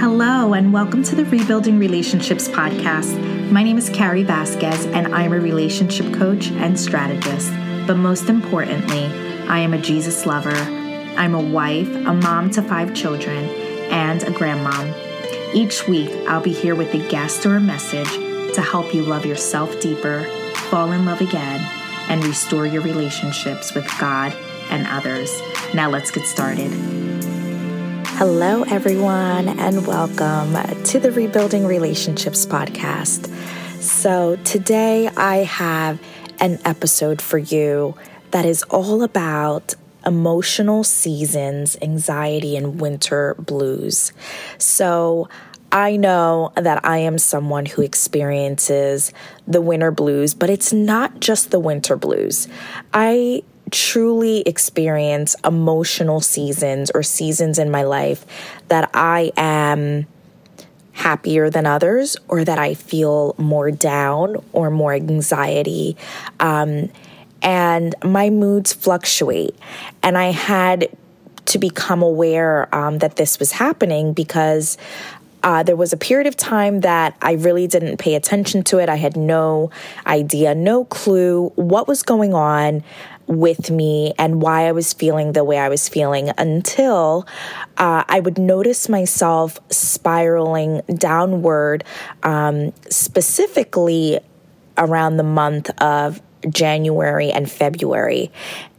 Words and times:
Hello, 0.00 0.54
and 0.54 0.72
welcome 0.72 1.02
to 1.02 1.16
the 1.16 1.24
Rebuilding 1.24 1.80
Relationships 1.80 2.46
podcast. 2.46 3.50
My 3.50 3.64
name 3.64 3.76
is 3.78 3.90
Carrie 3.90 4.22
Vasquez, 4.22 4.86
and 4.86 5.12
I'm 5.12 5.32
a 5.32 5.40
relationship 5.40 6.14
coach 6.14 6.52
and 6.52 6.78
strategist. 6.78 7.50
But 7.84 7.96
most 7.96 8.28
importantly, 8.28 9.06
I 9.48 9.58
am 9.58 9.74
a 9.74 9.78
Jesus 9.78 10.24
lover. 10.24 10.54
I'm 10.54 11.34
a 11.34 11.42
wife, 11.42 11.88
a 11.88 12.14
mom 12.14 12.48
to 12.50 12.62
five 12.62 12.94
children, 12.94 13.46
and 13.90 14.22
a 14.22 14.30
grandmom. 14.30 14.94
Each 15.52 15.88
week, 15.88 16.10
I'll 16.28 16.40
be 16.40 16.52
here 16.52 16.76
with 16.76 16.94
a 16.94 17.08
guest 17.08 17.44
or 17.44 17.56
a 17.56 17.60
message 17.60 18.12
to 18.54 18.62
help 18.62 18.94
you 18.94 19.02
love 19.02 19.26
yourself 19.26 19.80
deeper, 19.80 20.22
fall 20.70 20.92
in 20.92 21.06
love 21.06 21.20
again, 21.20 21.60
and 22.08 22.24
restore 22.24 22.68
your 22.68 22.82
relationships 22.82 23.74
with 23.74 23.90
God 23.98 24.32
and 24.70 24.86
others. 24.86 25.42
Now, 25.74 25.90
let's 25.90 26.12
get 26.12 26.24
started. 26.24 27.07
Hello, 28.18 28.64
everyone, 28.64 29.46
and 29.46 29.86
welcome 29.86 30.52
to 30.82 30.98
the 30.98 31.12
Rebuilding 31.12 31.64
Relationships 31.64 32.46
podcast. 32.46 33.28
So, 33.80 34.34
today 34.42 35.06
I 35.16 35.44
have 35.44 36.02
an 36.40 36.58
episode 36.64 37.22
for 37.22 37.38
you 37.38 37.94
that 38.32 38.44
is 38.44 38.64
all 38.64 39.04
about 39.04 39.76
emotional 40.04 40.82
seasons, 40.82 41.76
anxiety, 41.80 42.56
and 42.56 42.80
winter 42.80 43.36
blues. 43.38 44.12
So, 44.58 45.28
I 45.70 45.96
know 45.96 46.50
that 46.56 46.84
I 46.84 46.98
am 46.98 47.18
someone 47.18 47.66
who 47.66 47.82
experiences 47.82 49.12
the 49.46 49.60
winter 49.60 49.92
blues, 49.92 50.34
but 50.34 50.50
it's 50.50 50.72
not 50.72 51.20
just 51.20 51.52
the 51.52 51.60
winter 51.60 51.94
blues. 51.94 52.48
I 52.92 53.44
truly 53.70 54.40
experience 54.40 55.36
emotional 55.44 56.20
seasons 56.20 56.90
or 56.90 57.02
seasons 57.02 57.58
in 57.58 57.70
my 57.70 57.82
life 57.82 58.26
that 58.68 58.90
I 58.94 59.32
am 59.36 60.06
happier 60.92 61.48
than 61.48 61.64
others 61.64 62.16
or 62.26 62.44
that 62.44 62.58
I 62.58 62.74
feel 62.74 63.34
more 63.38 63.70
down 63.70 64.36
or 64.52 64.70
more 64.70 64.92
anxiety. 64.92 65.96
Um, 66.40 66.90
and 67.40 67.94
my 68.02 68.30
moods 68.30 68.72
fluctuate. 68.72 69.54
And 70.02 70.18
I 70.18 70.32
had 70.32 70.88
to 71.46 71.58
become 71.58 72.02
aware 72.02 72.72
um, 72.74 72.98
that 72.98 73.16
this 73.16 73.38
was 73.38 73.52
happening 73.52 74.12
because 74.12 74.76
uh, 75.42 75.62
there 75.62 75.76
was 75.76 75.92
a 75.92 75.96
period 75.96 76.26
of 76.26 76.36
time 76.36 76.80
that 76.80 77.16
I 77.22 77.32
really 77.32 77.66
didn't 77.66 77.98
pay 77.98 78.14
attention 78.14 78.62
to 78.64 78.78
it. 78.78 78.88
I 78.88 78.96
had 78.96 79.16
no 79.16 79.70
idea, 80.06 80.54
no 80.54 80.84
clue 80.84 81.52
what 81.56 81.86
was 81.86 82.02
going 82.02 82.34
on 82.34 82.82
with 83.26 83.70
me 83.70 84.14
and 84.18 84.40
why 84.40 84.66
I 84.66 84.72
was 84.72 84.92
feeling 84.94 85.32
the 85.32 85.44
way 85.44 85.58
I 85.58 85.68
was 85.68 85.88
feeling 85.88 86.30
until 86.38 87.26
uh, 87.76 88.02
I 88.08 88.20
would 88.20 88.38
notice 88.38 88.88
myself 88.88 89.58
spiraling 89.70 90.80
downward, 90.94 91.84
um, 92.22 92.72
specifically 92.88 94.18
around 94.78 95.18
the 95.18 95.24
month 95.24 95.70
of 95.80 96.22
January 96.48 97.30
and 97.30 97.50
February. 97.50 98.30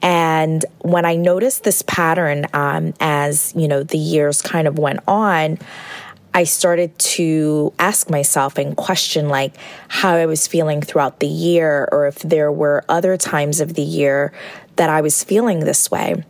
And 0.01 0.65
when 0.79 1.05
I 1.05 1.15
noticed 1.15 1.63
this 1.63 1.81
pattern 1.83 2.47
um, 2.53 2.93
as, 2.99 3.53
you 3.55 3.67
know, 3.67 3.83
the 3.83 3.97
years 3.97 4.41
kind 4.41 4.67
of 4.67 4.79
went 4.79 5.01
on, 5.07 5.59
I 6.33 6.43
started 6.43 6.97
to 6.99 7.73
ask 7.79 8.09
myself 8.09 8.57
and 8.57 8.75
question 8.75 9.29
like 9.29 9.55
how 9.87 10.15
I 10.15 10.25
was 10.25 10.47
feeling 10.47 10.81
throughout 10.81 11.19
the 11.19 11.27
year 11.27 11.89
or 11.91 12.07
if 12.07 12.19
there 12.19 12.51
were 12.51 12.83
other 12.87 13.17
times 13.17 13.59
of 13.59 13.73
the 13.73 13.81
year 13.81 14.31
that 14.75 14.89
I 14.89 15.01
was 15.01 15.23
feeling 15.23 15.59
this 15.61 15.89
way. 15.89 16.23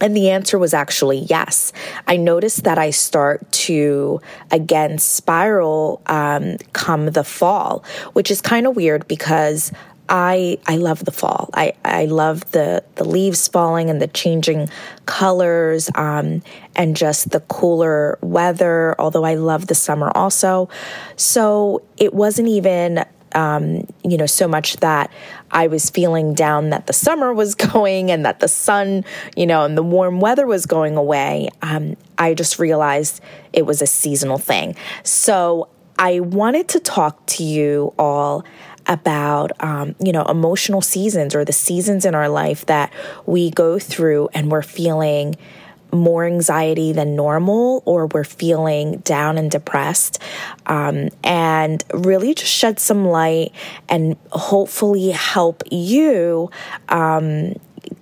And 0.00 0.16
the 0.16 0.30
answer 0.30 0.58
was 0.58 0.74
actually 0.74 1.18
yes. 1.18 1.72
I 2.08 2.16
noticed 2.16 2.64
that 2.64 2.76
I 2.76 2.90
start 2.90 3.50
to 3.52 4.20
again 4.50 4.98
spiral 4.98 6.02
um, 6.06 6.56
come 6.72 7.06
the 7.06 7.22
fall, 7.22 7.84
which 8.12 8.28
is 8.28 8.40
kind 8.40 8.66
of 8.66 8.74
weird 8.74 9.06
because 9.06 9.70
I 10.08 10.58
I 10.66 10.76
love 10.76 11.04
the 11.04 11.12
fall. 11.12 11.50
I 11.54 11.74
I 11.84 12.06
love 12.06 12.50
the 12.50 12.84
the 12.96 13.04
leaves 13.04 13.48
falling 13.48 13.88
and 13.88 14.00
the 14.00 14.08
changing 14.08 14.68
colors 15.06 15.90
um, 15.94 16.42
and 16.76 16.96
just 16.96 17.30
the 17.30 17.40
cooler 17.40 18.18
weather. 18.20 18.94
Although 18.98 19.24
I 19.24 19.34
love 19.34 19.68
the 19.68 19.74
summer 19.74 20.10
also, 20.14 20.68
so 21.16 21.82
it 21.96 22.12
wasn't 22.12 22.48
even 22.48 23.04
um, 23.34 23.86
you 24.04 24.16
know 24.16 24.26
so 24.26 24.46
much 24.48 24.76
that 24.78 25.10
I 25.50 25.68
was 25.68 25.88
feeling 25.88 26.34
down 26.34 26.70
that 26.70 26.86
the 26.86 26.92
summer 26.92 27.32
was 27.32 27.54
going 27.72 28.10
and 28.10 28.24
that 28.26 28.40
the 28.40 28.48
sun 28.48 29.04
you 29.36 29.46
know 29.46 29.64
and 29.64 29.78
the 29.78 29.82
warm 29.82 30.20
weather 30.20 30.46
was 30.46 30.66
going 30.66 30.96
away. 30.96 31.48
Um, 31.62 31.96
I 32.18 32.34
just 32.34 32.58
realized 32.58 33.22
it 33.52 33.66
was 33.66 33.80
a 33.80 33.86
seasonal 33.86 34.38
thing. 34.38 34.76
So 35.04 35.68
I 35.98 36.20
wanted 36.20 36.68
to 36.70 36.80
talk 36.80 37.24
to 37.26 37.44
you 37.44 37.94
all 37.98 38.44
about 38.86 39.52
um, 39.62 39.94
you 40.00 40.12
know 40.12 40.24
emotional 40.24 40.80
seasons 40.80 41.34
or 41.34 41.44
the 41.44 41.52
seasons 41.52 42.04
in 42.04 42.14
our 42.14 42.28
life 42.28 42.66
that 42.66 42.92
we 43.26 43.50
go 43.50 43.78
through 43.78 44.28
and 44.34 44.50
we're 44.50 44.62
feeling 44.62 45.36
more 45.92 46.24
anxiety 46.24 46.92
than 46.92 47.14
normal 47.14 47.82
or 47.84 48.06
we're 48.06 48.24
feeling 48.24 48.98
down 48.98 49.36
and 49.36 49.50
depressed 49.50 50.18
um, 50.66 51.10
and 51.22 51.84
really 51.92 52.34
just 52.34 52.50
shed 52.50 52.78
some 52.78 53.06
light 53.06 53.52
and 53.90 54.16
hopefully 54.30 55.10
help 55.10 55.62
you 55.70 56.50
um, 56.88 57.52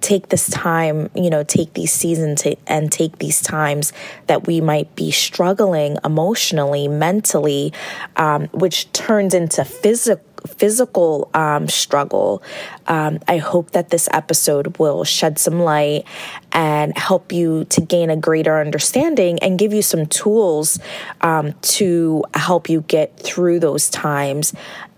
take 0.00 0.28
this 0.28 0.48
time, 0.50 1.10
you 1.14 1.30
know, 1.30 1.42
take 1.42 1.74
these 1.74 1.92
seasons 1.92 2.44
and 2.66 2.92
take 2.92 3.18
these 3.18 3.42
times 3.42 3.92
that 4.26 4.46
we 4.46 4.60
might 4.60 4.94
be 4.94 5.10
struggling 5.10 5.96
emotionally, 6.04 6.88
mentally, 6.88 7.72
um, 8.16 8.46
which 8.48 8.90
turns 8.92 9.34
into 9.34 9.64
physical 9.64 10.24
physical 10.46 11.30
um, 11.34 11.68
struggle. 11.68 12.42
Um, 12.86 13.18
I 13.28 13.38
hope 13.38 13.72
that 13.72 13.90
this 13.90 14.08
episode 14.12 14.78
will 14.78 15.04
shed 15.04 15.38
some 15.38 15.60
light 15.60 16.04
and 16.52 16.96
help 16.96 17.32
you 17.32 17.64
to 17.66 17.80
gain 17.80 18.10
a 18.10 18.16
greater 18.16 18.60
understanding 18.60 19.38
and 19.40 19.58
give 19.58 19.72
you 19.72 19.82
some 19.82 20.06
tools 20.06 20.78
um, 21.20 21.54
to 21.62 22.24
help 22.34 22.68
you 22.68 22.82
get 22.82 23.18
through 23.18 23.60
those 23.60 23.88
times 23.88 24.52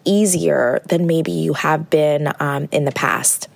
easier 0.04 0.82
than 0.86 1.06
maybe 1.06 1.32
you 1.32 1.52
have 1.52 1.90
been 1.90 2.32
um, 2.40 2.68
in 2.72 2.84
the 2.84 2.92
past. 2.92 3.48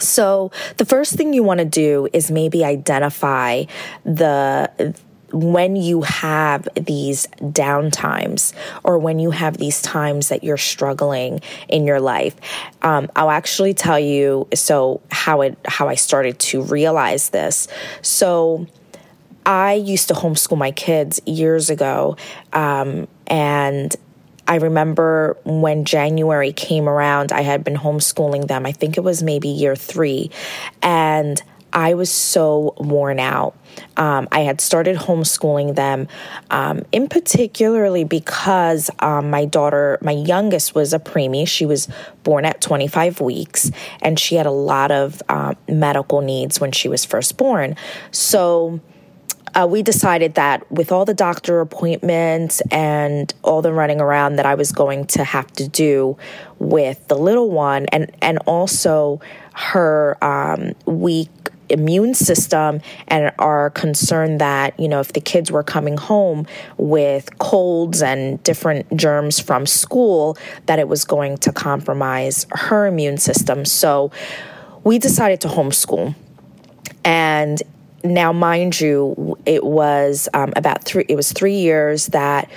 So, 0.00 0.52
the 0.76 0.84
first 0.84 1.14
thing 1.14 1.32
you 1.32 1.42
want 1.42 1.58
to 1.58 1.64
do 1.64 2.08
is 2.12 2.30
maybe 2.30 2.64
identify 2.64 3.64
the 4.04 4.94
when 5.32 5.76
you 5.76 6.02
have 6.02 6.68
these 6.74 7.26
downtimes 7.40 8.52
or 8.84 8.98
when 8.98 9.18
you 9.18 9.30
have 9.30 9.58
these 9.58 9.82
times 9.82 10.28
that 10.28 10.42
you're 10.42 10.56
struggling 10.56 11.40
in 11.68 11.86
your 11.86 12.00
life 12.00 12.34
um, 12.82 13.10
i'll 13.16 13.30
actually 13.30 13.74
tell 13.74 13.98
you 13.98 14.46
so 14.54 15.00
how 15.10 15.40
it 15.42 15.58
how 15.66 15.88
i 15.88 15.94
started 15.94 16.38
to 16.38 16.62
realize 16.62 17.30
this 17.30 17.68
so 18.02 18.66
i 19.44 19.74
used 19.74 20.08
to 20.08 20.14
homeschool 20.14 20.56
my 20.56 20.70
kids 20.70 21.20
years 21.26 21.70
ago 21.70 22.16
um, 22.52 23.06
and 23.26 23.96
I 24.48 24.56
remember 24.56 25.36
when 25.44 25.84
January 25.84 26.54
came 26.54 26.88
around, 26.88 27.32
I 27.32 27.42
had 27.42 27.62
been 27.62 27.76
homeschooling 27.76 28.48
them. 28.48 28.64
I 28.64 28.72
think 28.72 28.96
it 28.96 29.02
was 29.02 29.22
maybe 29.22 29.48
year 29.48 29.76
three. 29.76 30.30
And 30.80 31.40
I 31.72 31.94
was 31.94 32.10
so 32.10 32.74
worn 32.78 33.18
out. 33.18 33.54
Um, 33.96 34.28
I 34.32 34.40
had 34.40 34.60
started 34.60 34.96
homeschooling 34.96 35.74
them, 35.74 36.08
um, 36.50 36.82
in 36.92 37.08
particularly 37.08 38.04
because 38.04 38.90
um, 38.98 39.30
my 39.30 39.44
daughter, 39.44 39.98
my 40.02 40.12
youngest, 40.12 40.74
was 40.74 40.92
a 40.92 40.98
preemie. 40.98 41.46
She 41.46 41.66
was 41.66 41.88
born 42.24 42.44
at 42.44 42.60
25 42.60 43.20
weeks, 43.20 43.70
and 44.00 44.18
she 44.18 44.34
had 44.34 44.46
a 44.46 44.50
lot 44.50 44.90
of 44.90 45.22
uh, 45.28 45.54
medical 45.68 46.20
needs 46.20 46.60
when 46.60 46.72
she 46.72 46.88
was 46.88 47.04
first 47.04 47.36
born. 47.36 47.76
So 48.10 48.80
uh, 49.54 49.66
we 49.66 49.82
decided 49.82 50.34
that 50.34 50.70
with 50.70 50.92
all 50.92 51.04
the 51.04 51.14
doctor 51.14 51.60
appointments 51.60 52.60
and 52.70 53.32
all 53.42 53.62
the 53.62 53.72
running 53.72 54.00
around 54.00 54.36
that 54.36 54.46
I 54.46 54.54
was 54.54 54.72
going 54.72 55.06
to 55.06 55.24
have 55.24 55.50
to 55.52 55.68
do 55.68 56.16
with 56.58 57.06
the 57.08 57.16
little 57.16 57.50
one, 57.50 57.86
and 57.86 58.10
and 58.22 58.38
also 58.46 59.20
her 59.54 60.16
um, 60.22 60.74
weak 60.86 61.30
immune 61.70 62.14
system 62.14 62.80
and 63.08 63.32
are 63.38 63.70
concerned 63.70 64.40
that 64.40 64.78
you 64.78 64.88
know 64.88 65.00
if 65.00 65.12
the 65.12 65.20
kids 65.20 65.50
were 65.50 65.62
coming 65.62 65.96
home 65.96 66.46
with 66.76 67.38
colds 67.38 68.02
and 68.02 68.42
different 68.42 68.86
germs 68.96 69.38
from 69.38 69.66
school 69.66 70.36
that 70.66 70.78
it 70.78 70.88
was 70.88 71.04
going 71.04 71.36
to 71.36 71.52
compromise 71.52 72.46
her 72.50 72.86
immune 72.86 73.18
system 73.18 73.64
so 73.64 74.10
we 74.84 74.98
decided 74.98 75.40
to 75.40 75.48
homeschool 75.48 76.14
and 77.04 77.62
now, 78.04 78.32
mind 78.32 78.80
you, 78.80 79.36
it 79.44 79.64
was 79.64 80.28
um, 80.34 80.52
about 80.56 80.84
three. 80.84 81.04
It 81.08 81.16
was 81.16 81.32
three 81.32 81.56
years 81.56 82.06
that 82.08 82.50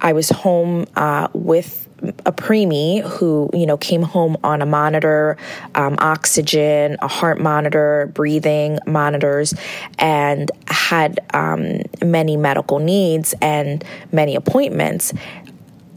I 0.00 0.12
was 0.12 0.30
home 0.30 0.86
uh, 0.96 1.28
with 1.32 1.87
a 2.24 2.32
preemie 2.32 3.02
who, 3.02 3.50
you 3.52 3.66
know, 3.66 3.76
came 3.76 4.02
home 4.02 4.36
on 4.44 4.62
a 4.62 4.66
monitor, 4.66 5.36
um, 5.74 5.96
oxygen, 5.98 6.96
a 7.00 7.08
heart 7.08 7.40
monitor, 7.40 8.10
breathing 8.14 8.78
monitors, 8.86 9.54
and 9.98 10.50
had 10.66 11.20
um, 11.34 11.82
many 12.04 12.36
medical 12.36 12.78
needs 12.78 13.34
and 13.40 13.84
many 14.12 14.36
appointments 14.36 15.12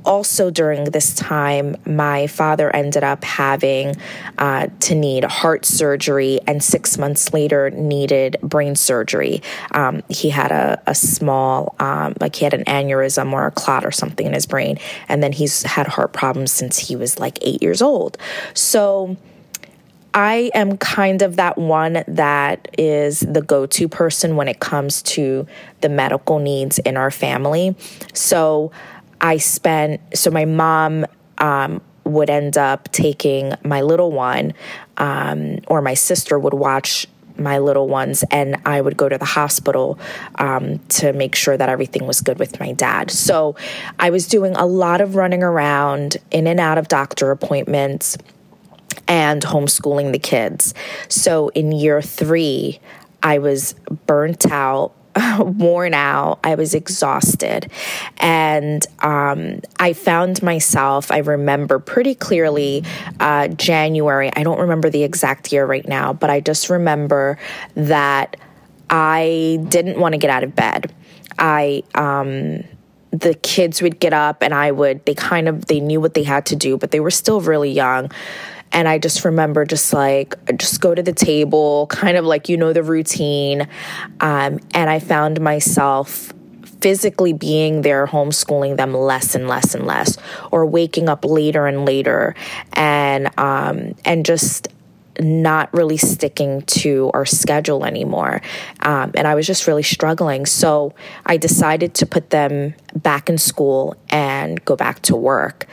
also 0.06 0.50
during 0.50 0.86
this 0.86 1.14
time, 1.16 1.76
my 1.86 2.28
father 2.28 2.74
ended 2.76 3.04
up 3.04 3.24
having 3.24 3.96
uh, 4.38 4.68
to 4.82 4.96
need 4.96 5.24
heart 5.24 5.66
surgery, 5.66 6.40
and 6.48 6.64
six 6.64 6.98
months 6.98 7.34
later 7.34 7.70
needed 7.72 8.38
brain 8.42 8.76
surgery. 8.76 9.42
Um, 9.72 10.04
he 10.10 10.30
had 10.30 10.52
a, 10.52 10.82
a 10.88 10.96
small, 10.96 11.76
um, 11.80 12.16
like 12.20 12.36
he 12.36 12.46
had 12.46 12.54
an 12.54 12.66
aneurysm 12.66 13.32
or 13.34 13.48
a 13.48 13.52
clot 13.52 13.86
or 13.86 13.92
something 13.92 14.26
in 14.26 14.34
his 14.34 14.46
brain, 14.46 14.78
and 15.08 15.22
then 15.22 15.32
he's 15.32 15.64
had 15.64 15.88
heart 15.88 16.14
problems 16.14 16.52
since 16.52 16.78
he 16.78 16.96
was 16.96 17.20
like 17.20 17.38
eight 17.42 17.62
years 17.62 17.82
old. 17.82 18.18
So. 18.54 19.18
I 20.14 20.52
am 20.54 20.78
kind 20.78 21.22
of 21.22 21.38
that 21.38 21.58
one 21.58 22.04
that 22.06 22.68
is 22.78 23.22
the 23.22 23.42
go 23.42 23.66
to 23.66 23.88
person 23.88 24.36
when 24.36 24.50
it 24.50 24.60
comes 24.60 25.02
to 25.04 25.48
the 25.80 25.88
medical 25.88 26.38
needs 26.40 26.80
in 26.80 26.98
our 26.98 27.12
family. 27.12 27.78
So 28.14 28.74
I 29.22 29.38
spent, 29.38 30.02
so 30.18 30.32
my 30.32 30.46
mom 30.46 31.06
um, 31.38 31.82
would 32.04 32.30
end 32.30 32.58
up 32.58 32.92
taking 32.92 33.54
my 33.64 33.82
little 33.82 34.12
one, 34.12 34.54
um, 34.98 35.60
or 35.68 35.82
my 35.82 35.94
sister 35.94 36.38
would 36.38 36.56
watch 36.56 37.08
my 37.38 37.60
little 37.60 37.88
ones, 37.88 38.24
and 38.30 38.58
I 38.66 38.82
would 38.82 38.98
go 38.98 39.08
to 39.08 39.18
the 39.18 39.26
hospital 39.26 39.98
um, 40.36 40.80
to 40.90 41.14
make 41.14 41.36
sure 41.36 41.56
that 41.56 41.70
everything 41.70 42.06
was 42.06 42.22
good 42.22 42.40
with 42.40 42.60
my 42.60 42.74
dad. 42.74 43.10
So 43.10 43.56
I 44.00 44.10
was 44.10 44.28
doing 44.28 44.56
a 44.56 44.66
lot 44.66 45.02
of 45.02 45.16
running 45.16 45.44
around 45.44 46.18
in 46.32 46.48
and 46.48 46.60
out 46.60 46.78
of 46.78 46.88
doctor 46.88 47.32
appointments 47.32 48.18
and 49.08 49.42
homeschooling 49.42 50.12
the 50.12 50.20
kids. 50.20 50.74
So 51.08 51.50
in 51.50 51.72
year 51.72 52.02
three, 52.02 52.80
I 53.24 53.38
was 53.38 53.76
burnt 54.08 54.52
out 54.52 54.94
worn 55.40 55.94
out. 55.94 56.40
I 56.44 56.56
was 56.56 56.74
exhausted. 56.74 57.72
And 58.18 58.86
um, 59.00 59.62
I 59.80 59.94
found 59.94 60.42
myself, 60.42 61.12
I 61.12 61.20
remember 61.20 61.80
pretty 61.80 62.16
clearly 62.16 62.84
uh, 63.20 63.50
January. 63.50 64.32
I 64.34 64.44
don't 64.44 64.60
remember 64.60 64.90
the 64.90 65.04
exact 65.04 65.52
year 65.52 65.66
right 65.66 65.88
now, 65.88 66.14
but 66.14 66.30
I 66.30 66.40
just 66.40 66.70
remember 66.70 67.38
that 67.76 68.38
I 68.90 69.64
didn't 69.70 70.00
want 70.00 70.14
to 70.14 70.18
get 70.18 70.30
out 70.30 70.44
of 70.44 70.56
bed. 70.56 70.94
I, 71.38 71.84
um, 71.96 72.64
the 73.12 73.34
kids 73.34 73.82
would 73.82 74.00
get 74.00 74.14
up 74.14 74.42
and 74.42 74.54
I 74.54 74.72
would, 74.72 75.06
they 75.06 75.16
kind 75.16 75.50
of, 75.50 75.66
they 75.66 75.80
knew 75.80 76.00
what 76.00 76.14
they 76.14 76.24
had 76.24 76.46
to 76.48 76.56
do, 76.56 76.78
but 76.78 76.92
they 76.92 77.00
were 77.00 77.12
still 77.12 77.42
really 77.42 77.72
young. 77.72 78.12
And 78.72 78.88
I 78.88 78.98
just 78.98 79.26
remember 79.26 79.66
just 79.66 79.94
like, 79.94 80.36
just 80.58 80.82
go 80.82 80.96
to 80.96 81.04
the 81.04 81.14
table, 81.14 81.88
kind 81.88 82.18
of 82.18 82.26
like, 82.26 82.50
you 82.50 82.58
know, 82.58 82.74
the 82.74 82.84
routine. 82.84 83.68
Um, 84.20 84.60
and 84.74 84.90
I 84.90 85.00
found 85.00 85.42
myself 85.42 86.34
physically 86.82 87.34
being 87.34 87.84
there, 87.84 88.08
homeschooling 88.08 88.78
them 88.78 88.94
less 88.94 89.36
and 89.36 89.48
less 89.48 89.76
and 89.76 89.86
less, 89.86 90.18
or 90.52 90.66
waking 90.66 91.10
up 91.10 91.24
later 91.24 91.68
and 91.68 91.86
later, 91.86 92.36
and 92.74 93.30
um, 93.38 93.96
and 94.04 94.26
just 94.26 94.68
not 95.20 95.72
really 95.74 95.98
sticking 95.98 96.62
to 96.64 97.12
our 97.14 97.26
schedule 97.26 97.86
anymore. 97.86 98.42
Um, 98.80 99.12
and 99.14 99.28
I 99.28 99.36
was 99.36 99.46
just 99.46 99.68
really 99.68 99.84
struggling. 99.84 100.46
So 100.46 100.94
I 101.26 101.38
decided 101.38 101.94
to 101.96 102.06
put 102.06 102.30
them 102.30 102.74
back 102.96 103.30
in 103.30 103.38
school 103.38 103.96
and 104.10 104.64
go 104.66 104.76
back 104.76 105.02
to 105.04 105.16
work. 105.16 105.68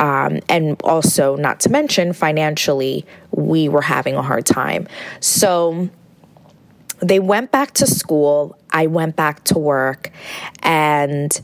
Um, 0.00 0.40
and 0.48 0.80
also, 0.82 1.36
not 1.36 1.60
to 1.60 1.68
mention, 1.68 2.12
financially, 2.12 3.06
we 3.30 3.68
were 3.68 3.82
having 3.82 4.16
a 4.16 4.22
hard 4.22 4.46
time. 4.46 4.88
So 5.20 5.90
they 7.00 7.20
went 7.20 7.52
back 7.52 7.72
to 7.74 7.86
school. 7.86 8.58
I 8.70 8.86
went 8.86 9.14
back 9.14 9.44
to 9.44 9.58
work 9.58 10.10
and 10.62 11.40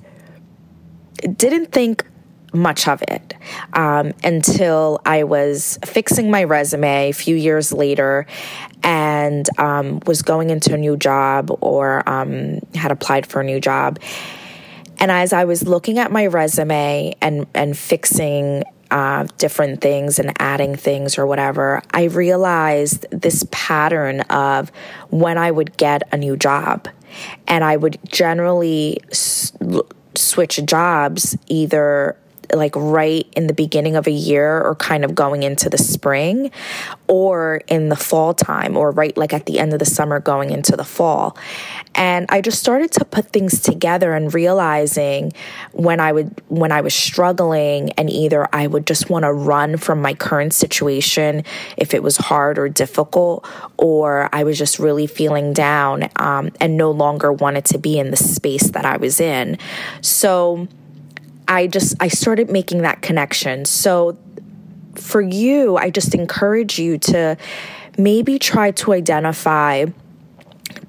didn't 1.37 1.73
think 1.73 2.05
much 2.53 2.89
of 2.89 3.03
it 3.03 3.35
um, 3.75 4.13
until 4.25 5.01
I 5.05 5.25
was 5.25 5.79
fixing 5.85 6.31
my 6.31 6.45
resume 6.45 7.11
a 7.11 7.13
few 7.13 7.37
years 7.37 7.73
later 7.73 8.27
and 8.83 9.47
um, 9.59 10.01
was 10.07 10.23
going 10.23 10.51
into 10.51 10.75
a 10.75 10.79
new 10.79 10.97
job 10.97 11.57
or 11.61 12.09
um, 12.09 12.61
had 12.75 12.91
applied 12.91 13.27
for 13.27 13.41
a 13.41 13.45
new 13.45 13.61
job. 13.61 13.99
And 14.99 15.11
as 15.11 15.33
I 15.33 15.45
was 15.45 15.67
looking 15.67 15.99
at 15.99 16.11
my 16.11 16.27
resume 16.27 17.15
and, 17.21 17.47
and 17.55 17.77
fixing 17.77 18.65
uh, 18.91 19.27
different 19.37 19.81
things 19.81 20.19
and 20.19 20.33
adding 20.41 20.77
things 20.77 21.19
or 21.19 21.27
whatever, 21.27 21.83
I 21.93 22.05
realized 22.05 23.07
this 23.11 23.45
pattern 23.51 24.21
of 24.23 24.71
when 25.11 25.39
I 25.39 25.51
would 25.51 25.77
get 25.77 26.03
a 26.13 26.17
new 26.17 26.37
job. 26.37 26.89
And 27.47 27.65
I 27.65 27.77
would 27.77 27.99
generally 28.09 28.99
s- 29.11 29.53
switch 30.15 30.61
jobs 30.65 31.37
either 31.49 32.17
like 32.53 32.75
right 32.77 33.27
in 33.37 33.47
the 33.47 33.55
beginning 33.55 33.97
of 33.97 34.07
a 34.07 34.13
year 34.13 34.61
or 34.61 34.75
kind 34.75 35.05
of 35.05 35.15
going 35.15 35.43
into 35.43 35.69
the 35.69 35.79
spring 35.79 36.51
or 37.09 37.63
in 37.69 37.89
the 37.89 37.97
fall 37.97 38.35
time 38.35 38.77
or 38.77 38.91
right 38.91 39.17
like 39.17 39.33
at 39.33 39.47
the 39.47 39.59
end 39.59 39.73
of 39.73 39.79
the 39.79 39.87
summer 39.87 40.21
going 40.21 40.51
into 40.51 40.77
the 40.77 40.85
fall. 40.85 41.37
And 41.95 42.27
I 42.29 42.41
just 42.41 42.59
started 42.59 42.93
to 42.93 43.05
put 43.05 43.33
things 43.33 43.61
together 43.61 44.15
and 44.15 44.33
realizing 44.33 45.33
when 45.73 46.01
I 46.01 46.13
would 46.13 46.41
when 46.49 46.73
I 46.73 46.81
was 46.81 46.95
struggling 46.95 47.93
and 47.93 48.11
either 48.11 48.49
I 48.55 48.67
would 48.67 48.87
just 48.87 49.09
want 49.11 49.25
to 49.25 49.33
run 49.33 49.77
from 49.77 50.03
my 50.03 50.15
current 50.15 50.53
situation 50.53 51.45
if 51.77 51.95
it 51.95 52.03
was 52.03 52.17
hard 52.17 52.59
or 52.59 52.69
difficult 52.69 53.47
or 53.79 54.29
I 54.33 54.45
was 54.45 54.59
just 54.59 54.79
really 54.79 55.07
feeling 55.07 55.53
down 55.53 56.09
um, 56.17 56.51
and 56.61 56.77
no 56.77 56.91
longer 56.91 57.33
wanted 57.33 57.65
to 57.67 57.79
be 57.79 57.99
in 57.99 58.11
the 58.11 58.17
space 58.17 58.71
that 58.71 58.85
I 58.85 58.97
was 58.97 59.21
in. 59.21 59.59
So 60.01 60.69
I 61.49 61.67
just 61.67 61.95
I 62.01 62.09
started 62.09 62.51
making 62.51 62.83
that 62.83 63.03
connection. 63.03 63.65
So 63.65 64.19
for 64.95 65.21
you, 65.21 65.77
I 65.77 65.91
just 65.91 66.15
encourage 66.15 66.79
you 66.79 66.99
to 66.99 67.37
maybe 67.99 68.39
try 68.39 68.71
to 68.73 68.93
identify 68.93 69.87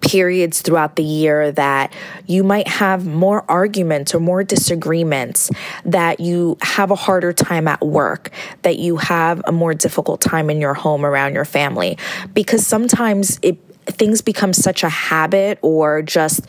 periods 0.01 0.61
throughout 0.61 0.95
the 0.95 1.03
year 1.03 1.51
that 1.51 1.93
you 2.25 2.43
might 2.43 2.67
have 2.67 3.05
more 3.05 3.49
arguments 3.49 4.13
or 4.13 4.19
more 4.19 4.43
disagreements, 4.43 5.51
that 5.85 6.19
you 6.19 6.57
have 6.61 6.91
a 6.91 6.95
harder 6.95 7.33
time 7.33 7.67
at 7.67 7.83
work, 7.85 8.29
that 8.61 8.77
you 8.77 8.97
have 8.97 9.41
a 9.45 9.51
more 9.51 9.73
difficult 9.73 10.21
time 10.21 10.49
in 10.49 10.61
your 10.61 10.73
home 10.73 11.05
around 11.05 11.33
your 11.33 11.45
family. 11.45 11.97
Because 12.33 12.65
sometimes 12.65 13.39
it 13.41 13.57
things 13.85 14.21
become 14.21 14.51
such 14.51 14.83
a 14.83 14.89
habit 14.89 15.57
or 15.61 16.01
just 16.01 16.45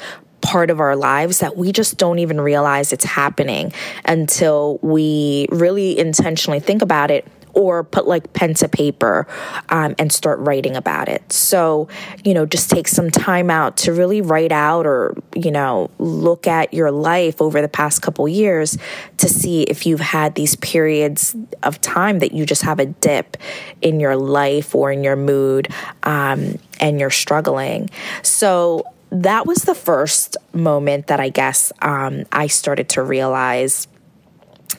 part 0.48 0.70
of 0.70 0.80
our 0.80 0.96
lives 0.96 1.40
that 1.40 1.58
we 1.58 1.72
just 1.72 1.98
don't 1.98 2.20
even 2.20 2.40
realize 2.40 2.90
it's 2.90 3.04
happening 3.04 3.70
until 4.06 4.78
we 4.80 5.46
really 5.50 5.98
intentionally 5.98 6.58
think 6.58 6.80
about 6.80 7.10
it 7.10 7.26
or 7.52 7.84
put 7.84 8.06
like 8.06 8.32
pen 8.32 8.54
to 8.54 8.66
paper 8.66 9.26
um, 9.68 9.94
and 9.98 10.10
start 10.10 10.38
writing 10.38 10.74
about 10.74 11.06
it. 11.06 11.30
So, 11.30 11.88
you 12.24 12.32
know, 12.32 12.46
just 12.46 12.70
take 12.70 12.88
some 12.88 13.10
time 13.10 13.50
out 13.50 13.76
to 13.78 13.92
really 13.92 14.22
write 14.22 14.52
out 14.52 14.86
or, 14.86 15.14
you 15.34 15.50
know, 15.50 15.90
look 15.98 16.46
at 16.46 16.72
your 16.72 16.90
life 16.90 17.42
over 17.42 17.60
the 17.60 17.68
past 17.68 18.00
couple 18.00 18.26
years 18.26 18.78
to 19.18 19.28
see 19.28 19.64
if 19.64 19.84
you've 19.84 20.00
had 20.00 20.34
these 20.34 20.56
periods 20.56 21.36
of 21.62 21.78
time 21.82 22.20
that 22.20 22.32
you 22.32 22.46
just 22.46 22.62
have 22.62 22.78
a 22.78 22.86
dip 22.86 23.36
in 23.82 24.00
your 24.00 24.16
life 24.16 24.74
or 24.74 24.90
in 24.90 25.04
your 25.04 25.16
mood 25.16 25.68
um, 26.04 26.58
and 26.80 26.98
you're 26.98 27.10
struggling. 27.10 27.90
So, 28.22 28.86
that 29.10 29.46
was 29.46 29.62
the 29.62 29.74
first 29.74 30.36
moment 30.52 31.06
that 31.06 31.20
I 31.20 31.28
guess 31.28 31.72
um, 31.80 32.24
I 32.32 32.46
started 32.46 32.90
to 32.90 33.02
realize 33.02 33.88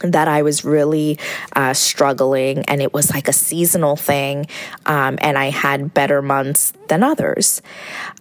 that 0.02 0.28
I 0.28 0.44
was 0.44 0.64
really 0.64 1.20
uh, 1.56 1.74
struggling, 1.74 2.64
and 2.66 2.82
it 2.82 2.94
was 2.94 3.12
like 3.12 3.28
a 3.28 3.34
seasonal 3.34 3.96
thing, 3.96 4.48
um, 4.86 5.18
and 5.22 5.38
I 5.38 5.50
had 5.50 5.94
better 5.94 6.22
months 6.22 6.74
than 6.88 7.04
others. 7.04 7.62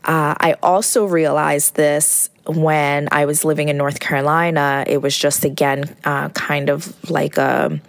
Uh, 0.05 0.35
I 0.39 0.57
also 0.63 1.05
realized 1.05 1.75
this 1.75 2.31
when 2.47 3.09
I 3.13 3.27
was 3.27 3.45
living 3.45 3.69
in 3.69 3.77
North 3.77 4.01
Carolina. 4.01 4.85
It 4.87 5.03
was 5.03 5.17
just 5.17 5.45
again 5.45 5.95
uh, 6.05 6.31
kind 6.31 6.71
of 6.71 7.11
like 7.11 7.37
a 7.37 7.81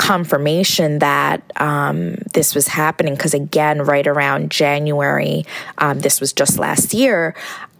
confirmation 0.00 0.98
that 1.00 1.42
um, 1.60 2.14
this 2.32 2.54
was 2.54 2.66
happening 2.68 3.14
because 3.14 3.34
again 3.34 3.82
right 3.82 4.06
around 4.06 4.50
january 4.50 5.44
um, 5.76 6.00
this 6.00 6.22
was 6.22 6.32
just 6.32 6.58
last 6.58 6.94
year 6.94 7.34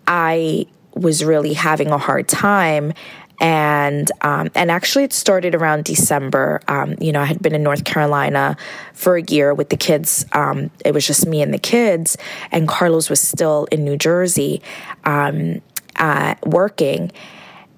i 0.06 0.66
was 0.94 1.24
really 1.24 1.54
having 1.54 1.88
a 1.88 1.96
hard 1.96 2.28
time 2.28 2.92
and 3.40 4.12
um, 4.20 4.50
and 4.54 4.70
actually 4.70 5.04
it 5.04 5.14
started 5.14 5.54
around 5.54 5.84
December. 5.84 6.60
Um, 6.68 6.96
you 7.00 7.10
know, 7.10 7.22
I 7.22 7.24
had 7.24 7.40
been 7.40 7.54
in 7.54 7.62
North 7.62 7.84
Carolina 7.84 8.54
for 8.92 9.16
a 9.16 9.22
year 9.22 9.54
with 9.54 9.70
the 9.70 9.78
kids. 9.78 10.26
Um, 10.32 10.70
it 10.84 10.92
was 10.92 11.06
just 11.06 11.26
me 11.26 11.40
and 11.40 11.54
the 11.54 11.58
kids, 11.58 12.18
and 12.52 12.68
Carlos 12.68 13.08
was 13.08 13.18
still 13.18 13.66
in 13.72 13.82
New 13.82 13.96
Jersey 13.96 14.60
um, 15.04 15.62
uh, 15.96 16.34
working, 16.44 17.12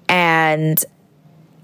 and 0.08 0.84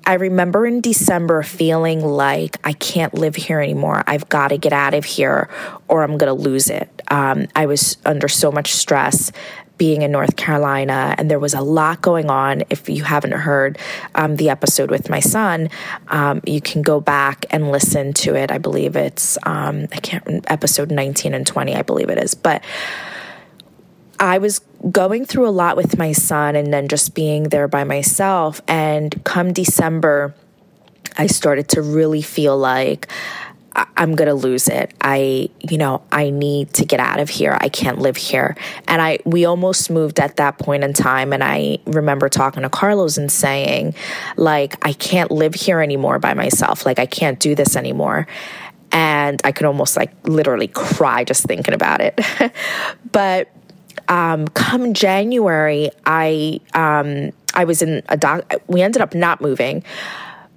I 0.08 0.14
remember 0.14 0.64
in 0.64 0.80
December 0.80 1.42
feeling 1.42 2.00
like 2.02 2.56
I 2.64 2.72
can't 2.72 3.12
live 3.12 3.36
here 3.36 3.60
anymore. 3.60 4.02
I've 4.06 4.26
got 4.30 4.48
to 4.48 4.56
get 4.56 4.72
out 4.72 4.94
of 4.94 5.04
here 5.04 5.50
or 5.86 6.02
I'm 6.02 6.16
going 6.16 6.34
to 6.34 6.42
lose 6.42 6.70
it. 6.70 7.02
Um, 7.08 7.46
I 7.54 7.66
was 7.66 7.98
under 8.06 8.26
so 8.26 8.50
much 8.50 8.72
stress 8.72 9.30
being 9.76 10.00
in 10.00 10.10
North 10.10 10.34
Carolina, 10.34 11.14
and 11.18 11.30
there 11.30 11.38
was 11.38 11.52
a 11.52 11.60
lot 11.60 12.00
going 12.00 12.30
on. 12.30 12.62
If 12.70 12.88
you 12.88 13.04
haven't 13.04 13.32
heard 13.32 13.78
um, 14.14 14.36
the 14.36 14.48
episode 14.48 14.90
with 14.90 15.10
my 15.10 15.20
son, 15.20 15.68
um, 16.08 16.40
you 16.46 16.62
can 16.62 16.80
go 16.80 17.00
back 17.00 17.44
and 17.50 17.70
listen 17.70 18.14
to 18.14 18.34
it. 18.34 18.50
I 18.50 18.56
believe 18.56 18.96
it's, 18.96 19.36
um, 19.44 19.88
I 19.92 19.98
can't, 19.98 20.50
episode 20.50 20.90
19 20.90 21.34
and 21.34 21.46
20, 21.46 21.76
I 21.76 21.82
believe 21.82 22.08
it 22.08 22.16
is. 22.18 22.34
But 22.34 22.64
I 24.20 24.38
was 24.38 24.60
going 24.90 25.24
through 25.26 25.48
a 25.48 25.50
lot 25.50 25.76
with 25.76 25.98
my 25.98 26.12
son 26.12 26.56
and 26.56 26.72
then 26.72 26.88
just 26.88 27.14
being 27.14 27.44
there 27.44 27.68
by 27.68 27.84
myself. 27.84 28.60
And 28.66 29.22
come 29.24 29.52
December, 29.52 30.34
I 31.16 31.26
started 31.26 31.68
to 31.70 31.82
really 31.82 32.22
feel 32.22 32.56
like, 32.56 33.08
I'm 33.96 34.14
going 34.14 34.28
to 34.28 34.34
lose 34.34 34.68
it. 34.68 34.92
I, 35.00 35.50
you 35.60 35.78
know, 35.78 36.02
I 36.10 36.30
need 36.30 36.72
to 36.74 36.84
get 36.84 37.00
out 37.00 37.20
of 37.20 37.28
here. 37.28 37.56
I 37.60 37.68
can't 37.68 37.98
live 37.98 38.16
here. 38.16 38.56
And 38.86 39.00
I, 39.00 39.18
we 39.24 39.44
almost 39.44 39.90
moved 39.90 40.18
at 40.18 40.36
that 40.36 40.58
point 40.58 40.84
in 40.84 40.92
time. 40.92 41.32
And 41.32 41.44
I 41.44 41.78
remember 41.86 42.28
talking 42.28 42.62
to 42.62 42.70
Carlos 42.70 43.18
and 43.18 43.30
saying, 43.30 43.94
like, 44.36 44.84
I 44.84 44.92
can't 44.94 45.30
live 45.30 45.54
here 45.54 45.80
anymore 45.80 46.18
by 46.18 46.34
myself. 46.34 46.86
Like, 46.86 46.98
I 46.98 47.06
can't 47.06 47.38
do 47.38 47.54
this 47.54 47.76
anymore. 47.76 48.26
And 48.90 49.40
I 49.44 49.52
could 49.52 49.66
almost 49.66 49.96
like 49.96 50.12
literally 50.24 50.68
cry 50.68 51.22
just 51.24 51.44
thinking 51.44 51.74
about 51.74 52.00
it. 52.00 52.18
but, 53.12 53.48
um, 54.08 54.48
come 54.48 54.94
January, 54.94 55.90
I, 56.04 56.60
um, 56.74 57.32
I 57.54 57.64
was 57.64 57.82
in 57.82 58.02
a 58.08 58.16
doc, 58.16 58.52
we 58.66 58.82
ended 58.82 59.02
up 59.02 59.14
not 59.14 59.40
moving, 59.40 59.84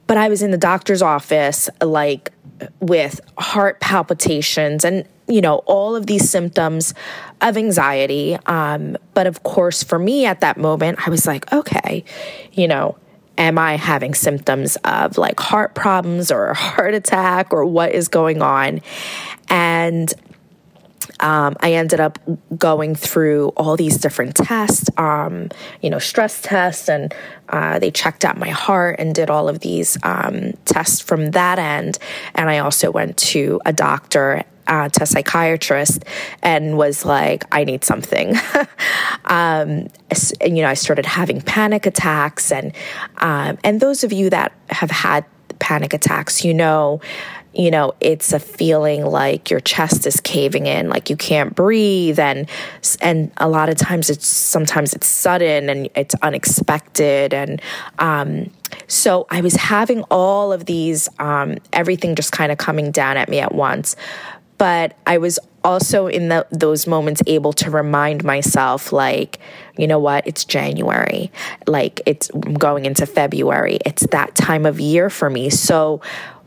but 0.07 0.17
I 0.17 0.29
was 0.29 0.41
in 0.41 0.51
the 0.51 0.57
doctor's 0.57 1.01
office, 1.01 1.69
like, 1.81 2.31
with 2.79 3.19
heart 3.37 3.79
palpitations 3.79 4.85
and 4.85 5.07
you 5.27 5.41
know 5.41 5.57
all 5.65 5.95
of 5.95 6.05
these 6.05 6.29
symptoms 6.29 6.93
of 7.41 7.57
anxiety. 7.57 8.37
Um, 8.45 8.97
but 9.13 9.25
of 9.25 9.43
course 9.43 9.81
for 9.81 9.97
me 9.97 10.25
at 10.25 10.41
that 10.41 10.57
moment 10.57 11.07
i 11.07 11.09
was 11.09 11.25
like 11.25 11.51
okay 11.51 12.03
you 12.51 12.67
know 12.67 12.97
am 13.37 13.57
i 13.57 13.77
having 13.77 14.13
symptoms 14.13 14.77
of 14.83 15.17
like 15.17 15.39
heart 15.39 15.73
problems 15.73 16.31
or 16.31 16.47
a 16.47 16.53
heart 16.53 16.93
attack 16.93 17.51
or 17.51 17.65
what 17.65 17.91
is 17.91 18.07
going 18.07 18.41
on? 18.41 18.81
And 19.49 20.13
um, 21.21 21.55
I 21.59 21.73
ended 21.73 21.99
up 21.99 22.19
going 22.57 22.95
through 22.95 23.49
all 23.49 23.77
these 23.77 23.97
different 23.97 24.35
tests, 24.35 24.89
um, 24.97 25.49
you 25.81 25.89
know, 25.89 25.99
stress 25.99 26.41
tests, 26.41 26.89
and 26.89 27.13
uh, 27.49 27.79
they 27.79 27.91
checked 27.91 28.25
out 28.25 28.37
my 28.37 28.49
heart 28.49 28.99
and 28.99 29.13
did 29.13 29.29
all 29.29 29.47
of 29.47 29.59
these 29.59 29.97
um, 30.03 30.53
tests 30.65 30.99
from 30.99 31.31
that 31.31 31.59
end. 31.59 31.99
And 32.35 32.49
I 32.49 32.59
also 32.59 32.91
went 32.91 33.17
to 33.17 33.61
a 33.65 33.71
doctor 33.71 34.43
uh, 34.67 34.89
to 34.89 35.03
a 35.03 35.05
psychiatrist 35.05 36.05
and 36.41 36.77
was 36.77 37.05
like, 37.05 37.43
I 37.51 37.63
need 37.63 37.83
something. 37.83 38.35
um, 39.25 39.87
and, 40.09 40.57
you 40.57 40.63
know, 40.63 40.69
I 40.69 40.75
started 40.75 41.05
having 41.05 41.41
panic 41.41 41.85
attacks, 41.85 42.51
and 42.51 42.73
um, 43.17 43.57
and 43.63 43.79
those 43.79 44.03
of 44.03 44.11
you 44.11 44.29
that 44.31 44.53
have 44.69 44.91
had 44.91 45.25
panic 45.59 45.93
attacks, 45.93 46.43
you 46.43 46.53
know, 46.53 46.99
you 47.53 47.69
know, 47.69 47.93
it's 47.99 48.31
a 48.31 48.39
feeling 48.39 49.05
like 49.05 49.49
your 49.49 49.59
chest 49.59 50.07
is 50.07 50.21
caving 50.21 50.67
in, 50.67 50.89
like 50.89 51.09
you 51.09 51.17
can't 51.17 51.53
breathe, 51.53 52.19
and 52.19 52.49
and 53.01 53.31
a 53.37 53.49
lot 53.49 53.67
of 53.67 53.75
times 53.75 54.09
it's 54.09 54.25
sometimes 54.25 54.93
it's 54.93 55.07
sudden 55.07 55.69
and 55.69 55.89
it's 55.95 56.15
unexpected, 56.21 57.33
and 57.33 57.61
um, 57.99 58.49
so 58.87 59.27
I 59.29 59.41
was 59.41 59.55
having 59.55 60.03
all 60.03 60.53
of 60.53 60.65
these, 60.65 61.09
um, 61.19 61.57
everything 61.73 62.15
just 62.15 62.31
kind 62.31 62.51
of 62.51 62.57
coming 62.57 62.91
down 62.91 63.17
at 63.17 63.27
me 63.27 63.39
at 63.39 63.53
once, 63.53 63.97
but 64.57 64.95
I 65.05 65.17
was 65.17 65.37
also 65.63 66.07
in 66.07 66.29
the, 66.29 66.47
those 66.51 66.87
moments 66.87 67.21
able 67.27 67.53
to 67.53 67.69
remind 67.69 68.23
myself 68.23 68.91
like 68.91 69.39
you 69.77 69.87
know 69.87 69.99
what? 69.99 70.27
It's 70.27 70.45
january. 70.45 71.31
Like 71.65 72.01
it's 72.05 72.29
going 72.29 72.85
into 72.85 73.05
february. 73.05 73.79
It's 73.85 74.05
that 74.07 74.35
time 74.35 74.65
of 74.65 74.79
year 74.79 75.09
for 75.09 75.29
me. 75.29 75.49
So 75.49 76.01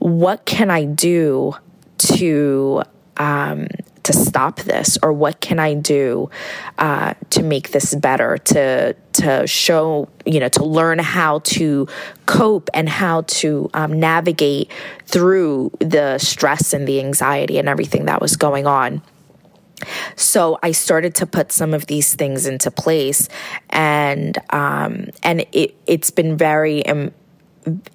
what 0.05 0.45
can 0.45 0.71
I 0.71 0.85
do 0.85 1.55
to 1.97 2.83
um, 3.17 3.69
to 4.03 4.13
stop 4.13 4.61
this, 4.61 4.99
or 5.03 5.15
what 5.15 5.41
can 5.41 5.59
I 5.59 5.73
do 5.73 6.29
uh, 6.77 7.15
to 7.31 7.43
make 7.43 7.71
this 7.71 7.95
better? 7.95 8.37
To 8.37 8.93
to 8.93 9.47
show 9.47 10.11
you 10.27 10.41
know 10.41 10.51
to 10.51 10.63
learn 10.63 10.99
how 10.99 11.39
to 11.39 11.89
cope 12.27 12.69
and 12.75 12.87
how 12.87 13.23
to 13.23 13.71
um, 13.73 13.99
navigate 13.99 14.71
through 15.07 15.71
the 15.79 16.19
stress 16.19 16.75
and 16.75 16.87
the 16.87 17.01
anxiety 17.01 17.57
and 17.57 17.67
everything 17.67 18.05
that 18.05 18.21
was 18.21 18.37
going 18.37 18.67
on. 18.67 19.01
So 20.17 20.59
I 20.63 20.73
started 20.73 21.15
to 21.17 21.27
put 21.27 21.51
some 21.51 21.73
of 21.73 21.87
these 21.87 22.15
things 22.15 22.47
into 22.47 22.71
place, 22.71 23.31
and 23.71 24.37
um, 24.51 25.07
and 25.23 25.47
it 25.53 25.77
it's 25.87 26.11
been 26.11 26.37
very 26.37 26.85
um, 26.85 27.11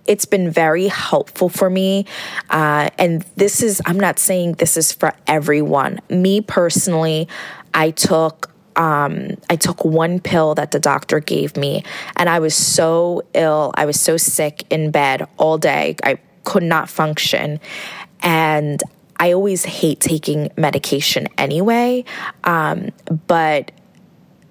it's 0.05 0.25
been 0.25 0.49
very 0.49 0.87
helpful 0.87 1.49
for 1.49 1.69
me. 1.69 2.05
Uh, 2.49 2.89
and 2.97 3.21
this 3.35 3.61
is, 3.61 3.81
I'm 3.85 3.99
not 3.99 4.19
saying 4.19 4.53
this 4.53 4.77
is 4.77 4.91
for 4.91 5.13
everyone. 5.27 5.99
Me 6.09 6.41
personally, 6.41 7.27
I 7.73 7.91
took 7.91 8.49
um, 8.75 9.35
I 9.49 9.57
took 9.57 9.83
one 9.83 10.21
pill 10.21 10.55
that 10.55 10.71
the 10.71 10.79
doctor 10.79 11.19
gave 11.19 11.57
me, 11.57 11.83
and 12.15 12.29
I 12.29 12.39
was 12.39 12.55
so 12.55 13.23
ill. 13.33 13.73
I 13.75 13.85
was 13.85 13.99
so 13.99 14.15
sick 14.15 14.63
in 14.69 14.89
bed 14.89 15.27
all 15.37 15.57
day. 15.57 15.97
I 16.01 16.19
could 16.45 16.63
not 16.63 16.89
function. 16.89 17.59
And 18.21 18.81
I 19.19 19.33
always 19.33 19.65
hate 19.65 19.99
taking 19.99 20.49
medication 20.55 21.27
anyway. 21.37 22.05
Um, 22.45 22.91
but 23.27 23.71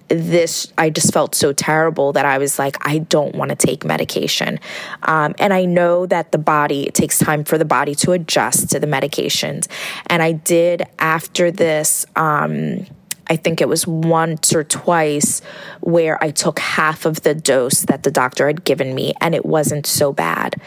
this 0.09 0.73
i 0.79 0.89
just 0.89 1.13
felt 1.13 1.35
so 1.35 1.53
terrible 1.53 2.13
that 2.13 2.25
i 2.25 2.39
was 2.39 2.59
like 2.59 2.77
i 2.87 2.99
don't 2.99 3.35
want 3.35 3.51
to 3.51 3.57
take 3.57 3.85
medication 3.85 4.59
um, 5.03 5.35
and 5.39 5.53
i 5.53 5.65
know 5.65 6.07
that 6.07 6.33
the 6.33 6.39
body 6.39 6.87
it 6.87 6.95
takes 6.95 7.19
time 7.19 7.45
for 7.45 7.59
the 7.59 7.65
body 7.65 7.95
to 7.95 8.13
adjust 8.13 8.71
to 8.71 8.81
the 8.81 8.87
medications 8.87 9.69
and 10.07 10.23
i 10.23 10.33
did 10.33 10.83
after 10.99 11.51
this 11.51 12.07
um, 12.17 12.87
I 13.31 13.37
think 13.37 13.61
it 13.61 13.69
was 13.69 13.87
once 13.87 14.55
or 14.55 14.65
twice 14.65 15.43
where 15.81 16.23
I 16.23 16.31
took 16.31 16.59
half 16.59 17.05
of 17.05 17.23
the 17.23 17.35
dose 17.35 17.83
that 17.83 18.03
the 18.03 18.11
doctor 18.11 18.47
had 18.47 18.65
given 18.65 18.95
me, 18.95 19.13
and 19.21 19.35
it 19.35 19.45
wasn't 19.45 19.87
so 19.87 20.13
bad. 20.13 20.61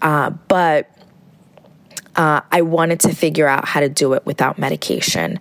Uh, 0.00 0.30
but 0.30 0.90
uh, 2.16 2.40
I 2.50 2.62
wanted 2.62 3.00
to 3.00 3.14
figure 3.14 3.46
out 3.46 3.66
how 3.66 3.80
to 3.80 3.88
do 3.88 4.14
it 4.14 4.24
without 4.24 4.58
medication. 4.58 5.38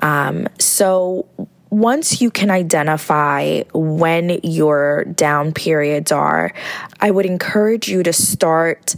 Um, 0.00 0.46
so 0.58 1.26
once 1.70 2.20
you 2.20 2.30
can 2.30 2.50
identify 2.50 3.62
when 3.74 4.40
your 4.42 5.04
down 5.04 5.52
periods 5.52 6.12
are, 6.12 6.52
I 7.00 7.10
would 7.10 7.26
encourage 7.26 7.88
you 7.88 8.02
to 8.02 8.12
start 8.12 8.94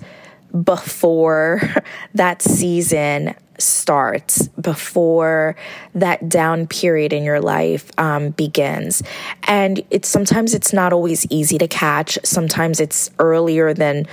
before 0.64 1.62
that 2.14 2.42
season 2.42 3.34
starts, 3.58 4.48
before 4.48 5.56
that 5.94 6.28
down 6.28 6.66
period 6.66 7.12
in 7.12 7.22
your 7.22 7.40
life 7.40 7.90
um, 7.98 8.30
begins. 8.30 9.02
And 9.44 9.82
it's 9.90 10.08
sometimes 10.08 10.54
it's 10.54 10.72
not 10.72 10.92
always 10.92 11.26
easy 11.30 11.58
to 11.58 11.68
catch. 11.68 12.18
Sometimes 12.24 12.80
it's 12.80 13.10
earlier 13.18 13.74
than 13.74 14.06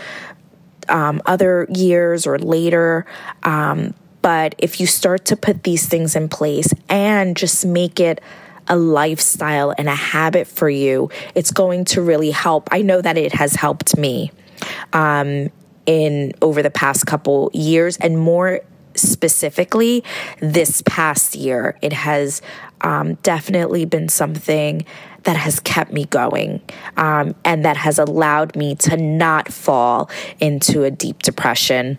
um, 0.89 1.21
other 1.25 1.67
years 1.73 2.27
or 2.27 2.37
later. 2.39 3.05
Um, 3.43 3.93
but 4.21 4.55
if 4.57 4.79
you 4.79 4.87
start 4.87 5.25
to 5.25 5.37
put 5.37 5.63
these 5.63 5.87
things 5.87 6.15
in 6.15 6.27
place 6.27 6.73
and 6.89 7.37
just 7.37 7.65
make 7.65 7.99
it 7.99 8.21
a 8.67 8.75
lifestyle 8.75 9.74
and 9.77 9.88
a 9.88 9.95
habit 9.95 10.47
for 10.47 10.69
you, 10.69 11.09
it's 11.36 11.51
going 11.51 11.86
to 11.86 12.01
really 12.01 12.31
help. 12.31 12.67
I 12.71 12.81
know 12.81 13.01
that 13.01 13.17
it 13.17 13.33
has 13.33 13.55
helped 13.55 13.97
me 13.97 14.31
um, 14.93 15.50
in 15.86 16.33
over 16.41 16.62
the 16.62 16.71
past 16.71 17.05
couple 17.05 17.50
years, 17.53 17.97
and 17.97 18.17
more 18.17 18.62
specifically 18.95 20.03
this 20.39 20.81
past 20.86 21.36
year, 21.36 21.77
it 21.81 21.93
has 21.93 22.41
um, 22.81 23.15
definitely 23.15 23.86
been 23.86 24.09
something 24.09 24.86
that 25.24 25.36
has 25.36 25.59
kept 25.59 25.91
me 25.91 26.05
going 26.05 26.62
um, 26.95 27.36
and 27.43 27.65
that 27.65 27.77
has 27.77 28.00
allowed 28.00 28.55
me 28.55 28.75
to 28.75 28.97
not 28.97 29.51
fall 29.51 30.09
into 30.39 30.83
a 30.83 30.91
deep 30.91 31.21
depression 31.21 31.97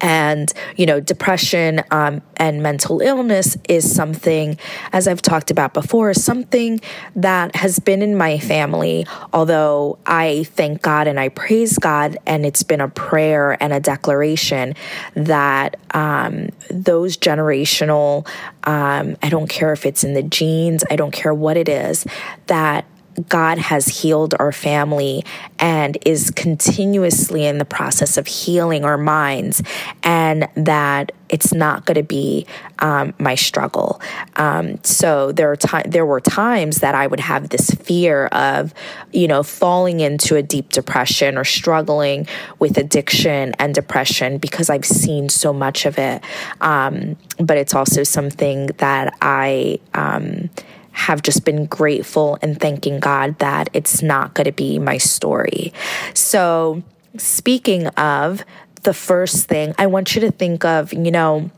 and 0.00 0.52
you 0.76 0.86
know 0.86 1.00
depression 1.00 1.82
um, 1.90 2.22
and 2.36 2.62
mental 2.62 3.00
illness 3.00 3.56
is 3.68 3.92
something 3.92 4.58
as 4.92 5.08
i've 5.08 5.22
talked 5.22 5.50
about 5.50 5.74
before 5.74 6.14
something 6.14 6.80
that 7.16 7.54
has 7.56 7.78
been 7.78 8.02
in 8.02 8.16
my 8.16 8.38
family 8.38 9.06
although 9.32 9.98
i 10.06 10.44
thank 10.50 10.82
god 10.82 11.06
and 11.06 11.18
i 11.18 11.28
praise 11.28 11.78
god 11.78 12.16
and 12.26 12.44
it's 12.46 12.62
been 12.62 12.80
a 12.80 12.88
prayer 12.88 13.56
and 13.62 13.72
a 13.72 13.80
declaration 13.80 14.74
that 15.14 15.76
um, 15.94 16.48
those 16.70 17.16
generational 17.16 18.26
um, 18.64 19.16
i 19.22 19.28
don't 19.28 19.48
care 19.48 19.72
if 19.72 19.86
it's 19.86 20.04
in 20.04 20.14
the 20.14 20.22
genes 20.22 20.84
i 20.90 20.96
don't 20.96 21.12
care 21.12 21.34
what 21.34 21.56
it 21.56 21.68
is 21.68 22.06
that 22.46 22.84
God 23.28 23.58
has 23.58 23.86
healed 23.86 24.34
our 24.38 24.52
family 24.52 25.24
and 25.58 25.98
is 26.06 26.30
continuously 26.30 27.44
in 27.44 27.58
the 27.58 27.64
process 27.64 28.16
of 28.16 28.26
healing 28.26 28.84
our 28.84 28.98
minds, 28.98 29.62
and 30.02 30.48
that 30.56 31.12
it's 31.28 31.52
not 31.52 31.86
going 31.86 31.96
to 31.96 32.02
be 32.02 32.46
um, 32.80 33.14
my 33.18 33.34
struggle. 33.34 34.00
Um, 34.36 34.82
so 34.84 35.32
there 35.32 35.50
are 35.50 35.56
ti- 35.56 35.88
there 35.88 36.04
were 36.04 36.20
times 36.20 36.78
that 36.78 36.94
I 36.94 37.06
would 37.06 37.20
have 37.20 37.48
this 37.48 37.70
fear 37.70 38.26
of, 38.26 38.74
you 39.12 39.28
know, 39.28 39.42
falling 39.42 40.00
into 40.00 40.36
a 40.36 40.42
deep 40.42 40.70
depression 40.70 41.38
or 41.38 41.44
struggling 41.44 42.26
with 42.58 42.76
addiction 42.76 43.54
and 43.58 43.74
depression 43.74 44.38
because 44.38 44.68
I've 44.68 44.84
seen 44.84 45.28
so 45.28 45.52
much 45.52 45.86
of 45.86 45.98
it. 45.98 46.22
Um, 46.60 47.16
but 47.38 47.56
it's 47.56 47.74
also 47.74 48.02
something 48.02 48.66
that 48.78 49.16
I 49.22 49.78
um, 49.94 50.50
have 50.92 51.22
just 51.22 51.44
been 51.44 51.66
grateful 51.66 52.38
and 52.42 52.58
thanking 52.60 53.00
God 53.00 53.38
that 53.38 53.70
it's 53.72 54.02
not 54.02 54.34
going 54.34 54.44
to 54.44 54.52
be 54.52 54.78
my 54.78 54.98
story. 54.98 55.72
So, 56.14 56.82
speaking 57.16 57.88
of 57.88 58.44
the 58.82 58.94
first 58.94 59.46
thing, 59.48 59.74
I 59.78 59.86
want 59.86 60.14
you 60.14 60.20
to 60.22 60.30
think 60.30 60.64
of, 60.64 60.92
you 60.92 61.10
know, 61.10 61.50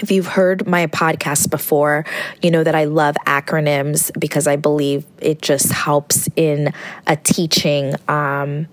if 0.00 0.10
you've 0.10 0.26
heard 0.26 0.66
my 0.66 0.86
podcast 0.86 1.50
before, 1.50 2.04
you 2.42 2.50
know 2.50 2.62
that 2.62 2.74
I 2.74 2.84
love 2.84 3.16
acronyms 3.26 4.10
because 4.18 4.46
I 4.46 4.56
believe 4.56 5.04
it 5.20 5.42
just 5.42 5.72
helps 5.72 6.28
in 6.36 6.72
a 7.06 7.16
teaching 7.16 7.94
um, 8.08 8.68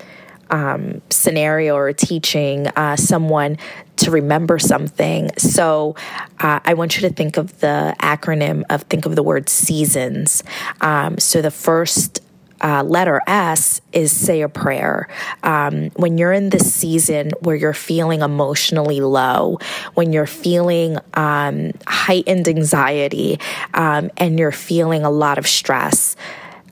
um, 0.50 1.02
scenario 1.10 1.74
or 1.74 1.92
teaching 1.92 2.68
uh, 2.68 2.96
someone 2.96 3.58
to 3.98 4.10
remember 4.10 4.58
something. 4.58 5.30
So 5.38 5.96
uh, 6.40 6.60
I 6.64 6.74
want 6.74 6.96
you 6.96 7.08
to 7.08 7.14
think 7.14 7.36
of 7.36 7.60
the 7.60 7.94
acronym 8.00 8.64
of 8.70 8.82
think 8.82 9.06
of 9.06 9.16
the 9.16 9.22
word 9.22 9.48
seasons. 9.48 10.42
Um, 10.80 11.18
so 11.18 11.42
the 11.42 11.50
first 11.50 12.20
uh, 12.60 12.82
letter 12.82 13.20
S 13.26 13.80
is 13.92 14.14
say 14.14 14.42
a 14.42 14.48
prayer. 14.48 15.08
Um, 15.42 15.90
when 15.90 16.18
you're 16.18 16.32
in 16.32 16.50
this 16.50 16.72
season 16.74 17.30
where 17.40 17.54
you're 17.54 17.72
feeling 17.72 18.20
emotionally 18.20 19.00
low, 19.00 19.58
when 19.94 20.12
you're 20.12 20.26
feeling 20.26 20.98
um, 21.14 21.72
heightened 21.86 22.48
anxiety, 22.48 23.38
um, 23.74 24.10
and 24.16 24.38
you're 24.38 24.52
feeling 24.52 25.04
a 25.04 25.10
lot 25.10 25.38
of 25.38 25.46
stress, 25.46 26.16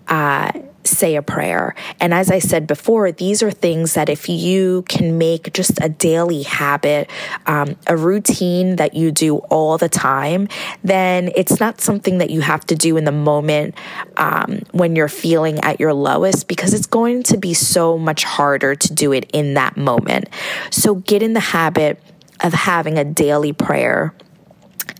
uh, 0.08 0.50
say 0.86 1.16
a 1.16 1.22
prayer. 1.22 1.74
And 2.00 2.14
as 2.14 2.30
I 2.30 2.38
said 2.38 2.66
before, 2.66 3.12
these 3.12 3.42
are 3.42 3.50
things 3.50 3.94
that 3.94 4.08
if 4.08 4.28
you 4.28 4.82
can 4.88 5.18
make 5.18 5.52
just 5.52 5.78
a 5.82 5.88
daily 5.88 6.42
habit, 6.42 7.10
um, 7.46 7.76
a 7.86 7.96
routine 7.96 8.76
that 8.76 8.94
you 8.94 9.10
do 9.12 9.38
all 9.38 9.78
the 9.78 9.88
time, 9.88 10.48
then 10.82 11.30
it's 11.34 11.60
not 11.60 11.80
something 11.80 12.18
that 12.18 12.30
you 12.30 12.40
have 12.40 12.64
to 12.66 12.74
do 12.74 12.96
in 12.96 13.04
the 13.04 13.12
moment 13.12 13.74
um, 14.16 14.60
when 14.72 14.96
you're 14.96 15.08
feeling 15.08 15.58
at 15.60 15.80
your 15.80 15.92
lowest 15.92 16.48
because 16.48 16.74
it's 16.74 16.86
going 16.86 17.22
to 17.24 17.36
be 17.36 17.54
so 17.54 17.98
much 17.98 18.24
harder 18.24 18.74
to 18.74 18.94
do 18.94 19.12
it 19.12 19.28
in 19.32 19.54
that 19.54 19.76
moment. 19.76 20.28
So 20.70 20.96
get 20.96 21.22
in 21.22 21.32
the 21.32 21.40
habit 21.40 22.00
of 22.40 22.52
having 22.52 22.98
a 22.98 23.04
daily 23.04 23.52
prayer 23.52 24.14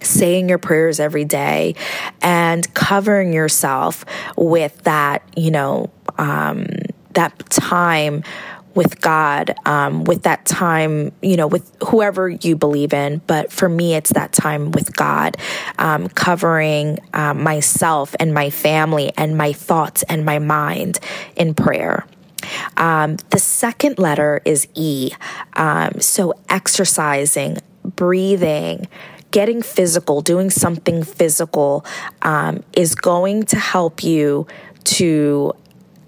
saying 0.06 0.48
your 0.48 0.58
prayers 0.58 1.00
every 1.00 1.24
day 1.24 1.74
and 2.22 2.72
covering 2.74 3.32
yourself 3.32 4.04
with 4.36 4.82
that, 4.84 5.22
you 5.36 5.50
know, 5.50 5.90
um, 6.18 6.66
that 7.14 7.38
time 7.50 8.22
with 8.76 9.00
God, 9.00 9.54
um, 9.64 10.04
with 10.04 10.22
that 10.24 10.44
time, 10.44 11.10
you 11.22 11.36
know, 11.36 11.46
with 11.46 11.74
whoever 11.88 12.28
you 12.28 12.54
believe 12.54 12.92
in. 12.92 13.22
But 13.26 13.50
for 13.50 13.68
me, 13.68 13.94
it's 13.94 14.10
that 14.12 14.32
time 14.32 14.70
with 14.70 14.94
God, 14.94 15.38
um, 15.78 16.08
covering 16.08 16.98
um, 17.14 17.42
myself 17.42 18.14
and 18.20 18.34
my 18.34 18.50
family 18.50 19.12
and 19.16 19.36
my 19.36 19.54
thoughts 19.54 20.02
and 20.04 20.24
my 20.24 20.38
mind 20.38 21.00
in 21.36 21.54
prayer. 21.54 22.06
Um, 22.76 23.16
the 23.30 23.38
second 23.38 23.98
letter 23.98 24.42
is 24.44 24.68
E. 24.74 25.10
Um, 25.54 26.00
so 26.00 26.34
exercising, 26.48 27.56
breathing, 27.82 28.88
getting 29.30 29.62
physical, 29.62 30.20
doing 30.20 30.50
something 30.50 31.02
physical 31.02 31.84
um, 32.22 32.62
is 32.74 32.94
going 32.94 33.44
to 33.44 33.58
help 33.58 34.02
you 34.02 34.46
to 34.84 35.52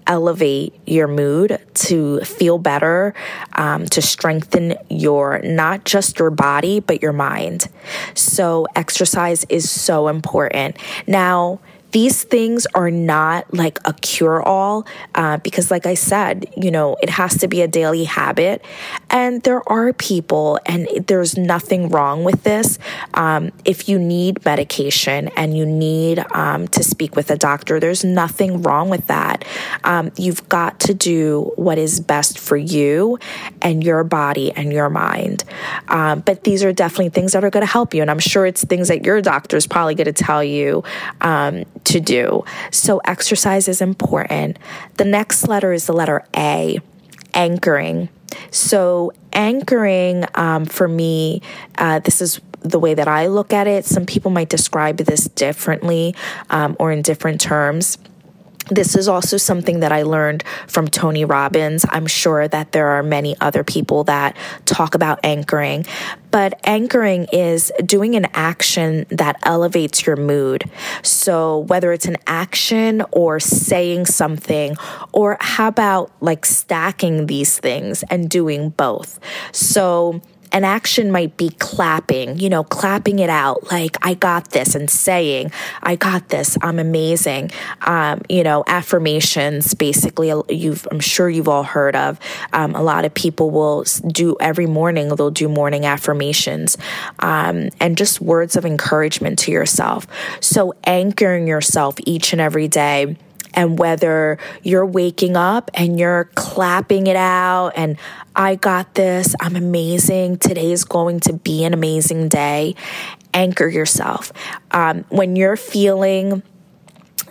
elevate 0.07 0.73
your 0.87 1.07
mood, 1.07 1.61
to 1.75 2.19
feel 2.21 2.57
better, 2.57 3.13
um, 3.53 3.85
to 3.85 4.01
strengthen 4.01 4.75
your 4.89 5.39
not 5.43 5.85
just 5.85 6.17
your 6.17 6.31
body, 6.31 6.79
but 6.79 7.01
your 7.01 7.13
mind. 7.13 7.67
So, 8.15 8.65
exercise 8.75 9.45
is 9.49 9.69
so 9.69 10.07
important. 10.07 10.77
Now, 11.05 11.59
these 11.91 12.23
things 12.23 12.67
are 12.75 12.91
not 12.91 13.53
like 13.53 13.79
a 13.85 13.93
cure 13.93 14.41
all 14.41 14.85
uh, 15.15 15.37
because, 15.37 15.71
like 15.71 15.85
I 15.85 15.95
said, 15.95 16.45
you 16.55 16.71
know, 16.71 16.97
it 17.01 17.09
has 17.09 17.37
to 17.39 17.47
be 17.47 17.61
a 17.61 17.67
daily 17.67 18.03
habit. 18.03 18.63
And 19.09 19.41
there 19.43 19.67
are 19.69 19.93
people, 19.93 20.59
and 20.65 20.87
there's 21.07 21.37
nothing 21.37 21.89
wrong 21.89 22.23
with 22.23 22.43
this. 22.43 22.77
Um, 23.13 23.51
if 23.65 23.89
you 23.89 23.97
need 23.97 24.45
medication 24.45 25.29
and 25.35 25.57
you 25.57 25.65
need 25.65 26.19
um, 26.31 26.67
to 26.69 26.83
speak 26.83 27.15
with 27.15 27.31
a 27.31 27.37
doctor, 27.37 27.79
there's 27.79 28.03
nothing 28.03 28.61
wrong 28.61 28.89
with 28.89 29.07
that. 29.07 29.45
Um, 29.83 30.11
you've 30.15 30.47
got 30.49 30.79
to 30.81 30.93
do 30.93 31.51
what 31.55 31.77
is 31.77 31.99
best 31.99 32.37
for 32.37 32.57
you 32.57 33.17
and 33.61 33.83
your 33.83 34.03
body 34.03 34.51
and 34.51 34.71
your 34.71 34.89
mind. 34.89 35.43
Um, 35.87 36.19
but 36.19 36.43
these 36.43 36.63
are 36.63 36.73
definitely 36.73 37.09
things 37.09 37.33
that 37.33 37.43
are 37.43 37.49
going 37.49 37.65
to 37.65 37.71
help 37.71 37.93
you. 37.93 38.01
And 38.01 38.11
I'm 38.11 38.19
sure 38.19 38.45
it's 38.45 38.63
things 38.63 38.89
that 38.89 39.05
your 39.05 39.21
doctor 39.21 39.57
is 39.57 39.65
probably 39.65 39.95
going 39.95 40.05
to 40.05 40.13
tell 40.13 40.43
you 40.43 40.83
um, 41.21 41.65
to 41.85 41.99
do. 41.99 42.43
So, 42.71 42.99
exercise 43.05 43.67
is 43.67 43.81
important. 43.81 44.57
The 44.97 45.05
next 45.05 45.47
letter 45.47 45.73
is 45.73 45.85
the 45.85 45.93
letter 45.93 46.25
A, 46.35 46.79
anchoring. 47.33 48.09
So, 48.51 49.13
anchoring 49.33 50.25
um, 50.35 50.65
for 50.65 50.87
me, 50.87 51.41
uh, 51.77 51.99
this 51.99 52.21
is 52.21 52.39
the 52.61 52.79
way 52.79 52.93
that 52.93 53.07
I 53.07 53.27
look 53.27 53.53
at 53.53 53.67
it. 53.67 53.85
Some 53.85 54.05
people 54.05 54.31
might 54.31 54.49
describe 54.49 54.97
this 54.97 55.25
differently 55.25 56.15
um, 56.49 56.75
or 56.79 56.91
in 56.91 57.01
different 57.01 57.41
terms. 57.41 57.97
This 58.69 58.95
is 58.95 59.07
also 59.07 59.37
something 59.37 59.79
that 59.79 59.91
I 59.91 60.03
learned 60.03 60.43
from 60.67 60.87
Tony 60.87 61.25
Robbins. 61.25 61.85
I'm 61.89 62.07
sure 62.07 62.47
that 62.47 62.71
there 62.71 62.87
are 62.87 63.03
many 63.03 63.35
other 63.41 63.63
people 63.63 64.03
that 64.05 64.37
talk 64.65 64.95
about 64.95 65.19
anchoring, 65.23 65.85
but 66.31 66.59
anchoring 66.63 67.25
is 67.33 67.71
doing 67.83 68.15
an 68.15 68.27
action 68.33 69.05
that 69.09 69.37
elevates 69.43 70.05
your 70.05 70.15
mood. 70.15 70.69
So, 71.01 71.59
whether 71.59 71.91
it's 71.91 72.05
an 72.05 72.17
action 72.27 73.03
or 73.11 73.39
saying 73.39 74.05
something, 74.05 74.77
or 75.11 75.37
how 75.39 75.67
about 75.67 76.11
like 76.21 76.45
stacking 76.45 77.25
these 77.25 77.57
things 77.57 78.03
and 78.03 78.29
doing 78.29 78.69
both? 78.69 79.19
So, 79.51 80.21
an 80.51 80.63
action 80.63 81.11
might 81.11 81.37
be 81.37 81.49
clapping, 81.59 82.39
you 82.39 82.49
know, 82.49 82.63
clapping 82.63 83.19
it 83.19 83.29
out 83.29 83.71
like, 83.71 83.97
I 84.01 84.13
got 84.13 84.51
this, 84.51 84.75
and 84.75 84.89
saying, 84.89 85.51
I 85.83 85.95
got 85.95 86.29
this, 86.29 86.57
I'm 86.61 86.79
amazing. 86.79 87.51
Um, 87.81 88.21
you 88.29 88.43
know, 88.43 88.63
affirmations, 88.67 89.73
basically, 89.73 90.33
you've, 90.49 90.87
I'm 90.91 90.99
sure 90.99 91.29
you've 91.29 91.47
all 91.47 91.63
heard 91.63 91.95
of. 91.95 92.19
Um, 92.53 92.75
a 92.75 92.81
lot 92.81 93.05
of 93.05 93.13
people 93.13 93.51
will 93.51 93.85
do 94.07 94.35
every 94.39 94.65
morning, 94.65 95.09
they'll 95.09 95.31
do 95.31 95.49
morning 95.49 95.85
affirmations 95.85 96.77
um, 97.19 97.69
and 97.79 97.97
just 97.97 98.21
words 98.21 98.55
of 98.55 98.65
encouragement 98.65 99.39
to 99.39 99.51
yourself. 99.51 100.07
So, 100.39 100.73
anchoring 100.83 101.47
yourself 101.47 101.95
each 102.05 102.33
and 102.33 102.41
every 102.41 102.67
day 102.67 103.17
and 103.53 103.77
whether 103.79 104.37
you're 104.63 104.85
waking 104.85 105.35
up 105.35 105.71
and 105.73 105.99
you're 105.99 106.29
clapping 106.35 107.07
it 107.07 107.15
out 107.15 107.71
and 107.75 107.97
I 108.35 108.55
got 108.55 108.93
this, 108.95 109.35
I'm 109.39 109.55
amazing, 109.55 110.37
today 110.37 110.71
is 110.71 110.83
going 110.83 111.19
to 111.21 111.33
be 111.33 111.63
an 111.63 111.73
amazing 111.73 112.29
day, 112.29 112.75
anchor 113.33 113.67
yourself. 113.67 114.31
Um, 114.71 115.05
when 115.09 115.35
you're 115.35 115.57
feeling 115.57 116.43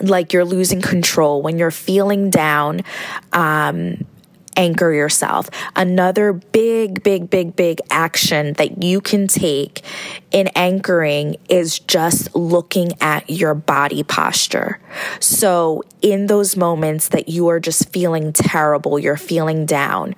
like 0.00 0.32
you're 0.32 0.44
losing 0.44 0.80
control, 0.80 1.42
when 1.42 1.58
you're 1.58 1.70
feeling 1.70 2.30
down, 2.30 2.82
um, 3.32 4.04
anchor 4.58 4.92
yourself. 4.92 5.48
Another 5.76 6.32
big, 6.32 7.02
big, 7.02 7.30
big, 7.30 7.54
big 7.54 7.80
action 7.90 8.54
that 8.54 8.82
you 8.82 9.00
can 9.00 9.28
take 9.28 9.82
in 10.32 10.48
anchoring 10.48 11.36
is 11.48 11.78
just 11.78 12.34
looking 12.34 12.92
at 13.00 13.30
your 13.30 13.54
body 13.54 14.02
posture. 14.02 14.80
So, 15.20 15.84
in 16.02 16.26
those 16.26 16.56
moments 16.56 17.08
that 17.08 17.28
you 17.28 17.48
are 17.48 17.60
just 17.60 17.90
feeling 17.92 18.32
terrible, 18.32 18.98
you're 18.98 19.16
feeling 19.16 19.64
down, 19.64 20.14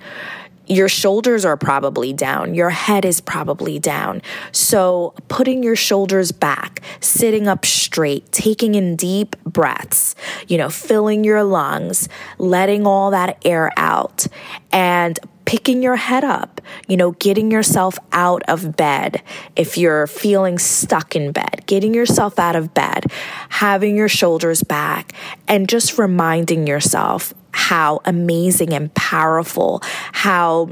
your 0.67 0.87
shoulders 0.87 1.43
are 1.45 1.57
probably 1.57 2.13
down, 2.13 2.55
your 2.55 2.69
head 2.69 3.05
is 3.05 3.21
probably 3.21 3.79
down. 3.79 4.21
So, 4.51 5.13
putting 5.27 5.63
your 5.63 5.75
shoulders 5.75 6.31
back, 6.31 6.81
sitting 6.99 7.47
up 7.47 7.65
straight, 7.65 8.31
taking 8.31 8.75
in 8.75 8.95
deep 8.95 9.35
breaths, 9.43 10.15
you 10.47 10.57
know, 10.57 10.69
filling 10.69 11.23
your 11.23 11.43
lungs, 11.43 12.07
letting 12.37 12.85
all 12.85 13.11
that 13.11 13.37
air 13.43 13.71
out, 13.77 14.27
and 14.71 15.19
picking 15.51 15.83
your 15.83 15.97
head 15.97 16.23
up, 16.23 16.61
you 16.87 16.95
know, 16.95 17.11
getting 17.11 17.51
yourself 17.51 17.99
out 18.13 18.41
of 18.47 18.77
bed. 18.77 19.21
If 19.57 19.77
you're 19.77 20.07
feeling 20.07 20.57
stuck 20.57 21.13
in 21.13 21.33
bed, 21.33 21.63
getting 21.65 21.93
yourself 21.93 22.39
out 22.39 22.55
of 22.55 22.73
bed, 22.73 23.11
having 23.49 23.97
your 23.97 24.07
shoulders 24.07 24.63
back, 24.63 25.11
and 25.49 25.67
just 25.67 25.97
reminding 25.97 26.67
yourself 26.67 27.33
how 27.51 27.99
amazing 28.05 28.71
and 28.71 28.93
powerful, 28.93 29.81
how 30.13 30.69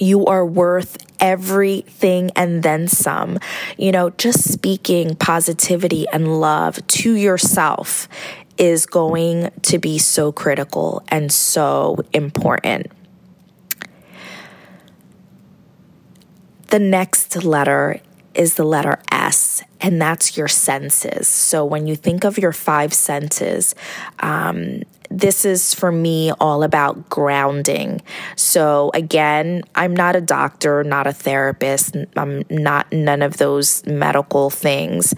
you 0.00 0.24
are 0.24 0.46
worth 0.46 0.96
everything 1.20 2.30
and 2.34 2.62
then 2.62 2.88
some. 2.88 3.38
You 3.76 3.92
know, 3.92 4.08
just 4.08 4.50
speaking 4.50 5.16
positivity 5.16 6.06
and 6.14 6.40
love 6.40 6.78
to 6.86 7.12
yourself 7.12 8.08
is 8.56 8.86
going 8.86 9.50
to 9.64 9.78
be 9.78 9.98
so 9.98 10.32
critical 10.32 11.04
and 11.08 11.30
so 11.30 11.98
important. 12.14 12.90
The 16.72 16.78
next 16.78 17.44
letter 17.44 18.00
is 18.32 18.54
the 18.54 18.64
letter 18.64 18.98
S, 19.10 19.62
and 19.78 20.00
that's 20.00 20.38
your 20.38 20.48
senses. 20.48 21.28
So 21.28 21.66
when 21.66 21.86
you 21.86 21.94
think 21.96 22.24
of 22.24 22.38
your 22.38 22.52
five 22.52 22.94
senses, 22.94 23.74
um, 24.20 24.80
this 25.10 25.44
is 25.44 25.74
for 25.74 25.92
me 25.92 26.32
all 26.40 26.62
about 26.62 27.10
grounding. 27.10 28.00
So 28.36 28.90
again, 28.94 29.64
I'm 29.74 29.94
not 29.94 30.16
a 30.16 30.22
doctor, 30.22 30.82
not 30.82 31.06
a 31.06 31.12
therapist, 31.12 31.94
I'm 32.16 32.44
not 32.48 32.90
none 32.90 33.20
of 33.20 33.36
those 33.36 33.84
medical 33.84 34.48
things. 34.48 35.12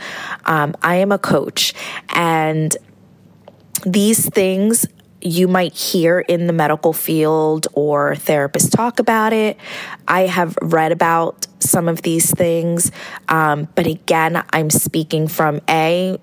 Um, 0.46 0.74
I 0.82 0.96
am 0.96 1.12
a 1.12 1.18
coach, 1.18 1.72
and 2.08 2.76
these 3.86 4.28
things 4.28 4.86
you 5.24 5.48
might 5.48 5.72
hear 5.74 6.20
in 6.20 6.46
the 6.46 6.52
medical 6.52 6.92
field 6.92 7.66
or 7.72 8.14
therapists 8.14 8.70
talk 8.70 8.98
about 8.98 9.32
it. 9.32 9.56
I 10.06 10.26
have 10.26 10.56
read 10.60 10.92
about 10.92 11.46
some 11.60 11.88
of 11.88 12.02
these 12.02 12.30
things, 12.30 12.92
um, 13.28 13.66
but 13.74 13.86
again, 13.86 14.44
I'm 14.50 14.68
speaking 14.68 15.26
from 15.26 15.62
A, 15.68 16.18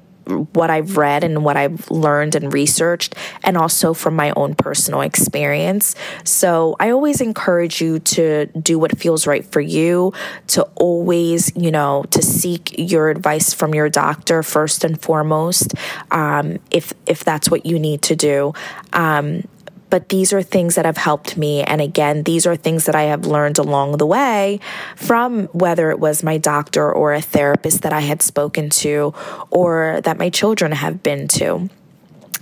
what 0.54 0.70
I've 0.70 0.98
read 0.98 1.24
and 1.24 1.44
what 1.44 1.58
I've 1.58 1.90
learned 1.90 2.36
and 2.36 2.54
researched, 2.54 3.16
and 3.44 3.58
also 3.58 3.94
from 3.94 4.16
my 4.16 4.32
own 4.36 4.56
personal 4.56 5.02
experience. 5.02 5.96
So 6.24 6.76
I 6.80 6.92
always 6.92 7.22
encourage 7.22 7.82
you 7.82 8.00
to 8.00 8.46
do 8.48 8.80
what 8.80 8.98
feels 8.98 9.28
right 9.28 9.46
for 9.46 9.62
you, 9.62 10.14
to 10.48 10.64
always, 10.76 11.52
you 11.56 11.72
know, 11.72 12.04
to 12.12 12.22
seek 12.22 12.76
your 12.78 13.10
advice 13.10 13.54
from 13.54 13.74
your 13.74 13.90
doctor 13.90 14.44
first 14.44 14.84
and 14.84 15.00
foremost, 15.02 15.74
um, 16.12 16.60
if 16.70 16.94
if 17.06 17.24
that's 17.24 17.50
what 17.50 17.66
you 17.66 17.80
need 17.80 18.02
to 18.04 18.16
do. 18.16 18.54
Um, 18.94 19.44
but 19.92 20.10
these 20.10 20.34
are 20.34 20.42
things 20.42 20.74
that 20.76 20.86
have 20.86 20.98
helped 20.98 21.38
me. 21.38 21.62
And 21.62 21.82
again, 21.82 22.24
these 22.24 22.48
are 22.48 22.56
things 22.56 22.86
that 22.86 22.96
I 22.96 23.04
have 23.04 23.28
learned 23.28 23.60
along 23.60 23.98
the 23.98 24.08
way 24.08 24.60
from 24.96 25.46
whether 25.48 25.92
it 25.92 26.00
was 26.00 26.24
my 26.24 26.40
doctor 26.40 26.92
or 26.92 27.14
a 27.14 27.22
therapist 27.22 27.84
that 27.84 27.94
I 27.94 28.00
had 28.00 28.24
spoken 28.24 28.72
to 28.82 29.14
or 29.52 30.02
that 30.04 30.18
my 30.18 30.30
children 30.30 30.72
have 30.72 31.04
been 31.04 31.28
to. 31.28 31.70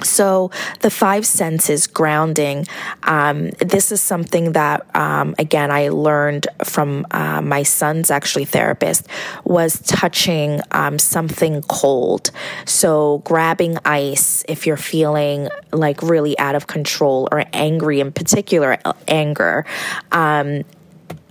So, 0.03 0.51
the 0.79 0.89
five 0.89 1.25
senses 1.25 1.87
grounding, 1.87 2.67
um, 3.03 3.49
this 3.59 3.91
is 3.91 4.01
something 4.01 4.53
that, 4.53 4.85
um, 4.95 5.35
again, 5.37 5.71
I 5.71 5.89
learned 5.89 6.47
from 6.63 7.05
uh, 7.11 7.41
my 7.41 7.63
son's 7.63 8.09
actually 8.11 8.45
therapist, 8.45 9.07
was 9.43 9.79
touching 9.81 10.61
um, 10.71 10.99
something 10.99 11.61
cold. 11.63 12.31
So, 12.65 13.19
grabbing 13.25 13.77
ice 13.85 14.43
if 14.47 14.65
you're 14.65 14.77
feeling 14.77 15.49
like 15.71 16.01
really 16.01 16.37
out 16.39 16.55
of 16.55 16.67
control 16.67 17.27
or 17.31 17.43
angry, 17.53 17.99
in 17.99 18.11
particular, 18.11 18.77
anger 19.07 19.65
um, 20.11 20.63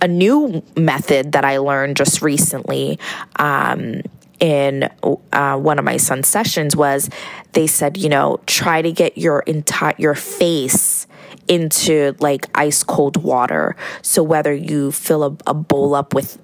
a 0.01 0.07
new 0.07 0.63
method 0.75 1.33
that 1.33 1.43
I 1.43 1.57
learned 1.57 1.97
just 1.97 2.21
recently 2.21 2.99
um, 3.37 4.01
in 4.39 4.89
uh, 5.33 5.57
one 5.57 5.79
of 5.79 5.85
my 5.85 5.97
son's 5.97 6.27
sessions 6.27 6.75
was 6.75 7.09
they 7.53 7.67
said, 7.67 7.97
you 7.97 8.09
know, 8.09 8.39
try 8.45 8.81
to 8.81 8.91
get 8.91 9.17
your 9.17 9.41
entire 9.41 9.95
your 9.97 10.15
face 10.15 11.07
into 11.49 12.15
like 12.19 12.45
ice 12.53 12.83
cold 12.83 13.17
water. 13.17 13.75
So 14.03 14.21
whether 14.21 14.53
you 14.53 14.91
fill 14.91 15.23
a, 15.23 15.35
a, 15.47 15.53
bowl 15.55 15.95
up 15.95 16.13
with 16.13 16.37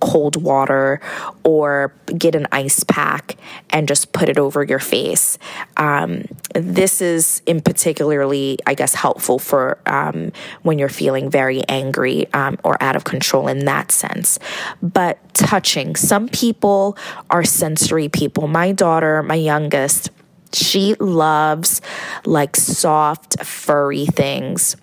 cold 0.00 0.42
water 0.42 1.00
or 1.44 1.94
get 2.18 2.34
an 2.34 2.48
ice 2.50 2.82
pack 2.84 3.36
and 3.70 3.86
just 3.86 4.12
put 4.12 4.28
it 4.28 4.36
over 4.36 4.64
your 4.64 4.80
face. 4.80 5.38
Um, 5.76 6.24
this 6.54 7.00
is 7.00 7.40
in 7.46 7.60
particularly, 7.60 8.58
I 8.66 8.74
guess, 8.74 8.94
helpful 8.94 9.38
for 9.38 9.78
um, 9.86 10.32
when 10.62 10.78
you're 10.78 10.88
feeling 10.88 11.30
very 11.30 11.62
angry 11.68 12.30
um, 12.32 12.58
or 12.64 12.82
out 12.82 12.96
of 12.96 13.04
control 13.04 13.46
in 13.46 13.64
that 13.66 13.92
sense. 13.92 14.40
But 14.82 15.18
touching, 15.34 15.94
some 15.94 16.28
people 16.28 16.98
are 17.30 17.44
sensory 17.44 18.08
people. 18.08 18.48
My 18.48 18.72
daughter, 18.72 19.22
my 19.22 19.36
youngest, 19.36 20.10
she 20.52 20.94
loves 20.94 21.80
like 22.24 22.56
soft, 22.56 23.44
furry 23.44 24.06
things. 24.06 24.76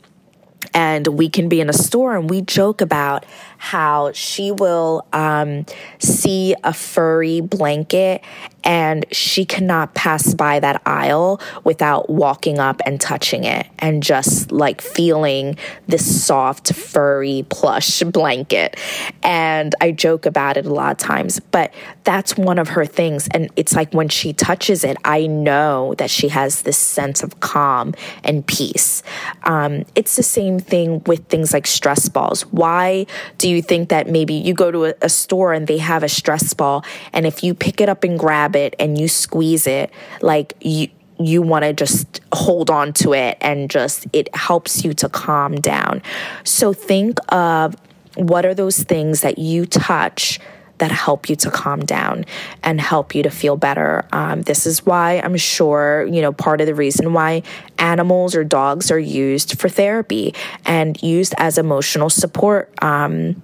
And 0.74 1.08
we 1.08 1.30
can 1.30 1.48
be 1.48 1.62
in 1.62 1.70
a 1.70 1.74
store 1.74 2.16
and 2.18 2.30
we 2.30 2.42
joke 2.42 2.82
about 2.82 3.26
how 3.58 4.12
she 4.14 4.52
will 4.52 5.06
um, 5.14 5.66
see 6.00 6.56
a 6.64 6.74
furry 6.74 7.42
blanket 7.42 8.24
and 8.66 9.06
she 9.12 9.46
cannot 9.46 9.94
pass 9.94 10.34
by 10.34 10.60
that 10.60 10.82
aisle 10.86 11.40
without 11.64 12.10
walking 12.10 12.58
up 12.58 12.82
and 12.86 13.00
touching 13.00 13.44
it 13.44 13.68
and 13.78 14.02
just 14.02 14.52
like 14.52 14.82
feeling 14.82 15.56
this 15.88 16.26
soft, 16.26 16.74
furry, 16.74 17.46
plush 17.50 18.02
blanket. 18.04 18.76
And 19.22 19.76
I 19.80 19.92
joke 19.92 20.26
about 20.26 20.58
it 20.58 20.66
a 20.66 20.74
lot 20.74 20.92
of 20.92 20.98
times, 20.98 21.40
but 21.40 21.72
that's 22.04 22.36
one 22.36 22.58
of 22.58 22.70
her 22.70 22.86
things. 22.86 23.28
And 23.30 23.52
it's 23.56 23.74
like 23.74 23.94
when 23.94 24.10
she 24.10 24.34
touches 24.34 24.84
it, 24.84 24.98
I 25.06 25.28
know 25.28 25.94
that 26.00 26.10
she 26.10 26.30
has 26.30 26.64
this 26.64 26.78
sense 26.78 27.22
of 27.22 27.40
calm 27.42 27.94
and 28.24 28.46
peace. 28.48 29.04
Um, 29.44 29.86
it's 29.94 30.16
the 30.16 30.24
same 30.24 30.58
thing 30.58 31.04
with 31.06 31.28
things 31.28 31.54
like 31.54 31.68
stress 31.68 32.10
balls. 32.10 32.42
Why 32.48 33.06
do 33.38 33.55
you 33.56 33.62
think 33.62 33.90
that 33.90 34.08
maybe 34.08 34.34
you 34.34 34.54
go 34.54 34.72
to 34.72 34.86
a, 34.86 34.94
a 35.02 35.10
store 35.10 35.54
and 35.54 35.68
they 35.68 35.78
have 35.78 36.04
a 36.04 36.10
stress 36.10 36.54
ball, 36.54 36.86
and 37.14 37.26
if 37.26 37.44
you 37.44 37.54
pick 37.54 37.82
it 37.82 37.90
up 37.90 38.04
and 38.04 38.20
grab 38.20 38.56
it 38.56 38.76
and 38.80 38.98
you 38.98 39.08
squeeze 39.08 39.66
it, 39.68 39.92
like 40.22 40.54
you 40.62 40.90
you 41.18 41.42
want 41.42 41.64
to 41.64 41.74
just 41.74 42.20
hold 42.34 42.70
on 42.70 42.92
to 42.92 43.14
it 43.14 43.38
and 43.40 43.70
just 43.70 44.06
it 44.12 44.34
helps 44.36 44.84
you 44.84 44.94
to 44.94 45.08
calm 45.08 45.56
down. 45.56 46.02
So 46.44 46.74
think 46.74 47.20
of 47.30 47.76
what 48.16 48.46
are 48.46 48.54
those 48.54 48.84
things 48.84 49.22
that 49.22 49.38
you 49.38 49.66
touch 49.66 50.40
that 50.78 50.92
help 50.92 51.30
you 51.30 51.36
to 51.38 51.52
calm 51.52 51.86
down 51.86 52.26
and 52.64 52.82
help 52.82 53.16
you 53.16 53.24
to 53.24 53.30
feel 53.30 53.56
better. 53.56 54.06
Um, 54.12 54.42
this 54.44 54.66
is 54.66 54.86
why 54.86 55.20
I'm 55.24 55.38
sure, 55.38 56.08
you 56.12 56.22
know, 56.22 56.34
part 56.34 56.62
of 56.62 56.68
the 56.68 56.76
reason 56.76 57.14
why 57.14 57.44
animals 57.78 58.36
or 58.36 58.44
dogs 58.44 58.92
are 58.92 59.00
used 59.00 59.60
for 59.60 59.70
therapy 59.70 60.34
and 60.66 61.02
used 61.02 61.34
as 61.38 61.58
emotional 61.58 62.10
support. 62.10 62.72
Um, 62.84 63.42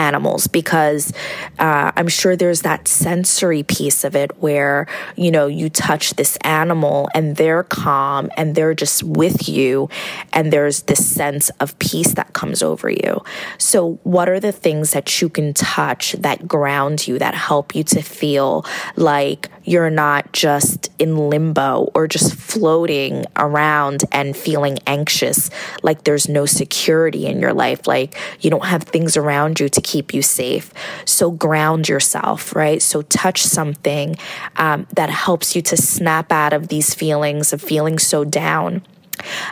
animals 0.00 0.46
because 0.46 1.12
uh, 1.58 1.92
I'm 1.94 2.08
sure 2.08 2.34
there's 2.34 2.62
that 2.62 2.88
sensory 2.88 3.62
piece 3.62 4.02
of 4.02 4.16
it 4.16 4.30
where, 4.38 4.86
you 5.14 5.30
know, 5.30 5.46
you 5.46 5.68
touch 5.68 6.14
this 6.14 6.36
animal 6.38 7.08
and 7.14 7.36
they're 7.36 7.64
calm 7.64 8.30
and 8.36 8.54
they're 8.54 8.74
just 8.74 9.02
with 9.02 9.48
you, 9.48 9.88
and 10.32 10.52
there's 10.52 10.82
this 10.82 11.06
sense 11.06 11.50
of 11.60 11.78
peace 11.78 12.14
that 12.14 12.32
comes 12.32 12.62
over 12.62 12.88
you. 12.88 13.22
So, 13.58 13.98
what 14.02 14.28
are 14.28 14.40
the 14.40 14.52
things 14.52 14.92
that 14.92 15.20
you 15.20 15.28
can 15.28 15.52
touch 15.52 16.12
that 16.12 16.48
ground 16.48 17.06
you, 17.06 17.18
that 17.18 17.34
help 17.34 17.74
you 17.74 17.84
to 17.84 18.00
feel 18.02 18.64
like 18.96 19.48
you're 19.64 19.90
not 19.90 20.32
just 20.32 20.90
in 20.98 21.16
limbo 21.28 21.90
or 21.94 22.08
just 22.08 22.34
floating 22.34 23.26
around 23.36 24.04
and 24.12 24.36
feeling 24.36 24.78
anxious, 24.86 25.50
like 25.82 26.04
there's 26.04 26.28
no 26.28 26.46
security 26.46 27.26
in 27.26 27.40
your 27.40 27.52
life, 27.52 27.86
like 27.86 28.16
you 28.40 28.50
don't 28.50 28.64
have 28.64 28.82
things 28.84 29.16
around 29.16 29.60
you 29.60 29.68
to 29.68 29.80
keep 29.90 30.14
you 30.14 30.22
safe. 30.22 30.72
So 31.04 31.30
ground 31.30 31.88
yourself, 31.88 32.54
right? 32.54 32.80
So 32.80 33.02
touch 33.02 33.42
something 33.42 34.16
um, 34.56 34.86
that 34.94 35.10
helps 35.10 35.56
you 35.56 35.62
to 35.62 35.76
snap 35.76 36.30
out 36.30 36.52
of 36.52 36.68
these 36.68 36.94
feelings 36.94 37.52
of 37.52 37.60
feeling 37.60 37.98
so 37.98 38.24
down. 38.24 38.82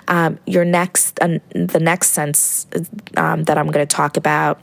Um, 0.06 0.38
your 0.46 0.64
next, 0.64 1.18
uh, 1.20 1.38
the 1.52 1.80
next 1.80 2.10
sense 2.12 2.66
um, 3.16 3.44
that 3.44 3.58
I'm 3.58 3.66
going 3.66 3.86
to 3.86 3.96
talk 3.96 4.16
about. 4.16 4.60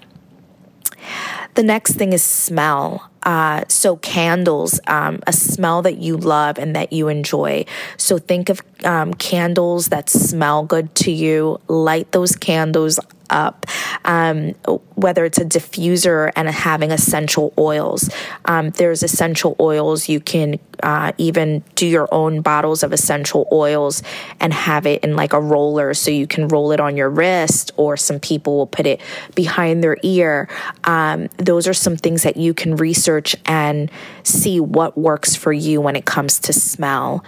The 1.56 1.64
next 1.64 1.94
thing 1.94 2.14
is 2.14 2.24
smell. 2.24 3.12
Uh, 3.26 3.64
so 3.68 3.98
candles, 3.98 4.80
um, 4.88 5.20
a 5.28 5.34
smell 5.34 5.82
that 5.82 5.98
you 5.98 6.16
love 6.16 6.58
and 6.60 6.76
that 6.76 6.94
you 6.94 7.08
enjoy. 7.08 7.66
So 7.98 8.18
think 8.18 8.50
of 8.50 8.62
um, 8.84 9.14
candles 9.16 9.88
that 9.88 10.10
smell 10.10 10.64
good 10.64 10.94
to 10.96 11.12
you. 11.12 11.60
Light 11.68 12.12
those 12.12 12.36
candles 12.36 13.00
up, 13.32 13.66
um, 14.06 14.52
whether 14.94 15.26
it's 15.26 15.40
a 15.40 15.46
diffuser 15.46 16.32
and 16.36 16.48
having 16.48 16.92
essential 16.92 17.54
oils. 17.58 18.10
Um, 18.46 18.70
there's 18.70 19.02
essential 19.02 19.56
oils. 19.60 20.08
You 20.08 20.20
can 20.20 20.60
uh, 20.84 21.12
even 21.18 21.64
do 21.74 21.88
your 21.88 22.08
own 22.14 22.42
bottles 22.42 22.84
of 22.84 22.94
essential 22.94 23.48
oils 23.52 24.04
and 24.40 24.54
have 24.54 24.86
it 24.86 25.04
in 25.04 25.16
like 25.16 25.34
a 25.34 25.42
roller 25.42 25.96
so 25.96 26.12
you 26.12 26.28
can 26.28 26.48
roll 26.50 26.72
it 26.72 26.80
on 26.80 26.98
your 26.98 27.10
wrist, 27.10 27.72
or 27.78 27.98
some 27.98 28.20
people 28.20 28.58
will 28.58 28.68
put 28.68 28.86
it 28.86 29.02
behind 29.34 29.84
their 29.84 29.98
ear. 30.04 30.48
Um, 30.84 31.28
those 31.38 31.68
are 31.68 31.74
some 31.74 31.98
things 31.98 32.24
that 32.24 32.38
you 32.38 32.54
can 32.54 32.76
research 32.76 33.15
and 33.46 33.92
see 34.24 34.60
what 34.60 34.98
works 34.98 35.36
for 35.36 35.54
you 35.54 35.82
when 35.82 35.96
it 35.96 36.06
comes 36.06 36.40
to 36.40 36.54
smell. 36.54 37.24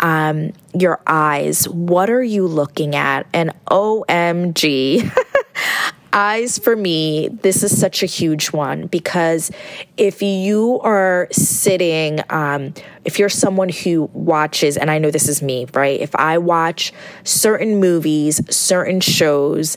Um, 0.00 0.52
your 0.74 1.00
eyes, 1.06 1.68
what 1.68 2.10
are 2.10 2.22
you 2.22 2.46
looking 2.46 2.94
at? 2.94 3.26
And 3.32 3.52
OMG. 3.66 5.10
eyes 6.12 6.58
for 6.58 6.76
me, 6.76 7.28
this 7.28 7.62
is 7.62 7.78
such 7.78 8.02
a 8.02 8.06
huge 8.06 8.52
one 8.52 8.86
because 8.86 9.50
if 9.96 10.22
you 10.22 10.78
are 10.80 11.28
sitting, 11.32 12.20
um, 12.30 12.74
if 13.04 13.18
you're 13.18 13.28
someone 13.28 13.68
who 13.68 14.10
watches, 14.12 14.76
and 14.76 14.90
I 14.90 14.98
know 14.98 15.10
this 15.10 15.28
is 15.28 15.42
me, 15.42 15.66
right? 15.72 15.98
If 16.00 16.14
I 16.16 16.38
watch 16.38 16.92
certain 17.24 17.80
movies, 17.80 18.40
certain 18.54 19.00
shows, 19.00 19.76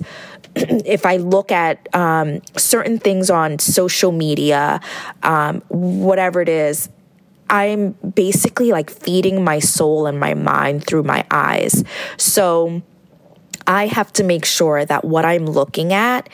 if 0.85 1.05
I 1.05 1.17
look 1.17 1.51
at 1.51 1.93
um, 1.93 2.41
certain 2.57 2.99
things 2.99 3.29
on 3.29 3.59
social 3.59 4.11
media, 4.11 4.79
um, 5.23 5.61
whatever 5.67 6.41
it 6.41 6.49
is, 6.49 6.89
I'm 7.49 7.91
basically 7.91 8.71
like 8.71 8.89
feeding 8.89 9.43
my 9.43 9.59
soul 9.59 10.07
and 10.07 10.19
my 10.19 10.33
mind 10.33 10.85
through 10.85 11.03
my 11.03 11.25
eyes. 11.29 11.83
So, 12.17 12.81
I 13.67 13.87
have 13.87 14.11
to 14.13 14.23
make 14.23 14.45
sure 14.45 14.85
that 14.85 15.05
what 15.05 15.25
I'm 15.25 15.45
looking 15.45 15.93
at 15.93 16.29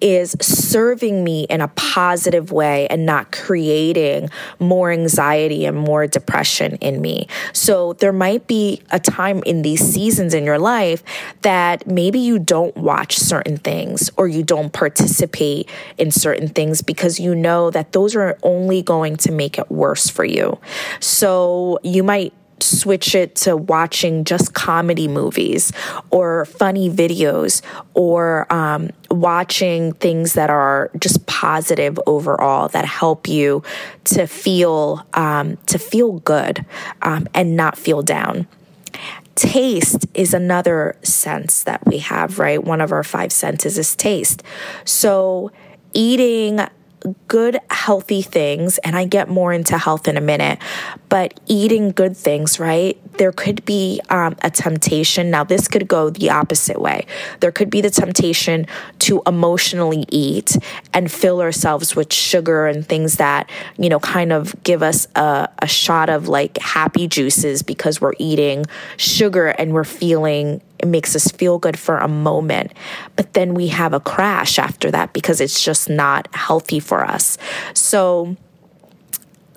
is 0.00 0.36
serving 0.40 1.24
me 1.24 1.44
in 1.44 1.62
a 1.62 1.68
positive 1.68 2.52
way 2.52 2.86
and 2.88 3.06
not 3.06 3.32
creating 3.32 4.28
more 4.58 4.92
anxiety 4.92 5.64
and 5.64 5.76
more 5.76 6.06
depression 6.06 6.76
in 6.76 7.00
me. 7.00 7.26
So 7.54 7.94
there 7.94 8.12
might 8.12 8.46
be 8.46 8.82
a 8.90 9.00
time 9.00 9.42
in 9.46 9.62
these 9.62 9.80
seasons 9.80 10.34
in 10.34 10.44
your 10.44 10.58
life 10.58 11.02
that 11.40 11.86
maybe 11.86 12.18
you 12.18 12.38
don't 12.38 12.76
watch 12.76 13.16
certain 13.16 13.56
things 13.56 14.10
or 14.18 14.28
you 14.28 14.42
don't 14.42 14.72
participate 14.72 15.70
in 15.96 16.10
certain 16.10 16.48
things 16.48 16.82
because 16.82 17.18
you 17.18 17.34
know 17.34 17.70
that 17.70 17.92
those 17.92 18.14
are 18.14 18.38
only 18.42 18.82
going 18.82 19.16
to 19.16 19.32
make 19.32 19.58
it 19.58 19.70
worse 19.70 20.10
for 20.10 20.24
you. 20.24 20.58
So 21.00 21.78
you 21.82 22.02
might 22.02 22.34
switch 22.60 23.14
it 23.14 23.34
to 23.36 23.56
watching 23.56 24.24
just 24.24 24.54
comedy 24.54 25.08
movies 25.08 25.72
or 26.10 26.44
funny 26.44 26.90
videos 26.90 27.62
or 27.94 28.52
um, 28.52 28.90
watching 29.10 29.92
things 29.94 30.34
that 30.34 30.50
are 30.50 30.90
just 30.98 31.24
positive 31.26 31.98
overall 32.06 32.68
that 32.68 32.84
help 32.84 33.28
you 33.28 33.62
to 34.04 34.26
feel 34.26 35.06
um, 35.14 35.56
to 35.66 35.78
feel 35.78 36.12
good 36.20 36.64
um, 37.02 37.26
and 37.34 37.56
not 37.56 37.76
feel 37.76 38.02
down. 38.02 38.46
Taste 39.34 40.06
is 40.14 40.32
another 40.32 40.96
sense 41.02 41.64
that 41.64 41.84
we 41.86 41.98
have 41.98 42.38
right? 42.38 42.62
One 42.62 42.80
of 42.80 42.92
our 42.92 43.02
five 43.02 43.32
senses 43.32 43.78
is 43.78 43.96
taste. 43.96 44.42
So 44.84 45.50
eating 45.92 46.60
good, 47.28 47.58
healthy 47.70 48.22
things, 48.22 48.78
and 48.78 48.96
I 48.96 49.04
get 49.04 49.28
more 49.28 49.52
into 49.52 49.78
health 49.78 50.08
in 50.08 50.16
a 50.16 50.20
minute, 50.20 50.58
but 51.08 51.38
eating 51.46 51.90
good 51.90 52.16
things, 52.16 52.58
right? 52.58 52.98
There 53.18 53.32
could 53.32 53.64
be 53.64 54.00
um, 54.10 54.36
a 54.42 54.50
temptation. 54.50 55.30
Now, 55.30 55.44
this 55.44 55.68
could 55.68 55.86
go 55.86 56.10
the 56.10 56.30
opposite 56.30 56.80
way. 56.80 57.06
There 57.40 57.52
could 57.52 57.70
be 57.70 57.80
the 57.80 57.90
temptation 57.90 58.66
to 59.00 59.22
emotionally 59.26 60.04
eat 60.08 60.56
and 60.92 61.10
fill 61.10 61.40
ourselves 61.40 61.94
with 61.94 62.12
sugar 62.12 62.66
and 62.66 62.86
things 62.86 63.16
that, 63.16 63.48
you 63.78 63.88
know, 63.88 64.00
kind 64.00 64.32
of 64.32 64.54
give 64.64 64.82
us 64.82 65.06
a, 65.14 65.48
a 65.60 65.66
shot 65.66 66.08
of 66.10 66.28
like 66.28 66.58
happy 66.58 67.06
juices 67.06 67.62
because 67.62 68.00
we're 68.00 68.14
eating 68.18 68.64
sugar 68.96 69.48
and 69.48 69.72
we're 69.72 69.84
feeling 69.84 70.60
it 70.84 70.88
makes 70.88 71.16
us 71.16 71.30
feel 71.30 71.58
good 71.58 71.78
for 71.78 71.96
a 71.96 72.08
moment, 72.08 72.72
but 73.16 73.32
then 73.32 73.54
we 73.54 73.68
have 73.68 73.94
a 73.94 74.00
crash 74.00 74.58
after 74.58 74.90
that 74.90 75.14
because 75.14 75.40
it's 75.40 75.64
just 75.64 75.88
not 75.88 76.28
healthy 76.34 76.78
for 76.78 77.06
us. 77.06 77.38
So, 77.72 78.36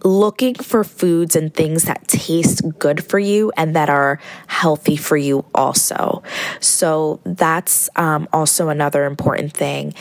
looking 0.05 0.55
for 0.55 0.85
foods 0.85 1.35
and 1.35 1.53
things 1.53 1.83
that 1.83 2.07
taste 2.07 2.61
good 2.79 3.03
for 3.03 3.19
you 3.19 3.51
and 3.57 3.75
that 3.75 3.89
are 3.89 4.21
healthy 4.47 4.95
for 4.95 5.17
you 5.17 5.43
also. 5.53 6.23
So, 6.61 7.19
that's 7.25 7.89
um, 7.97 8.29
also 8.31 8.69
another 8.69 9.03
important 9.03 9.51
thing. 9.51 9.93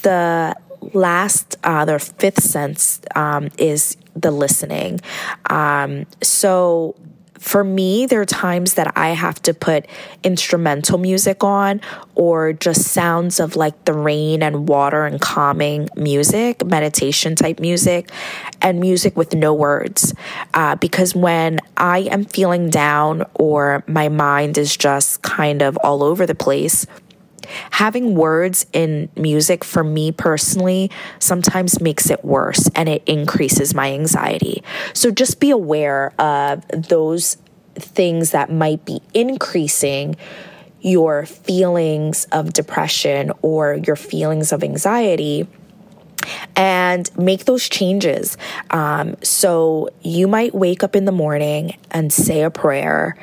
The 0.00 0.56
last, 0.94 1.58
uh, 1.62 1.84
the 1.84 1.98
fifth 1.98 2.42
sense 2.42 3.02
um, 3.14 3.50
is 3.58 3.98
the 4.16 4.30
listening. 4.30 5.00
Um, 5.50 6.06
so, 6.22 6.96
for 7.40 7.64
me, 7.64 8.04
there 8.04 8.20
are 8.20 8.26
times 8.26 8.74
that 8.74 8.92
I 8.96 9.08
have 9.08 9.40
to 9.42 9.54
put 9.54 9.86
instrumental 10.22 10.98
music 10.98 11.42
on 11.42 11.80
or 12.14 12.52
just 12.52 12.82
sounds 12.82 13.40
of 13.40 13.56
like 13.56 13.86
the 13.86 13.94
rain 13.94 14.42
and 14.42 14.68
water 14.68 15.06
and 15.06 15.18
calming 15.18 15.88
music, 15.96 16.64
meditation 16.66 17.34
type 17.34 17.58
music, 17.58 18.10
and 18.60 18.78
music 18.78 19.16
with 19.16 19.34
no 19.34 19.54
words. 19.54 20.12
Uh, 20.52 20.76
because 20.76 21.14
when 21.14 21.60
I 21.78 22.00
am 22.00 22.26
feeling 22.26 22.68
down 22.68 23.24
or 23.34 23.84
my 23.86 24.10
mind 24.10 24.58
is 24.58 24.76
just 24.76 25.22
kind 25.22 25.62
of 25.62 25.78
all 25.82 26.02
over 26.02 26.26
the 26.26 26.34
place, 26.34 26.86
having 27.70 28.14
words 28.14 28.66
in 28.72 29.08
music 29.16 29.64
for 29.64 29.84
me 29.84 30.12
personally 30.12 30.90
sometimes 31.18 31.80
makes 31.80 32.10
it 32.10 32.24
worse 32.24 32.68
and 32.74 32.88
it 32.88 33.02
increases 33.06 33.74
my 33.74 33.92
anxiety. 33.92 34.62
So 34.92 35.10
just 35.10 35.40
be 35.40 35.50
aware 35.50 36.12
of 36.18 36.66
those 36.68 37.36
things 37.74 38.32
that 38.32 38.50
might 38.50 38.84
be 38.84 39.00
increasing 39.14 40.16
your 40.80 41.26
feelings 41.26 42.26
of 42.32 42.52
depression 42.52 43.32
or 43.42 43.74
your 43.74 43.96
feelings 43.96 44.52
of 44.52 44.64
anxiety 44.64 45.46
and 46.56 47.10
make 47.16 47.44
those 47.44 47.68
changes. 47.68 48.36
Um, 48.70 49.16
so 49.22 49.88
you 50.02 50.28
might 50.28 50.54
wake 50.54 50.82
up 50.82 50.96
in 50.96 51.04
the 51.04 51.12
morning 51.12 51.76
and 51.90 52.12
say 52.12 52.42
a 52.42 52.50
prayer 52.50 53.16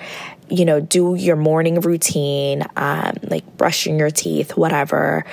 you 0.50 0.66
know, 0.66 0.80
do 0.80 1.16
your 1.16 1.36
morning 1.36 1.82
routine, 1.82 2.64
um, 2.76 3.14
like 3.24 3.58
brushing 3.58 4.00
your 4.00 4.10
teeth, 4.10 4.58
whatever. 4.58 5.26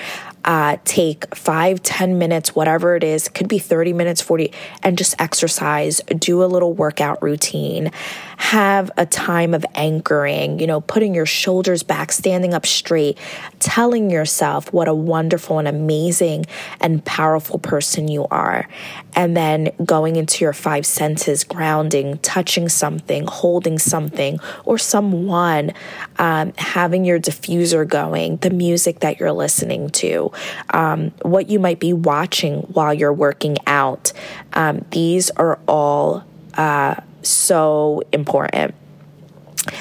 Uh, 0.45 0.77
take 0.85 1.35
five, 1.35 1.83
ten 1.83 2.19
minutes, 2.19 2.55
whatever 2.55 2.97
it 2.97 3.03
is, 3.03 3.29
could 3.29 3.49
be 3.49 3.59
30 3.59 3.95
minutes, 3.95 4.21
40, 4.21 4.53
and 4.83 4.99
just 4.99 5.15
exercise, 5.19 6.03
do 6.19 6.45
a 6.45 6.47
little 6.47 6.75
workout 6.75 7.23
routine 7.23 7.91
have 8.37 8.91
a 8.97 9.07
time 9.07 9.55
of 9.55 9.65
anchoring, 9.75 10.59
you 10.59 10.67
know, 10.67 10.81
putting 10.81 11.15
your 11.15 11.27
shoulders 11.27 11.83
back, 11.83 12.13
standing 12.13 12.55
up 12.55 12.67
straight, 12.67 13.19
telling 13.59 14.11
yourself 14.11 14.73
what 14.73 14.89
a 14.89 14.95
wonderful 14.95 15.59
and 15.59 15.69
amazing 15.69 16.45
and 16.81 17.05
powerful 17.05 17.59
person 17.59 18.09
you 18.09 18.27
are. 18.31 18.69
And 19.15 19.37
then 19.37 19.71
going 19.85 20.17
into 20.17 20.45
your 20.45 20.53
five 20.53 20.87
senses, 20.87 21.45
grounding, 21.45 22.19
touching 22.19 22.69
something, 22.69 23.27
holding 23.27 23.79
something 23.79 24.39
or 24.65 24.79
someone, 24.79 25.73
um, 26.19 26.53
having 26.57 27.05
your 27.05 27.21
diffuser 27.21 27.87
going, 27.87 28.37
the 28.39 28.51
music 28.51 29.01
that 29.01 29.21
you're 29.21 29.33
listening 29.33 29.91
to, 29.91 30.33
um, 30.71 31.11
what 31.23 31.49
you 31.49 31.59
might 31.59 31.81
be 31.81 31.93
watching 31.93 32.61
while 32.63 32.93
you're 32.93 33.13
working 33.13 33.57
out. 33.67 34.13
Um, 34.53 34.85
these 34.91 35.31
are 35.31 35.59
all. 35.67 36.25
Uh, 36.57 36.97
so 37.23 38.03
important. 38.13 38.75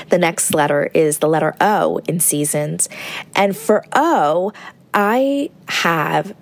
The 0.09 0.17
next 0.17 0.53
letter 0.53 0.89
is 0.93 1.19
the 1.19 1.27
letter 1.27 1.55
O 1.59 1.99
in 2.07 2.19
seasons. 2.19 2.87
And 3.35 3.55
for 3.55 3.85
O, 3.93 4.53
I 4.93 5.49
have 5.67 6.35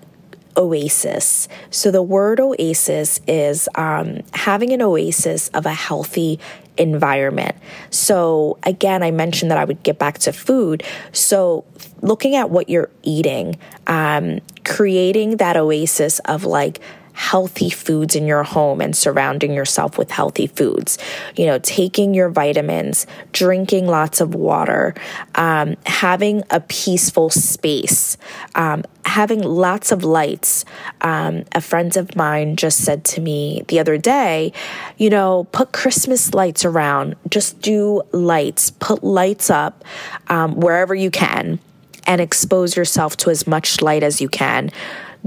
oasis. 0.57 1.47
So 1.69 1.91
the 1.91 2.03
word 2.03 2.39
oasis 2.39 3.19
is 3.27 3.69
um, 3.75 4.19
having 4.33 4.73
an 4.73 4.81
oasis 4.81 5.47
of 5.49 5.65
a 5.65 5.73
healthy 5.73 6.39
environment. 6.77 7.55
So 7.89 8.57
again, 8.63 9.01
I 9.01 9.11
mentioned 9.11 9.51
that 9.51 9.57
I 9.57 9.65
would 9.65 9.81
get 9.83 9.97
back 9.97 10.19
to 10.19 10.33
food. 10.33 10.83
So 11.11 11.65
looking 12.01 12.35
at 12.35 12.49
what 12.49 12.69
you're 12.69 12.89
eating, 13.03 13.57
um, 13.87 14.39
creating 14.65 15.37
that 15.37 15.57
oasis 15.57 16.19
of 16.19 16.43
like, 16.43 16.79
healthy 17.21 17.69
foods 17.69 18.15
in 18.15 18.25
your 18.25 18.41
home 18.41 18.81
and 18.81 18.97
surrounding 18.97 19.53
yourself 19.53 19.95
with 19.95 20.09
healthy 20.09 20.47
foods. 20.47 20.97
You 21.35 21.45
know, 21.45 21.59
taking 21.59 22.15
your 22.15 22.29
vitamins, 22.29 23.05
drinking 23.31 23.85
lots 23.85 24.21
of 24.21 24.33
water, 24.33 24.95
um, 25.35 25.77
having 25.85 26.41
a 26.49 26.59
peaceful 26.61 27.29
space, 27.29 28.17
um, 28.55 28.83
having 29.05 29.43
lots 29.43 29.91
of 29.91 30.03
lights. 30.03 30.65
Um, 31.01 31.45
a 31.53 31.61
friend 31.61 31.95
of 31.95 32.15
mine 32.15 32.55
just 32.55 32.83
said 32.83 33.05
to 33.05 33.21
me 33.21 33.63
the 33.67 33.79
other 33.79 33.99
day, 33.99 34.51
you 34.97 35.11
know, 35.11 35.47
put 35.51 35.71
Christmas 35.71 36.33
lights 36.33 36.65
around, 36.65 37.15
just 37.29 37.61
do 37.61 38.01
lights, 38.11 38.71
put 38.71 39.03
lights 39.03 39.51
up 39.51 39.85
um, 40.27 40.55
wherever 40.55 40.95
you 40.95 41.11
can, 41.11 41.59
and 42.07 42.19
expose 42.19 42.75
yourself 42.75 43.15
to 43.17 43.29
as 43.29 43.45
much 43.45 43.79
light 43.79 44.01
as 44.01 44.19
you 44.19 44.27
can 44.27 44.71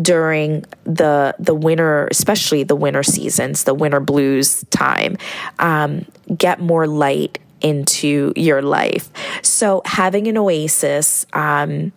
during 0.00 0.64
the 0.84 1.34
the 1.38 1.54
winter, 1.54 2.08
especially 2.10 2.62
the 2.62 2.76
winter 2.76 3.02
seasons, 3.02 3.64
the 3.64 3.74
winter 3.74 4.00
blues 4.00 4.64
time. 4.70 5.16
Um, 5.58 6.06
get 6.36 6.60
more 6.60 6.86
light 6.86 7.38
into 7.60 8.32
your 8.36 8.62
life. 8.62 9.10
So 9.42 9.82
having 9.84 10.26
an 10.28 10.36
oasis. 10.36 11.26
Um, 11.32 11.92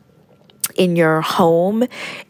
in 0.76 0.96
your 0.96 1.22
home, 1.22 1.84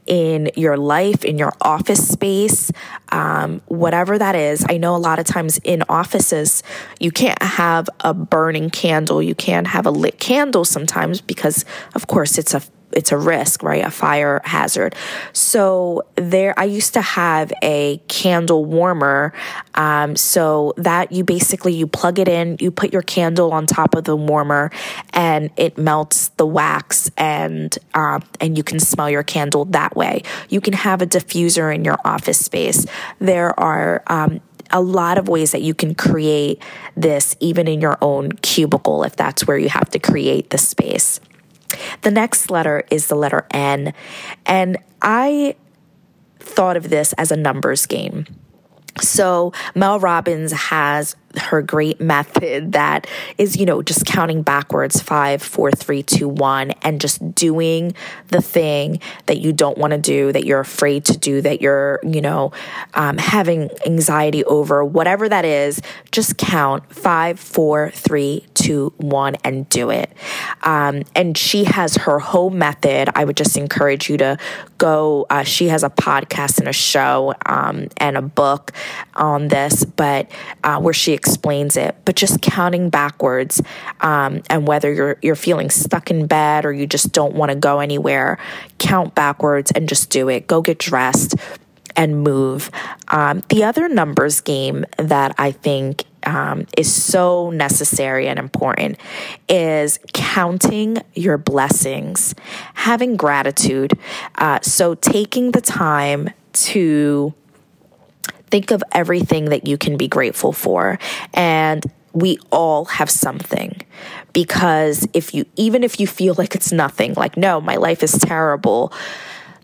in 0.05 0.49
your 0.55 0.77
life, 0.77 1.25
in 1.25 1.37
your 1.37 1.53
office 1.61 2.07
space, 2.07 2.71
um, 3.11 3.61
whatever 3.67 4.17
that 4.17 4.35
is. 4.35 4.65
I 4.69 4.77
know 4.77 4.95
a 4.95 4.97
lot 4.97 5.19
of 5.19 5.25
times 5.25 5.59
in 5.63 5.83
offices, 5.89 6.63
you 6.99 7.11
can't 7.11 7.41
have 7.41 7.89
a 7.99 8.13
burning 8.13 8.69
candle, 8.69 9.21
you 9.21 9.35
can't 9.35 9.67
have 9.67 9.85
a 9.85 9.91
lit 9.91 10.19
candle 10.19 10.65
sometimes 10.65 11.19
because, 11.19 11.65
of 11.93 12.07
course, 12.07 12.37
it's 12.37 12.53
a 12.53 12.61
it's 12.91 13.11
a 13.11 13.17
risk, 13.17 13.63
right? 13.63 13.83
A 13.83 13.91
fire 13.91 14.41
hazard. 14.43 14.95
So 15.33 16.03
there, 16.15 16.57
I 16.57 16.63
used 16.63 16.93
to 16.93 17.01
have 17.01 17.51
a 17.61 18.01
candle 18.07 18.65
warmer. 18.65 19.33
Um, 19.75 20.15
so 20.15 20.73
that 20.77 21.11
you 21.11 21.23
basically, 21.23 21.73
you 21.73 21.87
plug 21.87 22.19
it 22.19 22.27
in, 22.27 22.57
you 22.59 22.71
put 22.71 22.93
your 22.93 23.01
candle 23.01 23.51
on 23.53 23.65
top 23.65 23.95
of 23.95 24.05
the 24.05 24.15
warmer 24.15 24.71
and 25.11 25.51
it 25.57 25.77
melts 25.77 26.29
the 26.29 26.45
wax 26.45 27.11
and, 27.17 27.77
um, 27.93 28.23
and 28.39 28.57
you 28.57 28.63
can 28.63 28.79
smell 28.79 29.09
your 29.09 29.23
candle 29.23 29.65
that 29.65 29.95
way. 29.95 30.23
You 30.49 30.61
can 30.61 30.73
have 30.73 31.01
a 31.01 31.05
diffuser 31.05 31.73
in 31.73 31.85
your 31.85 31.97
office 32.03 32.43
space. 32.43 32.85
There 33.19 33.57
are, 33.59 34.03
um, 34.07 34.41
a 34.71 34.81
lot 34.81 35.17
of 35.17 35.29
ways 35.29 35.51
that 35.51 35.61
you 35.61 35.73
can 35.73 35.95
create 35.95 36.61
this 36.95 37.35
even 37.39 37.67
in 37.67 37.79
your 37.79 37.97
own 38.01 38.31
cubicle 38.33 39.03
if 39.03 39.15
that's 39.15 39.47
where 39.47 39.57
you 39.57 39.69
have 39.69 39.89
to 39.91 39.99
create 39.99 40.49
the 40.49 40.57
space. 40.57 41.19
The 42.01 42.11
next 42.11 42.49
letter 42.49 42.83
is 42.89 43.07
the 43.07 43.15
letter 43.15 43.45
N. 43.51 43.93
And 44.45 44.77
I 45.01 45.55
thought 46.39 46.77
of 46.77 46.89
this 46.89 47.13
as 47.13 47.31
a 47.31 47.35
numbers 47.35 47.85
game. 47.85 48.25
So 49.01 49.53
Mel 49.75 49.99
Robbins 49.99 50.51
has 50.51 51.15
her 51.35 51.61
great 51.61 51.99
method 51.99 52.71
that 52.71 53.07
is, 53.37 53.57
you 53.57 53.65
know, 53.65 53.81
just 53.81 54.05
counting 54.05 54.41
backwards 54.41 55.01
five, 55.01 55.41
four, 55.41 55.71
three, 55.71 56.01
two, 56.03 56.27
one, 56.27 56.71
and 56.81 56.99
just 57.01 57.35
doing 57.35 57.93
the 58.29 58.41
thing 58.41 58.99
that 59.25 59.39
you 59.39 59.53
don't 59.53 59.77
want 59.77 59.91
to 59.91 59.97
do, 59.97 60.31
that 60.31 60.45
you're 60.45 60.59
afraid 60.59 61.05
to 61.05 61.17
do, 61.17 61.41
that 61.41 61.61
you're, 61.61 61.99
you 62.03 62.21
know, 62.21 62.51
um, 62.93 63.17
having 63.17 63.69
anxiety 63.85 64.43
over, 64.45 64.83
whatever 64.83 65.27
that 65.29 65.45
is, 65.45 65.81
just 66.11 66.37
count 66.37 66.93
five, 66.93 67.39
four, 67.39 67.91
three, 67.91 68.45
two, 68.53 68.93
one, 68.97 69.35
and 69.43 69.67
do 69.69 69.89
it. 69.89 70.11
Um, 70.63 71.03
and 71.15 71.37
she 71.37 71.65
has 71.65 71.95
her 71.95 72.19
whole 72.19 72.49
method. 72.49 73.09
I 73.15 73.25
would 73.25 73.37
just 73.37 73.57
encourage 73.57 74.09
you 74.09 74.17
to 74.17 74.37
go. 74.77 75.25
Uh, 75.29 75.43
she 75.43 75.67
has 75.67 75.83
a 75.83 75.89
podcast 75.89 76.59
and 76.59 76.67
a 76.67 76.73
show 76.73 77.33
um, 77.45 77.87
and 77.97 78.17
a 78.17 78.21
book 78.21 78.71
on 79.15 79.49
this, 79.49 79.85
but 79.85 80.29
uh, 80.63 80.79
where 80.79 80.93
she 80.93 81.13
explains 81.17 81.75
it, 81.75 81.95
but 82.05 82.15
just 82.15 82.41
counting 82.41 82.89
backwards 82.89 83.61
um, 84.01 84.41
and 84.49 84.67
whether 84.67 84.93
you're 84.93 85.17
you're 85.21 85.35
feeling 85.35 85.69
stuck 85.69 86.09
in 86.09 86.27
bed 86.27 86.63
or 86.65 86.71
you 86.71 86.87
just 86.87 87.11
don't 87.11 87.33
want 87.33 87.51
to 87.51 87.55
go 87.55 87.79
anywhere, 87.79 88.37
count 88.77 89.13
backwards 89.15 89.71
and 89.71 89.89
just 89.89 90.09
do 90.09 90.29
it. 90.29 90.47
Go 90.47 90.61
get 90.61 90.77
dressed 90.77 91.35
and 91.97 92.23
move. 92.23 92.69
Um, 93.09 93.41
the 93.49 93.63
other 93.63 93.89
numbers 93.89 94.39
game 94.39 94.85
that 94.97 95.33
I 95.37 95.51
think 95.51 96.05
um, 96.23 96.67
is 96.77 96.93
so 96.93 97.49
necessary 97.49 98.27
and 98.27 98.37
important 98.37 98.97
is 99.49 99.99
counting 100.13 100.97
your 101.15 101.37
blessings, 101.37 102.35
having 102.75 103.17
gratitude. 103.17 103.93
Uh, 104.35 104.59
so 104.61 104.93
taking 104.95 105.51
the 105.51 105.61
time 105.61 106.29
to 106.53 107.33
Think 108.47 108.71
of 108.71 108.83
everything 108.91 109.45
that 109.45 109.67
you 109.67 109.77
can 109.77 109.97
be 109.97 110.07
grateful 110.07 110.53
for. 110.53 110.99
And 111.33 111.85
we 112.13 112.39
all 112.51 112.85
have 112.85 113.09
something 113.09 113.81
because 114.33 115.07
if 115.13 115.33
you, 115.33 115.45
even 115.55 115.83
if 115.83 115.99
you 115.99 116.07
feel 116.07 116.35
like 116.37 116.55
it's 116.55 116.71
nothing, 116.71 117.13
like, 117.13 117.37
no, 117.37 117.61
my 117.61 117.75
life 117.75 118.01
is 118.01 118.13
terrible, 118.13 118.91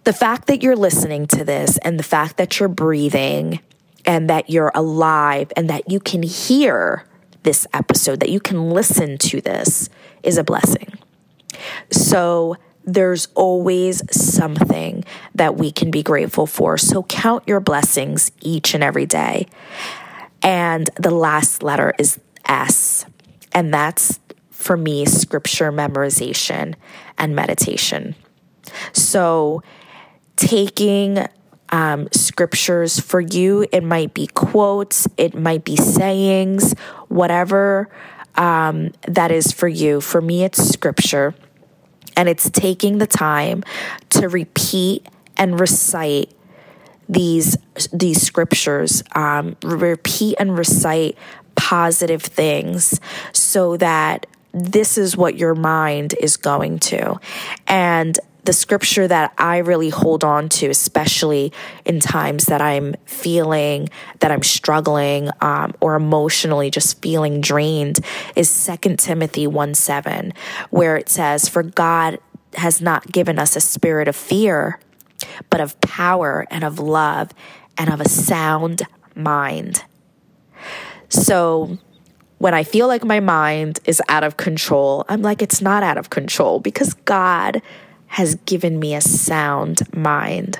the 0.04 0.13
fact 0.13 0.48
that 0.48 0.62
you're 0.62 0.76
listening 0.76 1.28
to 1.28 1.43
this 1.43 1.78
and 1.80 1.98
the 1.98 2.04
fact 2.04 2.38
that 2.38 2.60
you're 2.60 2.69
breathing 2.69 3.60
and 4.06 4.30
that 4.30 4.50
you're 4.50 4.72
alive 4.76 5.52
and 5.56 5.69
that 5.69 5.89
you 5.89 6.00
can 6.00 6.24
hear 6.24 7.06
this 7.43 7.67
episode, 7.74 8.19
that 8.19 8.30
you 8.30 8.39
can 8.39 8.69
listen 8.69 9.17
to 9.17 9.41
this 9.41 9.89
is 10.24 10.38
a 10.38 10.43
blessing. 10.43 10.93
So, 11.91 12.58
there's 12.86 13.28
always 13.36 14.04
something 14.12 15.04
that 15.36 15.56
we 15.56 15.72
can 15.72 15.91
be 15.91 16.04
grateful 16.04 16.46
for. 16.46 16.78
So 16.78 17.04
count 17.04 17.43
your 17.48 17.60
blessings 17.60 18.32
each 18.41 18.74
and 18.74 18.84
every 18.84 19.06
day. 19.06 19.48
And 20.41 20.89
the 20.98 21.12
last 21.12 21.63
letter 21.63 21.93
is 21.98 22.19
S, 22.48 23.06
and 23.54 23.74
that's 23.74 24.19
for 24.52 24.76
me 24.76 25.06
scripture 25.06 25.72
memorization 25.72 26.76
and 27.17 27.36
meditation. 27.36 28.15
So 28.91 29.63
taking 30.36 31.26
um, 31.69 32.10
scriptures 32.12 33.00
for 33.00 33.22
you, 33.22 33.65
it 33.72 33.84
might 33.84 34.13
be 34.13 34.28
quotes, 34.28 35.08
it 35.17 35.34
might 35.34 35.63
be 35.63 35.76
sayings, 35.76 36.74
whatever 37.08 37.89
um, 38.36 38.91
that 39.08 39.32
is 39.32 39.52
for 39.52 39.67
you. 39.67 40.02
For 40.02 40.22
me, 40.22 40.43
it's 40.43 40.62
scripture 40.69 41.34
and 42.15 42.30
it's 42.30 42.49
taking 42.49 42.97
the 42.97 43.08
time 43.08 43.63
to 44.10 44.30
repeat 44.30 45.06
and 45.38 45.60
recite 45.60 46.32
these 47.10 47.58
these 47.91 48.21
scriptures 48.21 49.04
um, 49.15 49.56
repeat 49.63 50.36
and 50.39 50.58
recite 50.58 51.17
positive 51.56 52.21
things 52.21 52.99
so 53.34 53.78
that 53.78 54.26
this 54.54 54.97
is 54.97 55.17
what 55.17 55.38
your 55.38 55.56
mind 55.56 56.13
is 56.19 56.38
going 56.38 56.80
to. 56.80 57.19
And 57.67 58.19
the 58.44 58.54
scripture 58.54 59.08
that 59.08 59.34
I 59.38 59.58
really 59.60 59.90
hold 59.90 60.24
on 60.24 60.50
to, 60.50 60.70
especially 60.70 61.54
in 61.86 62.00
times 62.00 62.46
that 62.46 62.62
I'm 62.62 62.96
feeling 63.06 63.90
that 64.20 64.32
I'm 64.32 64.44
struggling 64.44 65.30
um, 65.42 65.74
or 65.80 65.96
emotionally 65.96 66.70
just 66.70 67.02
feeling 67.02 67.42
drained, 67.42 68.00
is 68.36 68.50
Second 68.50 69.00
Timothy 69.00 69.48
1 69.48 69.74
7, 69.76 70.34
where 70.70 70.98
it 70.98 71.10
says, 71.10 71.48
For 71.48 71.64
God 71.64 72.20
has 72.56 72.82
not 72.82 73.12
given 73.12 73.40
us 73.40 73.56
a 73.56 73.62
spirit 73.62 74.08
of 74.08 74.16
fear, 74.16 74.80
but 75.50 75.62
of 75.62 75.80
power 75.82 76.46
and 76.50 76.64
of 76.64 76.80
love 76.80 77.32
and 77.78 77.92
of 77.92 78.02
a 78.02 78.10
sound 78.10 78.84
mind. 79.16 79.84
So, 81.08 81.78
when 82.40 82.54
I 82.54 82.64
feel 82.64 82.88
like 82.88 83.06
my 83.06 83.22
mind 83.22 83.80
is 83.86 84.02
out 84.10 84.26
of 84.26 84.36
control, 84.36 85.06
I'm 85.08 85.22
like, 85.22 85.42
it's 85.42 85.62
not 85.62 85.82
out 85.82 85.98
of 85.98 86.10
control 86.10 86.60
because 86.60 86.94
God 86.94 87.62
has 88.13 88.36
given 88.45 88.80
me 88.80 88.93
a 88.93 89.02
sound 89.02 89.82
mind. 89.91 90.60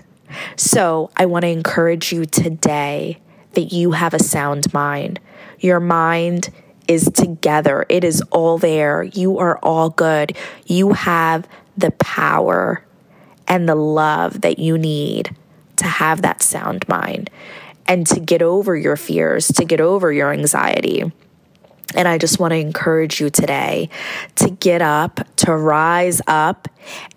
So 0.56 1.12
I 1.16 1.28
want 1.28 1.44
to 1.44 1.50
encourage 1.50 2.12
you 2.12 2.26
today 2.26 3.20
that 3.52 3.72
you 3.72 3.92
have 3.92 4.16
a 4.16 4.24
sound 4.24 4.74
mind. 4.74 5.20
Your 5.60 5.80
mind 5.80 6.50
is 6.88 7.12
together, 7.14 7.86
it 7.90 8.04
is 8.04 8.24
all 8.32 8.58
there. 8.58 9.04
You 9.04 9.38
are 9.38 9.60
all 9.60 9.92
good. 9.92 10.36
You 10.66 10.94
have 10.94 11.48
the 11.78 11.92
power 11.92 12.84
and 13.48 13.70
the 13.70 13.76
love 13.76 14.42
that 14.42 14.58
you 14.58 14.80
need 14.80 15.36
to 15.76 15.86
have 15.86 16.24
that 16.24 16.42
sound 16.42 16.88
mind 16.88 17.30
and 17.88 18.08
to 18.08 18.20
get 18.20 18.42
over 18.42 18.76
your 18.76 18.98
fears, 18.98 19.48
to 19.50 19.64
get 19.64 19.80
over 19.80 20.12
your 20.12 20.34
anxiety. 20.34 21.12
And 21.96 22.08
I 22.08 22.18
just 22.18 22.40
want 22.40 22.52
to 22.52 22.58
encourage 22.58 23.20
you 23.20 23.30
today 23.30 23.90
to 24.36 24.50
get 24.50 24.82
up, 24.82 25.20
to 25.38 25.56
rise 25.56 26.22
up. 26.28 26.68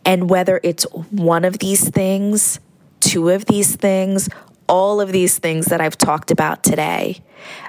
And 0.04 0.28
whether 0.30 0.60
it's 0.62 0.84
one 1.10 1.44
of 1.44 1.58
these 1.58 1.88
things, 1.88 2.60
two 3.00 3.30
of 3.30 3.46
these 3.46 3.76
things, 3.76 4.28
all 4.68 5.00
of 5.00 5.12
these 5.12 5.38
things 5.38 5.66
that 5.66 5.80
I've 5.80 5.96
talked 5.96 6.30
about 6.30 6.62
today, 6.62 7.20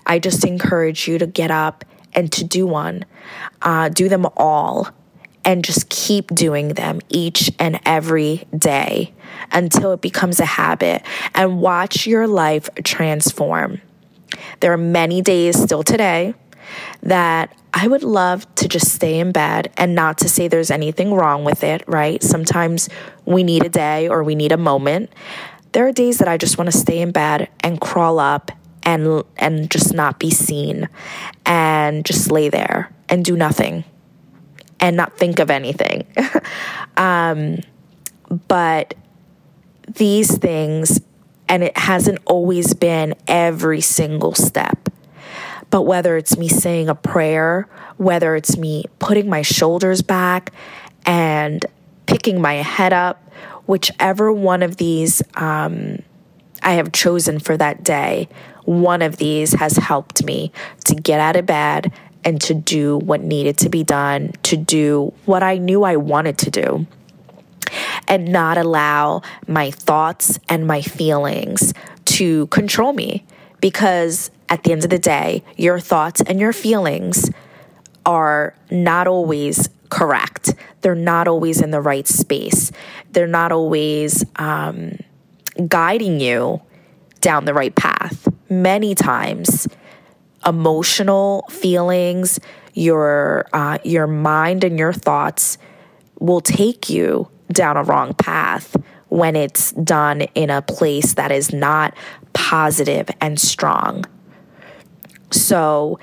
I 0.06 0.20
just 0.20 0.46
encourage 0.46 1.08
you 1.08 1.17
to 1.20 1.28
get 1.28 1.52
up 1.52 1.86
and 2.13 2.32
to 2.34 2.43
do 2.43 2.65
one. 2.65 3.06
Uh, 3.62 3.89
do 3.89 4.10
them 4.10 4.26
all 4.36 4.89
and 5.46 5.63
just 5.63 5.88
keep 5.89 6.28
doing 6.36 6.70
them 6.70 7.00
each 7.08 7.52
and 7.58 7.80
every 7.86 8.46
day 8.58 9.13
until 9.52 9.93
it 9.93 10.02
becomes 10.02 10.41
a 10.41 10.46
habit 10.46 11.02
and 11.34 11.62
watch 11.62 12.06
your 12.06 12.28
life 12.28 12.70
transform. 12.84 13.82
There 14.60 14.74
are 14.74 14.78
many 14.78 15.22
days 15.22 15.58
still 15.62 15.84
today 15.84 16.34
that 17.03 17.56
I 17.73 17.88
would 17.88 18.03
love 18.03 18.53
to 18.56 18.67
just 18.67 18.93
stay 18.93 19.19
in 19.19 19.32
bed 19.32 19.71
and 19.77 19.93
not 19.93 20.17
to 20.19 20.30
say 20.30 20.47
there's 20.47 20.71
anything 20.71 21.13
wrong 21.13 21.43
with 21.43 21.63
it, 21.63 21.84
right? 21.88 22.21
Sometimes 22.23 22.89
we 23.25 23.43
need 23.43 23.63
a 23.65 23.69
day 23.69 24.08
or 24.08 24.23
we 24.23 24.36
need 24.36 24.51
a 24.51 24.58
moment. 24.58 25.12
There 25.73 25.88
are 25.88 25.91
days 25.91 26.17
that 26.19 26.27
I 26.27 26.38
just 26.38 26.58
want 26.58 26.71
to 26.71 26.77
stay 26.77 26.99
in 26.99 27.12
bed 27.12 27.49
and 27.60 27.80
crawl 27.80 28.20
up 28.20 28.51
and 28.84 29.24
and 29.38 29.70
just 29.70 29.93
not 29.93 30.18
be 30.18 30.32
seen 30.32 30.88
and 31.45 32.05
just 32.05 32.32
lay 32.32 32.49
there 32.49 32.91
and 33.09 33.24
do 33.24 33.36
nothing 33.36 33.84
and 34.80 34.95
not 34.95 35.18
think 35.18 35.39
of 35.39 35.51
anything. 35.51 36.05
um, 36.97 37.59
but 38.47 38.93
these 39.88 40.38
things, 40.38 40.99
and 41.47 41.63
it 41.63 41.78
hasn't 41.78 42.20
always 42.26 42.74
been 42.74 43.13
every 43.28 43.82
single 43.82 44.34
step. 44.34 44.89
But 45.70 45.84
whether 45.84 46.18
it's 46.18 46.38
me 46.38 46.47
saying 46.47 46.89
a 46.89 46.95
prayer, 46.95 47.68
whether 47.97 48.36
it's 48.36 48.57
me 48.57 48.86
putting 48.99 49.30
my 49.30 49.41
shoulders 49.41 50.01
back 50.01 50.53
and 51.05 51.65
picking 52.05 52.41
my 52.41 52.55
head 52.55 52.93
up, 52.93 53.32
whichever 53.65 54.32
one 54.32 54.63
of 54.63 54.78
these 54.78 55.22
um, 55.36 55.99
I 56.63 56.74
have 56.74 56.91
chosen 56.91 57.39
for 57.39 57.57
that 57.57 57.84
day, 57.84 58.30
one 58.63 59.01
of 59.01 59.18
these 59.18 59.53
has 59.53 59.78
helped 59.78 60.24
me 60.24 60.51
to 60.86 60.95
get 60.95 61.20
out 61.20 61.36
of 61.36 61.45
bed 61.45 61.91
and 62.24 62.41
to 62.41 62.53
do 62.53 62.97
what 62.97 63.22
needed 63.22 63.57
to 63.59 63.70
be 63.70 63.84
done, 63.84 64.34
to 64.43 64.57
do 64.57 65.13
what 65.26 65.43
I 65.43 65.57
knew 65.57 65.84
I 65.84 65.95
wanted 65.95 66.38
to 66.39 66.51
do, 66.51 66.88
and 68.07 68.32
not 68.32 68.57
allow 68.57 69.22
my 69.47 69.72
thoughts 69.72 70.39
and 70.49 70.68
my 70.68 70.82
feelings 70.82 71.74
to 72.05 72.47
control 72.47 72.93
me. 72.93 73.26
Because 73.61 74.30
at 74.50 74.64
the 74.64 74.72
end 74.72 74.84
of 74.84 74.89
the 74.89 75.00
day, 75.00 75.43
your 75.56 75.80
thoughts 75.80 76.22
and 76.22 76.39
your 76.39 76.54
feelings 76.54 77.30
are 78.06 78.56
not 78.72 79.08
always 79.08 79.70
correct. 79.89 80.54
They're 80.82 80.95
not 80.95 81.28
always 81.28 81.62
in 81.62 81.72
the 81.72 81.82
right 81.82 82.08
space. 82.08 82.72
They're 83.12 83.28
not 83.28 83.52
always 83.52 84.24
um, 84.38 85.00
guiding 85.68 86.20
you 86.20 86.62
down 87.22 87.45
the 87.45 87.54
right 87.54 87.76
path. 87.76 88.28
Many 88.50 88.95
times, 88.95 89.68
emotional 90.45 91.45
feelings, 91.50 92.39
your 92.74 93.48
uh, 93.54 93.80
your 93.84 94.08
mind 94.08 94.64
and 94.64 94.78
your 94.78 94.93
thoughts 94.93 95.58
will 96.20 96.41
take 96.41 96.89
you 96.89 97.28
down 97.52 97.76
a 97.76 97.84
wrong 97.84 98.14
path 98.14 98.76
when 99.10 99.36
it's 99.36 99.72
done 99.72 100.22
in 100.36 100.50
a 100.50 100.62
place 100.62 101.14
that 101.14 101.32
is 101.32 101.54
not 101.54 101.95
positive 102.34 103.10
and 103.20 103.39
strong. 103.39 104.06
So, 105.32 105.99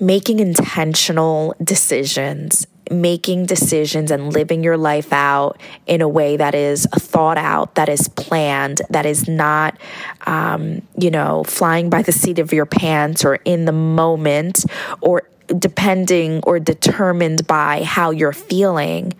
making 0.00 0.40
intentional 0.40 1.54
decisions 1.62 2.66
making 2.90 3.46
decisions 3.46 4.10
and 4.10 4.32
living 4.32 4.62
your 4.62 4.76
life 4.76 5.12
out 5.12 5.58
in 5.86 6.00
a 6.00 6.08
way 6.08 6.36
that 6.36 6.54
is 6.54 6.86
thought 6.94 7.38
out, 7.38 7.74
that 7.76 7.88
is 7.88 8.08
planned, 8.08 8.82
that 8.90 9.06
is 9.06 9.28
not, 9.28 9.78
um, 10.26 10.82
you 10.98 11.10
know, 11.10 11.44
flying 11.44 11.88
by 11.88 12.02
the 12.02 12.12
seat 12.12 12.38
of 12.38 12.52
your 12.52 12.66
pants 12.66 13.24
or 13.24 13.36
in 13.44 13.64
the 13.64 13.72
moment 13.72 14.64
or 15.00 15.22
depending 15.58 16.42
or 16.42 16.58
determined 16.58 17.46
by 17.46 17.82
how 17.82 18.10
you're 18.10 18.32
feeling 18.32 19.12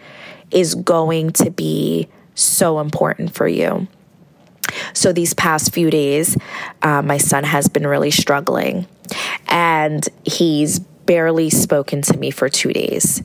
is 0.51 0.75
going 0.75 1.33
to 1.33 1.51
be 1.51 2.09
so 2.35 2.81
important 2.81 3.35
for 3.35 3.49
you. 3.49 3.87
So, 4.93 5.13
these 5.13 5.35
past 5.35 5.73
few 5.73 5.91
days, 5.91 6.37
uh, 6.83 7.03
my 7.03 7.19
son 7.19 7.45
has 7.45 7.69
been 7.69 7.87
really 7.87 8.11
struggling 8.11 8.87
and 9.49 10.07
he's 10.25 10.79
barely 10.79 11.51
spoken 11.51 12.03
to 12.03 12.17
me 12.17 12.31
for 12.31 12.49
two 12.49 12.73
days. 12.73 13.23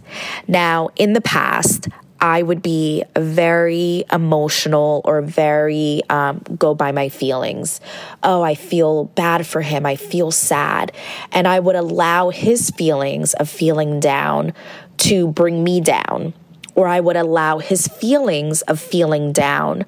Now, 0.48 0.90
in 0.96 1.14
the 1.14 1.22
past, 1.22 1.88
I 2.22 2.44
would 2.44 2.62
be 2.62 3.04
very 3.18 4.04
emotional 4.12 5.02
or 5.06 5.22
very 5.22 6.02
um, 6.10 6.42
go 6.58 6.76
by 6.76 6.92
my 6.92 7.08
feelings. 7.08 7.80
Oh, 8.24 8.42
I 8.42 8.56
feel 8.56 9.06
bad 9.06 9.48
for 9.48 9.62
him. 9.62 9.86
I 9.86 9.96
feel 9.96 10.32
sad. 10.32 10.92
And 11.32 11.48
I 11.48 11.60
would 11.60 11.78
allow 11.78 12.30
his 12.30 12.72
feelings 12.72 13.34
of 13.36 13.50
feeling 13.50 14.00
down 14.00 14.54
to 14.98 15.28
bring 15.30 15.64
me 15.64 15.80
down, 15.80 16.34
or 16.76 16.88
I 16.88 17.00
would 17.00 17.16
allow 17.16 17.60
his 17.60 17.88
feelings 17.88 18.64
of 18.64 18.82
feeling 18.82 19.32
down 19.32 19.86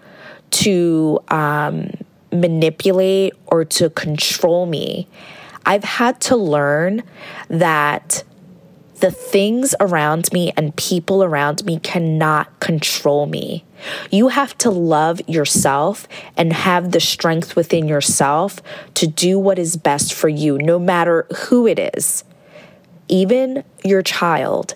to 0.51 1.19
um, 1.29 1.91
manipulate 2.31 3.33
or 3.47 3.65
to 3.65 3.89
control 3.89 4.65
me. 4.65 5.07
I've 5.65 5.83
had 5.83 6.19
to 6.21 6.35
learn 6.35 7.03
that 7.49 8.23
the 9.01 9.11
things 9.11 9.73
around 9.79 10.31
me 10.31 10.53
and 10.55 10.75
people 10.75 11.23
around 11.23 11.65
me 11.65 11.79
cannot 11.79 12.59
control 12.59 13.25
me. 13.25 13.65
You 14.11 14.27
have 14.27 14.55
to 14.59 14.69
love 14.69 15.21
yourself 15.27 16.07
and 16.37 16.53
have 16.53 16.91
the 16.91 16.99
strength 16.99 17.55
within 17.55 17.87
yourself 17.87 18.61
to 18.93 19.07
do 19.07 19.39
what 19.39 19.57
is 19.57 19.75
best 19.75 20.13
for 20.13 20.29
you, 20.29 20.59
no 20.59 20.77
matter 20.77 21.25
who 21.47 21.65
it 21.65 21.79
is, 21.95 22.23
even 23.07 23.63
your 23.83 24.03
child. 24.03 24.75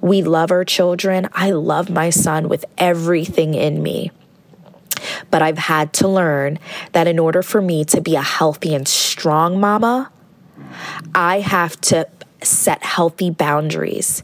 We 0.00 0.22
love 0.22 0.50
our 0.52 0.64
children. 0.64 1.28
I 1.32 1.50
love 1.50 1.90
my 1.90 2.10
son 2.10 2.48
with 2.48 2.64
everything 2.78 3.54
in 3.54 3.82
me. 3.82 4.12
But 5.30 5.42
I've 5.42 5.58
had 5.58 5.92
to 5.94 6.08
learn 6.08 6.58
that 6.92 7.06
in 7.06 7.18
order 7.18 7.42
for 7.42 7.60
me 7.60 7.84
to 7.86 8.00
be 8.00 8.16
a 8.16 8.22
healthy 8.22 8.74
and 8.74 8.86
strong 8.86 9.60
mama, 9.60 10.10
I 11.14 11.40
have 11.40 11.80
to 11.82 12.08
set 12.42 12.82
healthy 12.82 13.30
boundaries. 13.30 14.22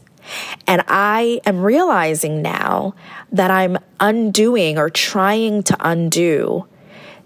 And 0.65 0.83
I 0.87 1.39
am 1.45 1.61
realizing 1.61 2.41
now 2.41 2.93
that 3.31 3.51
I'm 3.51 3.77
undoing 3.99 4.77
or 4.77 4.89
trying 4.89 5.63
to 5.63 5.77
undo 5.79 6.67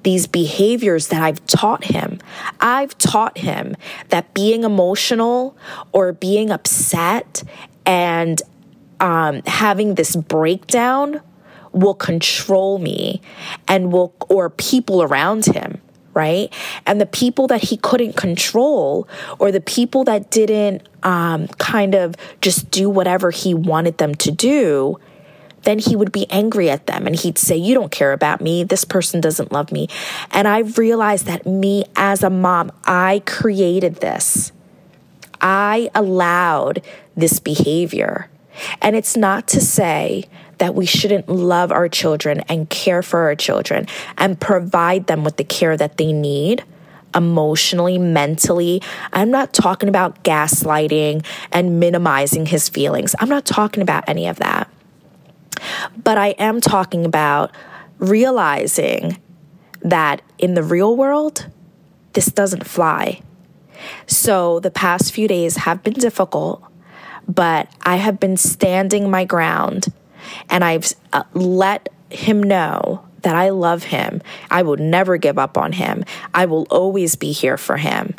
these 0.04 0.28
behaviors 0.28 1.08
that 1.10 1.22
I've 1.22 1.46
taught 1.46 1.86
him. 1.86 2.20
I've 2.60 2.98
taught 2.98 3.38
him 3.38 3.76
that 4.10 4.34
being 4.34 4.64
emotional 4.64 5.56
or 5.92 6.14
being 6.14 6.50
upset 6.50 7.44
and 7.86 8.42
um, 9.00 9.42
having 9.46 9.96
this 9.96 10.16
breakdown 10.16 11.22
will 11.72 11.94
control 11.94 12.80
me 12.80 13.22
and 13.68 13.92
will, 13.92 14.14
or 14.30 14.50
people 14.50 15.04
around 15.04 15.46
him, 15.46 15.82
right? 16.14 16.54
And 16.86 17.00
the 17.00 17.06
people 17.06 17.48
that 17.48 17.64
he 17.64 17.78
couldn't 17.78 18.16
control, 18.16 19.08
or 19.40 19.52
the 19.52 19.62
people 19.62 20.04
that 20.06 20.30
didn't 20.32 20.88
um, 21.04 21.48
kind 21.58 21.96
of 21.96 22.16
just 22.42 22.70
do 22.72 22.90
whatever 22.90 23.32
he 23.32 23.54
wanted 23.54 23.98
them 23.98 24.16
to 24.16 24.32
do, 24.32 25.00
then 25.64 25.80
he 25.80 25.96
would 25.96 26.12
be 26.12 26.30
angry 26.30 26.70
at 26.70 26.88
them 26.88 27.06
and 27.06 27.16
he'd 27.16 27.38
say, 27.38 27.56
You 27.56 27.74
don't 27.74 27.92
care 27.92 28.14
about 28.14 28.42
me. 28.42 28.64
This 28.64 28.84
person 28.84 29.22
doesn't 29.22 29.52
love 29.52 29.72
me. 29.72 29.88
And 30.32 30.48
I 30.48 30.60
realized 30.60 31.26
that 31.28 31.46
me 31.46 31.86
as 31.96 32.24
a 32.24 32.30
mom, 32.30 32.72
I 32.86 33.22
created 33.26 33.98
this. 33.98 34.52
I 35.40 35.90
allowed 35.96 36.82
this 37.16 37.40
behavior. 37.40 38.30
And 38.82 38.96
it's 38.96 39.16
not 39.16 39.48
to 39.50 39.62
say 39.62 40.26
that 40.62 40.76
we 40.76 40.86
shouldn't 40.86 41.28
love 41.28 41.72
our 41.72 41.90
children 41.90 42.42
and 42.42 42.70
care 42.70 43.02
for 43.02 43.22
our 43.22 43.36
children 43.36 43.88
and 44.16 44.40
provide 44.40 45.08
them 45.08 45.24
with 45.24 45.38
the 45.38 45.44
care 45.44 45.76
that 45.76 45.98
they 45.98 46.14
need 46.14 46.64
emotionally, 47.16 47.98
mentally. 47.98 48.80
I'm 49.12 49.32
not 49.32 49.54
talking 49.54 49.90
about 49.90 50.24
gaslighting 50.24 51.26
and 51.52 51.80
minimizing 51.80 52.46
his 52.46 52.70
feelings. 52.70 53.16
I'm 53.18 53.28
not 53.28 53.44
talking 53.44 53.82
about 53.82 54.04
any 54.08 54.28
of 54.28 54.38
that. 54.38 54.70
But 55.98 56.20
I 56.20 56.28
am 56.38 56.62
talking 56.62 57.06
about 57.06 57.56
realizing 57.98 59.18
that 59.82 60.22
in 60.38 60.54
the 60.54 60.62
real 60.62 60.96
world, 60.96 61.48
this 62.14 62.28
doesn't 62.28 62.68
fly. 62.68 63.24
So 64.06 64.60
the 64.60 64.70
past 64.70 65.12
few 65.12 65.28
days 65.28 65.58
have 65.58 65.82
been 65.82 65.96
difficult, 65.96 66.64
but 67.28 67.68
I 67.82 67.96
have 67.96 68.20
been 68.20 68.38
standing 68.38 69.10
my 69.10 69.26
ground 69.26 69.88
and 70.50 70.64
I've 70.64 70.94
uh, 71.14 71.24
let 71.34 71.90
him 72.10 72.44
know 72.44 73.06
that 73.22 73.36
I 73.36 73.50
love 73.50 73.84
him. 73.84 74.22
I 74.50 74.64
will 74.64 74.78
never 74.78 75.18
give 75.18 75.38
up 75.38 75.58
on 75.58 75.74
him. 75.74 76.04
I 76.34 76.46
will 76.46 76.68
always 76.70 77.16
be 77.16 77.32
here 77.32 77.58
for 77.58 77.78
him. 77.78 78.16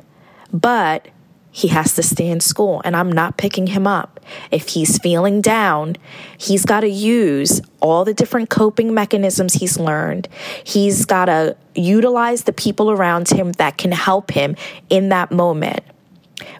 But 0.52 1.08
he 1.54 1.68
has 1.68 1.94
to 1.96 2.02
stay 2.02 2.28
in 2.28 2.40
school, 2.40 2.80
and 2.82 2.96
I'm 2.96 3.12
not 3.12 3.36
picking 3.36 3.68
him 3.68 3.86
up. 3.86 4.20
If 4.50 4.68
he's 4.68 4.98
feeling 4.98 5.42
down, 5.42 5.96
he's 6.38 6.64
got 6.64 6.80
to 6.80 6.88
use 6.88 7.60
all 7.80 8.06
the 8.06 8.14
different 8.14 8.48
coping 8.48 8.94
mechanisms 8.94 9.54
he's 9.54 9.78
learned. 9.78 10.28
He's 10.64 11.04
got 11.04 11.26
to 11.26 11.56
utilize 11.74 12.44
the 12.44 12.54
people 12.54 12.90
around 12.90 13.28
him 13.28 13.52
that 13.52 13.76
can 13.76 13.92
help 13.92 14.30
him 14.30 14.56
in 14.88 15.10
that 15.10 15.30
moment. 15.30 15.80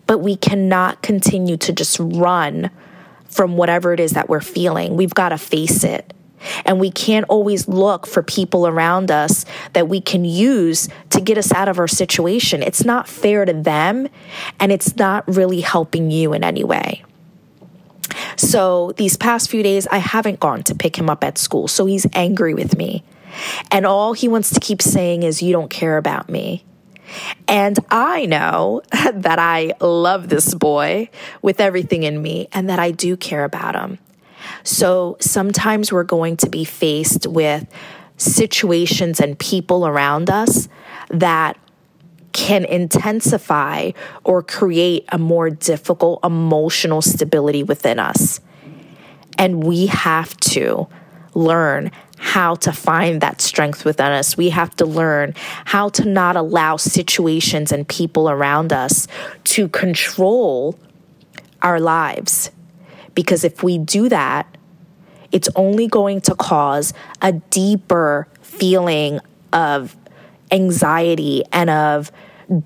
But 0.06 0.18
we 0.18 0.36
cannot 0.36 1.00
continue 1.00 1.56
to 1.56 1.72
just 1.72 1.98
run 1.98 2.70
from 3.32 3.56
whatever 3.56 3.92
it 3.92 4.00
is 4.00 4.12
that 4.12 4.28
we're 4.28 4.40
feeling. 4.40 4.96
We've 4.96 5.14
got 5.14 5.30
to 5.30 5.38
face 5.38 5.82
it. 5.82 6.12
And 6.64 6.80
we 6.80 6.90
can't 6.90 7.24
always 7.28 7.68
look 7.68 8.06
for 8.06 8.22
people 8.22 8.66
around 8.66 9.10
us 9.10 9.44
that 9.74 9.88
we 9.88 10.00
can 10.00 10.24
use 10.24 10.88
to 11.10 11.20
get 11.20 11.38
us 11.38 11.52
out 11.52 11.68
of 11.68 11.78
our 11.78 11.88
situation. 11.88 12.62
It's 12.62 12.84
not 12.84 13.08
fair 13.08 13.44
to 13.44 13.52
them, 13.52 14.08
and 14.58 14.72
it's 14.72 14.96
not 14.96 15.24
really 15.28 15.60
helping 15.60 16.10
you 16.10 16.32
in 16.32 16.42
any 16.42 16.64
way. 16.64 17.04
So, 18.36 18.92
these 18.96 19.16
past 19.16 19.50
few 19.50 19.62
days, 19.62 19.86
I 19.86 19.98
haven't 19.98 20.40
gone 20.40 20.64
to 20.64 20.74
pick 20.74 20.96
him 20.96 21.08
up 21.08 21.22
at 21.22 21.38
school. 21.38 21.68
So, 21.68 21.86
he's 21.86 22.06
angry 22.12 22.54
with 22.54 22.76
me. 22.76 23.04
And 23.70 23.86
all 23.86 24.12
he 24.12 24.28
wants 24.28 24.50
to 24.50 24.60
keep 24.60 24.82
saying 24.82 25.22
is, 25.22 25.42
You 25.42 25.52
don't 25.52 25.70
care 25.70 25.96
about 25.96 26.28
me. 26.28 26.64
And 27.48 27.78
I 27.90 28.26
know 28.26 28.82
that 29.12 29.38
I 29.38 29.72
love 29.80 30.28
this 30.28 30.54
boy 30.54 31.10
with 31.40 31.60
everything 31.60 32.02
in 32.02 32.20
me 32.20 32.48
and 32.52 32.68
that 32.68 32.78
I 32.78 32.90
do 32.90 33.16
care 33.16 33.44
about 33.44 33.74
him. 33.74 33.98
So 34.64 35.16
sometimes 35.20 35.92
we're 35.92 36.04
going 36.04 36.36
to 36.38 36.48
be 36.48 36.64
faced 36.64 37.26
with 37.26 37.66
situations 38.16 39.20
and 39.20 39.38
people 39.38 39.86
around 39.86 40.30
us 40.30 40.68
that 41.08 41.58
can 42.32 42.64
intensify 42.64 43.90
or 44.24 44.42
create 44.42 45.04
a 45.10 45.18
more 45.18 45.50
difficult 45.50 46.20
emotional 46.24 47.02
stability 47.02 47.62
within 47.62 47.98
us. 47.98 48.40
And 49.38 49.62
we 49.64 49.86
have 49.86 50.36
to 50.38 50.88
learn 51.34 51.90
how 52.18 52.54
to 52.54 52.72
find 52.72 53.20
that 53.20 53.40
strength 53.40 53.84
within 53.84 54.12
us. 54.12 54.36
We 54.36 54.50
have 54.50 54.76
to 54.76 54.86
learn 54.86 55.34
how 55.64 55.88
to 55.90 56.04
not 56.04 56.36
allow 56.36 56.76
situations 56.76 57.72
and 57.72 57.86
people 57.86 58.30
around 58.30 58.72
us 58.72 59.08
to 59.44 59.68
control 59.68 60.78
our 61.60 61.80
lives. 61.80 62.50
Because 63.14 63.44
if 63.44 63.62
we 63.62 63.78
do 63.78 64.08
that, 64.08 64.56
it's 65.32 65.48
only 65.56 65.88
going 65.88 66.20
to 66.22 66.34
cause 66.34 66.94
a 67.20 67.32
deeper 67.32 68.28
feeling 68.42 69.20
of 69.52 69.96
anxiety 70.50 71.42
and 71.52 71.70
of 71.70 72.12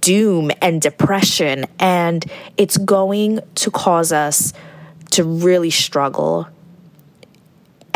doom 0.00 0.50
and 0.60 0.82
depression. 0.82 1.64
And 1.78 2.24
it's 2.56 2.76
going 2.76 3.40
to 3.56 3.70
cause 3.70 4.12
us 4.12 4.52
to 5.12 5.24
really 5.24 5.70
struggle. 5.70 6.48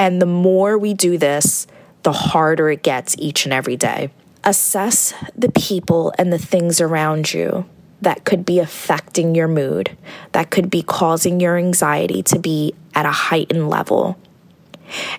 And 0.00 0.20
the 0.20 0.26
more 0.26 0.78
we 0.78 0.94
do 0.94 1.18
this, 1.18 1.66
the 2.04 2.12
harder 2.12 2.70
it 2.70 2.82
gets 2.82 3.14
each 3.18 3.44
and 3.44 3.52
every 3.52 3.76
day. 3.76 4.10
Assess 4.42 5.12
the 5.36 5.52
people 5.52 6.14
and 6.16 6.32
the 6.32 6.38
things 6.38 6.80
around 6.80 7.34
you 7.34 7.66
that 8.00 8.24
could 8.24 8.46
be 8.46 8.60
affecting 8.60 9.34
your 9.34 9.46
mood, 9.46 9.94
that 10.32 10.50
could 10.50 10.70
be 10.70 10.80
causing 10.80 11.38
your 11.38 11.58
anxiety 11.58 12.22
to 12.22 12.38
be 12.38 12.72
at 12.94 13.04
a 13.04 13.10
heightened 13.10 13.68
level. 13.68 14.18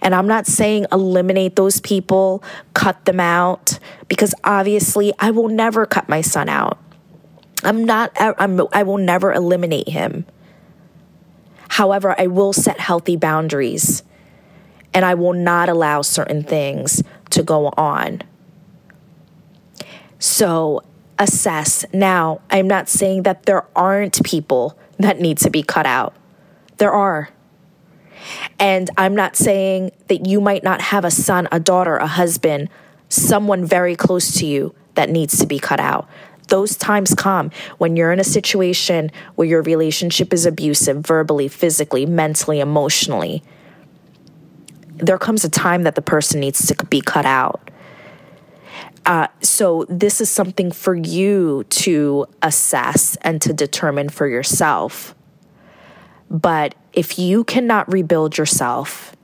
And 0.02 0.16
I'm 0.16 0.26
not 0.28 0.48
saying 0.48 0.88
eliminate 0.92 1.56
those 1.56 1.80
people, 1.80 2.44
cut 2.74 3.06
them 3.06 3.20
out, 3.20 3.78
because 4.08 4.34
obviously 4.44 5.14
I 5.20 5.30
will 5.30 5.48
never 5.48 5.86
cut 5.86 6.10
my 6.10 6.22
son 6.22 6.50
out. 6.50 6.80
I'm 7.64 7.86
not, 7.86 8.12
I'm, 8.20 8.60
I 8.74 8.82
will 8.82 8.98
never 8.98 9.32
eliminate 9.32 9.90
him. 9.90 10.26
However, 11.70 12.16
I 12.20 12.26
will 12.26 12.52
set 12.52 12.80
healthy 12.80 13.16
boundaries 13.16 14.02
and 14.94 15.06
I 15.06 15.14
will 15.14 15.34
not 15.34 15.70
allow 15.70 16.02
certain 16.02 16.44
things 16.44 17.04
to 17.32 17.44
go 17.44 17.68
on. 17.78 18.22
So 20.20 20.84
assess. 21.18 21.86
Now, 21.94 22.42
I'm 22.50 22.68
not 22.68 22.90
saying 22.90 23.24
that 23.24 23.46
there 23.46 23.66
aren't 23.76 24.24
people 24.24 24.78
that 24.98 25.20
need 25.20 25.38
to 25.40 25.50
be 25.50 25.64
cut 25.64 25.86
out. 25.86 26.16
There 26.78 26.92
are. 26.92 27.30
And 28.60 28.90
I'm 28.98 29.16
not 29.16 29.36
saying 29.36 29.92
that 30.08 30.28
you 30.28 30.42
might 30.42 30.64
not 30.64 30.82
have 30.82 31.06
a 31.06 31.12
son, 31.12 31.48
a 31.52 31.60
daughter, 31.60 31.98
a 31.98 32.08
husband, 32.08 32.70
someone 33.10 33.66
very 33.66 33.96
close 33.96 34.34
to 34.40 34.46
you 34.46 34.76
that 34.96 35.10
needs 35.10 35.38
to 35.40 35.48
be 35.48 35.60
cut 35.60 35.80
out. 35.80 36.08
Those 36.48 36.76
times 36.76 37.16
come 37.16 37.52
when 37.78 37.96
you're 37.96 38.12
in 38.12 38.20
a 38.20 38.26
situation 38.26 39.12
where 39.36 39.48
your 39.48 39.62
relationship 39.62 40.34
is 40.34 40.46
abusive 40.46 40.98
verbally, 40.98 41.48
physically, 41.48 42.06
mentally, 42.06 42.60
emotionally. 42.60 43.42
There 45.02 45.18
comes 45.18 45.44
a 45.44 45.50
time 45.50 45.84
that 45.84 45.96
the 45.96 46.02
person 46.02 46.40
needs 46.40 46.66
to 46.68 46.86
be 46.86 47.02
cut 47.02 47.26
out. 47.26 47.70
Uh, 49.06 49.28
so, 49.42 49.86
this 49.90 50.22
is 50.22 50.30
something 50.30 50.72
for 50.72 50.94
you 50.94 51.66
to 51.70 52.28
assess 52.44 53.16
and 53.18 53.42
to 53.42 53.52
determine 53.52 54.10
for 54.10 54.28
yourself. 54.28 55.16
But 56.30 56.76
if 56.94 57.18
you 57.18 57.44
cannot 57.44 57.92
rebuild 57.92 58.38
yourself, 58.38 59.16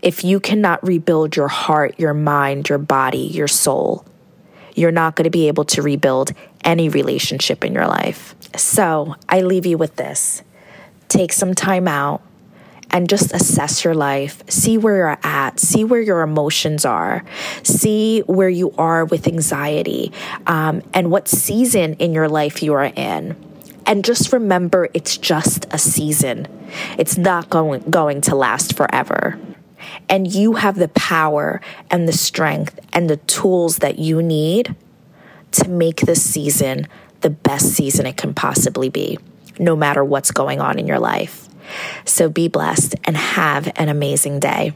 if 0.00 0.24
you 0.24 0.40
cannot 0.40 0.84
rebuild 0.86 1.36
your 1.36 1.48
heart, 1.48 2.00
your 2.00 2.14
mind, 2.14 2.68
your 2.68 2.78
body, 2.78 3.18
your 3.18 3.48
soul, 3.48 4.04
you're 4.74 4.90
not 4.90 5.14
going 5.14 5.24
to 5.24 5.30
be 5.30 5.46
able 5.46 5.64
to 5.66 5.82
rebuild 5.82 6.32
any 6.64 6.88
relationship 6.88 7.64
in 7.64 7.74
your 7.74 7.86
life. 7.86 8.34
So 8.56 9.14
I 9.28 9.42
leave 9.42 9.66
you 9.66 9.78
with 9.78 9.96
this 9.96 10.42
take 11.08 11.32
some 11.32 11.54
time 11.54 11.86
out 11.86 12.22
and 12.92 13.08
just 13.08 13.32
assess 13.32 13.84
your 13.84 13.94
life. 13.94 14.42
See 14.48 14.78
where 14.78 14.96
you're 14.96 15.18
at. 15.22 15.58
See 15.58 15.84
where 15.84 16.00
your 16.00 16.22
emotions 16.22 16.84
are. 16.84 17.24
See 17.62 18.20
where 18.20 18.48
you 18.48 18.72
are 18.78 19.04
with 19.04 19.26
anxiety 19.26 20.12
um, 20.46 20.82
and 20.92 21.10
what 21.10 21.28
season 21.28 21.94
in 21.94 22.12
your 22.12 22.28
life 22.28 22.62
you 22.62 22.74
are 22.74 22.84
in. 22.84 23.36
And 23.86 24.04
just 24.04 24.32
remember, 24.32 24.88
it's 24.94 25.16
just 25.16 25.66
a 25.72 25.78
season. 25.78 26.46
It's 26.98 27.18
not 27.18 27.50
going, 27.50 27.82
going 27.90 28.20
to 28.22 28.36
last 28.36 28.76
forever. 28.76 29.38
And 30.08 30.32
you 30.32 30.54
have 30.54 30.76
the 30.76 30.88
power 30.88 31.60
and 31.90 32.06
the 32.06 32.12
strength 32.12 32.78
and 32.92 33.10
the 33.10 33.16
tools 33.16 33.78
that 33.78 33.98
you 33.98 34.22
need 34.22 34.76
to 35.52 35.68
make 35.68 36.00
this 36.02 36.22
season 36.22 36.86
the 37.22 37.30
best 37.30 37.66
season 37.72 38.06
it 38.06 38.16
can 38.16 38.34
possibly 38.34 38.88
be, 38.88 39.18
no 39.58 39.74
matter 39.76 40.04
what's 40.04 40.30
going 40.30 40.60
on 40.60 40.78
in 40.78 40.86
your 40.86 40.98
life. 40.98 41.41
So 42.04 42.28
be 42.28 42.48
blessed 42.48 42.94
and 43.04 43.16
have 43.16 43.70
an 43.76 43.88
amazing 43.88 44.40
day. 44.40 44.74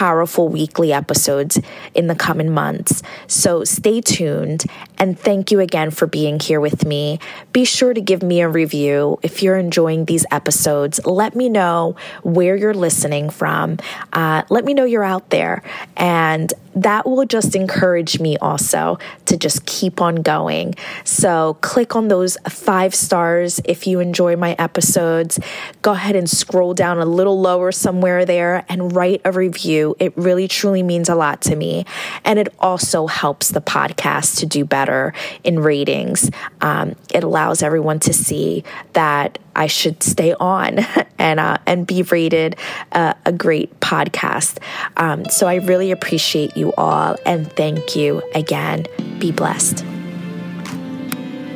powerful 0.00 0.48
weekly 0.48 0.94
episodes 0.94 1.60
in 1.94 2.06
the 2.06 2.14
coming 2.14 2.50
months. 2.50 3.02
So 3.26 3.64
stay 3.64 4.00
tuned 4.00 4.64
and 4.96 5.18
thank 5.18 5.50
you 5.50 5.60
again 5.60 5.90
for 5.90 6.06
being 6.06 6.40
here 6.40 6.58
with 6.58 6.86
me. 6.86 7.18
Be 7.52 7.66
sure 7.66 7.92
to 7.92 8.00
give 8.00 8.22
me 8.22 8.40
a 8.40 8.48
review 8.48 9.18
if 9.22 9.42
you're 9.42 9.58
enjoying 9.58 10.06
these 10.06 10.24
episodes. 10.30 11.04
Let 11.04 11.36
me 11.36 11.50
know 11.50 11.96
where 12.22 12.56
you're 12.56 12.72
listening 12.72 13.28
from. 13.28 13.76
Uh, 14.10 14.42
let 14.48 14.64
me 14.64 14.72
know 14.72 14.84
you're 14.84 15.04
out 15.04 15.28
there. 15.28 15.62
And 15.98 16.50
that 16.74 17.06
will 17.06 17.24
just 17.26 17.54
encourage 17.56 18.20
me 18.20 18.36
also 18.38 18.98
to 19.26 19.36
just 19.36 19.66
keep 19.66 20.00
on 20.00 20.16
going. 20.16 20.74
So 21.04 21.58
click 21.60 21.96
on 21.96 22.08
those 22.08 22.38
five 22.48 22.94
stars 22.94 23.60
if 23.64 23.86
you 23.86 24.00
enjoy 24.00 24.36
my 24.36 24.54
episodes. 24.58 25.40
Go 25.82 25.92
ahead 25.92 26.16
and 26.16 26.30
scroll 26.30 26.74
down 26.74 26.98
a 26.98 27.04
little 27.04 27.40
lower 27.40 27.72
somewhere 27.72 28.24
there 28.24 28.64
and 28.68 28.94
write 28.94 29.20
a 29.24 29.32
review. 29.32 29.89
It 29.98 30.16
really 30.16 30.48
truly 30.48 30.82
means 30.82 31.08
a 31.08 31.14
lot 31.14 31.40
to 31.42 31.56
me. 31.56 31.84
And 32.24 32.38
it 32.38 32.48
also 32.58 33.06
helps 33.06 33.50
the 33.50 33.60
podcast 33.60 34.38
to 34.38 34.46
do 34.46 34.64
better 34.64 35.12
in 35.44 35.58
ratings. 35.60 36.30
Um, 36.60 36.96
it 37.12 37.24
allows 37.24 37.62
everyone 37.62 38.00
to 38.00 38.12
see 38.12 38.64
that 38.92 39.38
I 39.54 39.66
should 39.66 40.02
stay 40.02 40.34
on 40.34 40.78
and 41.18 41.40
uh, 41.40 41.58
and 41.66 41.86
be 41.86 42.02
rated 42.02 42.56
uh, 42.92 43.14
a 43.26 43.32
great 43.32 43.78
podcast. 43.80 44.58
Um, 44.96 45.24
so 45.26 45.46
I 45.46 45.56
really 45.56 45.90
appreciate 45.90 46.56
you 46.56 46.72
all 46.74 47.16
and 47.26 47.50
thank 47.52 47.96
you 47.96 48.22
again. 48.34 48.86
Be 49.18 49.32
blessed. 49.32 49.84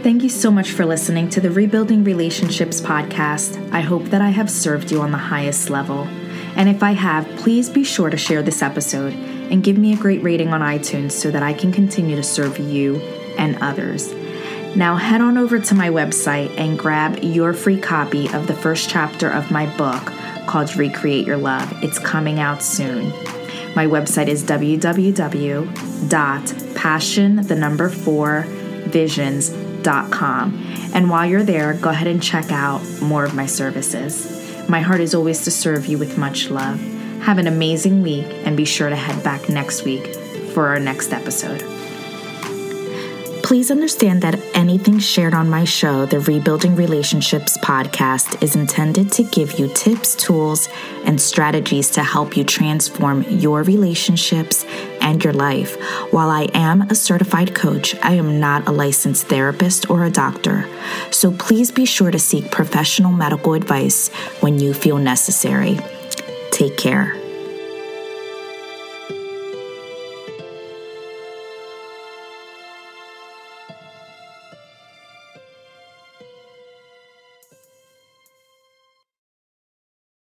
Thank 0.05 0.23
you 0.23 0.29
so 0.29 0.51
much 0.51 0.71
for 0.71 0.85
listening 0.85 1.31
to 1.31 1.41
the 1.41 1.51
Rebuilding 1.51 2.05
Relationships 2.05 2.79
podcast. 2.79 3.73
I 3.73 3.81
hope 3.81 4.05
that 4.11 4.21
I 4.21 4.29
have 4.29 4.51
served 4.51 4.91
you 4.91 5.01
on 5.01 5.13
the 5.13 5.17
highest 5.17 5.71
level. 5.71 6.07
And 6.57 6.69
if 6.69 6.83
I 6.83 6.93
have, 6.93 7.27
please 7.37 7.69
be 7.69 7.85
sure 7.85 8.11
to 8.11 8.17
share 8.17 8.43
this 8.43 8.63
episode 8.63 9.13
and 9.13 9.63
give 9.63 9.77
me 9.79 9.93
a 9.93 9.97
great 9.97 10.23
rating 10.23 10.53
on 10.53 10.61
iTunes 10.61 11.13
so 11.13 11.31
that 11.31 11.43
I 11.43 11.53
can 11.53 11.73
continue 11.73 12.17
to 12.17 12.23
serve 12.23 12.59
you 12.59 12.97
and 13.39 13.57
others. 13.61 14.15
Now 14.77 14.97
head 14.97 15.21
on 15.21 15.39
over 15.39 15.61
to 15.61 15.75
my 15.75 15.89
website 15.89 16.59
and 16.59 16.79
grab 16.79 17.23
your 17.23 17.53
free 17.53 17.81
copy 17.81 18.29
of 18.33 18.47
the 18.47 18.55
first 18.55 18.89
chapter 18.89 19.29
of 19.29 19.51
my 19.51 19.67
book 19.77 20.03
called 20.47 20.75
Recreate 20.77 21.27
Your 21.27 21.37
Love. 21.37 21.73
It's 21.83 21.99
coming 21.99 22.41
out 22.41 22.63
soon. 22.63 23.11
My 23.75 23.87
website 23.87 24.29
is 24.29 24.45
www.passion 24.45 24.97
the 27.37 27.57
number 27.57 27.89
4 27.89 28.45
visions.com. 28.87 30.67
And 30.95 31.11
while 31.11 31.27
you're 31.27 31.43
there, 31.43 31.75
go 31.75 31.91
ahead 31.91 32.07
and 32.07 32.23
check 32.23 32.53
out 32.53 32.83
more 33.01 33.25
of 33.25 33.35
my 33.35 33.47
services. 33.47 34.44
My 34.69 34.81
heart 34.81 35.01
is 35.01 35.15
always 35.15 35.45
to 35.45 35.51
serve 35.51 35.87
you 35.87 35.99
with 35.99 36.17
much 36.17 36.51
love. 36.51 36.81
Have 37.23 37.39
an 37.39 37.47
amazing 37.47 38.03
week 38.03 38.27
and 38.45 38.57
be 38.57 38.65
sure 38.65 38.89
to 38.89 38.97
head 38.97 39.23
back 39.23 39.49
next 39.49 39.85
week 39.85 40.15
for 40.55 40.69
our 40.69 40.79
next 40.79 41.13
episode. 41.13 41.74
Please 43.55 43.71
understand 43.71 44.21
that 44.23 44.41
anything 44.53 44.99
shared 44.99 45.33
on 45.33 45.49
my 45.49 45.63
show, 45.63 46.07
the 46.07 46.19
Rebuilding 46.19 46.75
Relationships 46.75 47.57
podcast, 47.59 48.43
is 48.43 48.57
intended 48.57 49.13
to 49.13 49.23
give 49.23 49.61
you 49.61 49.69
tips, 49.69 50.17
tools, 50.17 50.69
and 51.05 51.21
strategies 51.21 51.89
to 51.91 52.03
help 52.03 52.37
you 52.37 52.43
transform 52.43 53.23
your 53.23 53.63
relationships 53.63 54.65
and 55.01 55.23
your 55.23 55.33
life. 55.33 55.81
While 56.13 56.31
I 56.31 56.49
am 56.53 56.83
a 56.83 56.97
certified 56.97 57.55
coach, 57.55 57.95
I 58.03 58.15
am 58.15 58.41
not 58.41 58.67
a 58.67 58.73
licensed 58.73 59.29
therapist 59.29 59.89
or 59.89 60.05
a 60.05 60.11
doctor. 60.11 60.69
So 61.13 61.31
please 61.31 61.71
be 61.71 61.87
sure 61.87 62.11
to 62.11 62.19
seek 62.19 62.51
professional 62.51 63.13
medical 63.13 63.55
advice 63.55 64.09
when 64.41 64.59
you 64.59 64.75
feel 64.75 64.99
necessary. 64.99 65.79
Take 66.51 66.77
care. 66.77 67.24